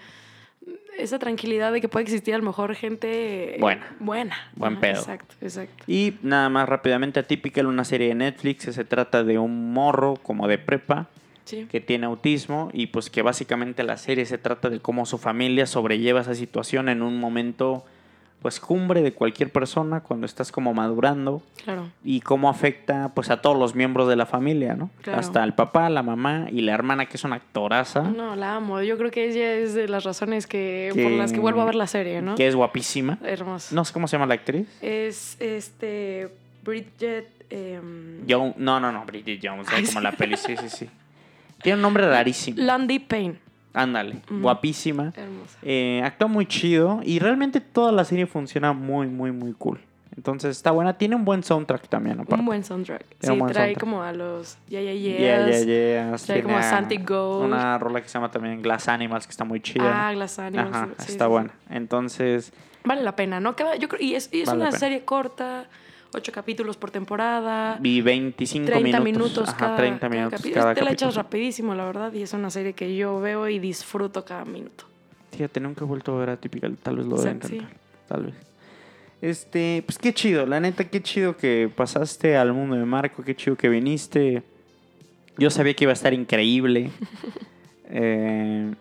[1.04, 3.96] esa tranquilidad de que puede existir a lo mejor gente Buena.
[4.00, 4.36] Buena.
[4.56, 5.00] Buen pedo.
[5.00, 5.84] Exacto, exacto.
[5.88, 10.48] Y nada más rápidamente, Atypical, una serie de Netflix se trata de un morro como
[10.48, 11.08] de prepa
[11.46, 11.68] Sí.
[11.70, 15.66] que tiene autismo y pues que básicamente la serie se trata de cómo su familia
[15.66, 17.84] sobrelleva esa situación en un momento
[18.44, 21.88] pues cumbre de cualquier persona cuando estás como madurando Claro.
[22.04, 24.92] y cómo afecta pues a todos los miembros de la familia, ¿no?
[25.02, 25.20] Claro.
[25.20, 28.82] Hasta el papá, la mamá y la hermana que es una actoraza, No, la amo.
[28.84, 31.66] Yo creo que ella es de las razones que, Que- por las que vuelvo a
[31.66, 32.36] ver la serie, ¿no?
[32.36, 33.18] que es guapísima.
[33.24, 33.74] Hermosa.
[33.74, 34.68] No sé cómo se llama la actriz.
[34.82, 36.30] Es este
[36.64, 37.28] Bridget.
[38.30, 40.04] Jo- no, no, no, Bridget Jones, Ay, como sí.
[40.04, 40.90] la peli, sí, sí, sí.
[41.62, 42.58] Tiene un nombre rarísimo.
[42.60, 43.36] Landy Payne.
[43.74, 45.12] Ándale, guapísima.
[45.16, 45.58] Hermosa.
[45.64, 49.80] Eh, actúa muy chido y realmente toda la serie funciona muy, muy, muy cool.
[50.16, 50.94] Entonces está buena.
[50.96, 52.36] Tiene un buen soundtrack también, aparte.
[52.36, 53.04] Un buen soundtrack.
[53.18, 53.80] Tiene Sí, buen trae soundtrack.
[53.80, 55.20] como a los Yeah Yeah Yeahs.
[55.20, 56.18] Yeah, yeah, yeah.
[56.18, 57.46] Trae como a Santi Gold.
[57.48, 60.10] Una rola que se llama también Glass Animals, que está muy chida.
[60.10, 60.70] Ah, Glass Animals.
[60.76, 61.50] Ajá, sí, está sí, buena.
[61.70, 62.54] Entonces.
[62.84, 63.56] Vale la pena, ¿no?
[63.80, 65.66] Yo creo, y es, y es Vale una serie corta,
[66.16, 67.78] ocho capítulos por temporada.
[67.80, 69.04] vi 25 30 minutos.
[69.04, 70.62] minutos, Ajá, cada, 30 cada minutos capítulo.
[70.62, 71.24] cada Te la echas capítulo.
[71.24, 74.86] rapidísimo, la verdad, y es una serie que yo veo y disfruto cada minuto.
[75.32, 76.78] Fíjate, nunca he vuelto a ver a Typical.
[76.78, 77.56] Tal vez lo Exacto, sí.
[77.56, 77.78] intentar.
[78.08, 78.36] Tal vez.
[79.22, 83.36] Este, pues qué chido, la neta, qué chido que pasaste al mundo de Marco, qué
[83.36, 84.44] chido que viniste.
[85.38, 86.92] Yo sabía que iba a estar increíble.
[87.96, 88.74] Eh,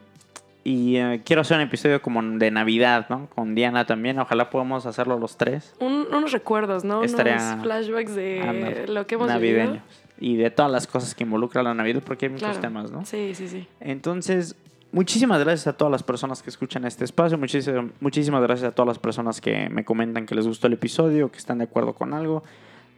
[0.64, 3.26] y eh, quiero hacer un episodio como de Navidad, ¿no?
[3.34, 4.18] Con Diana también.
[4.18, 5.74] Ojalá podamos hacerlo los tres.
[5.80, 7.02] Un- unos recuerdos, ¿no?
[7.02, 9.68] Estaría- Unos flashbacks de lo que hemos navideños.
[9.72, 9.84] vivido.
[10.20, 13.04] Y de todas las cosas que involucra la Navidad, porque hay muchos temas, ¿no?
[13.04, 13.66] Sí, sí, sí.
[13.80, 14.54] Entonces,
[14.92, 17.36] muchísimas gracias a todas las personas que escuchan este espacio.
[17.38, 21.32] Muchísimas, muchísimas gracias a todas las personas que me comentan que les gustó el episodio,
[21.32, 22.44] que están de acuerdo con algo.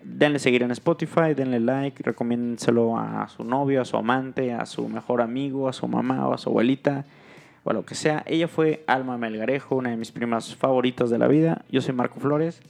[0.03, 4.87] Denle seguir en Spotify, denle like, recomiéndenselo a su novio, a su amante, a su
[4.87, 7.07] mejor amigo, a su mamá o a su abuelita
[7.65, 8.23] o lo que sea.
[8.27, 11.65] Ella fue Alma Melgarejo, una de mis primas favoritas de la vida.
[11.71, 12.63] Yo soy Marco Flores.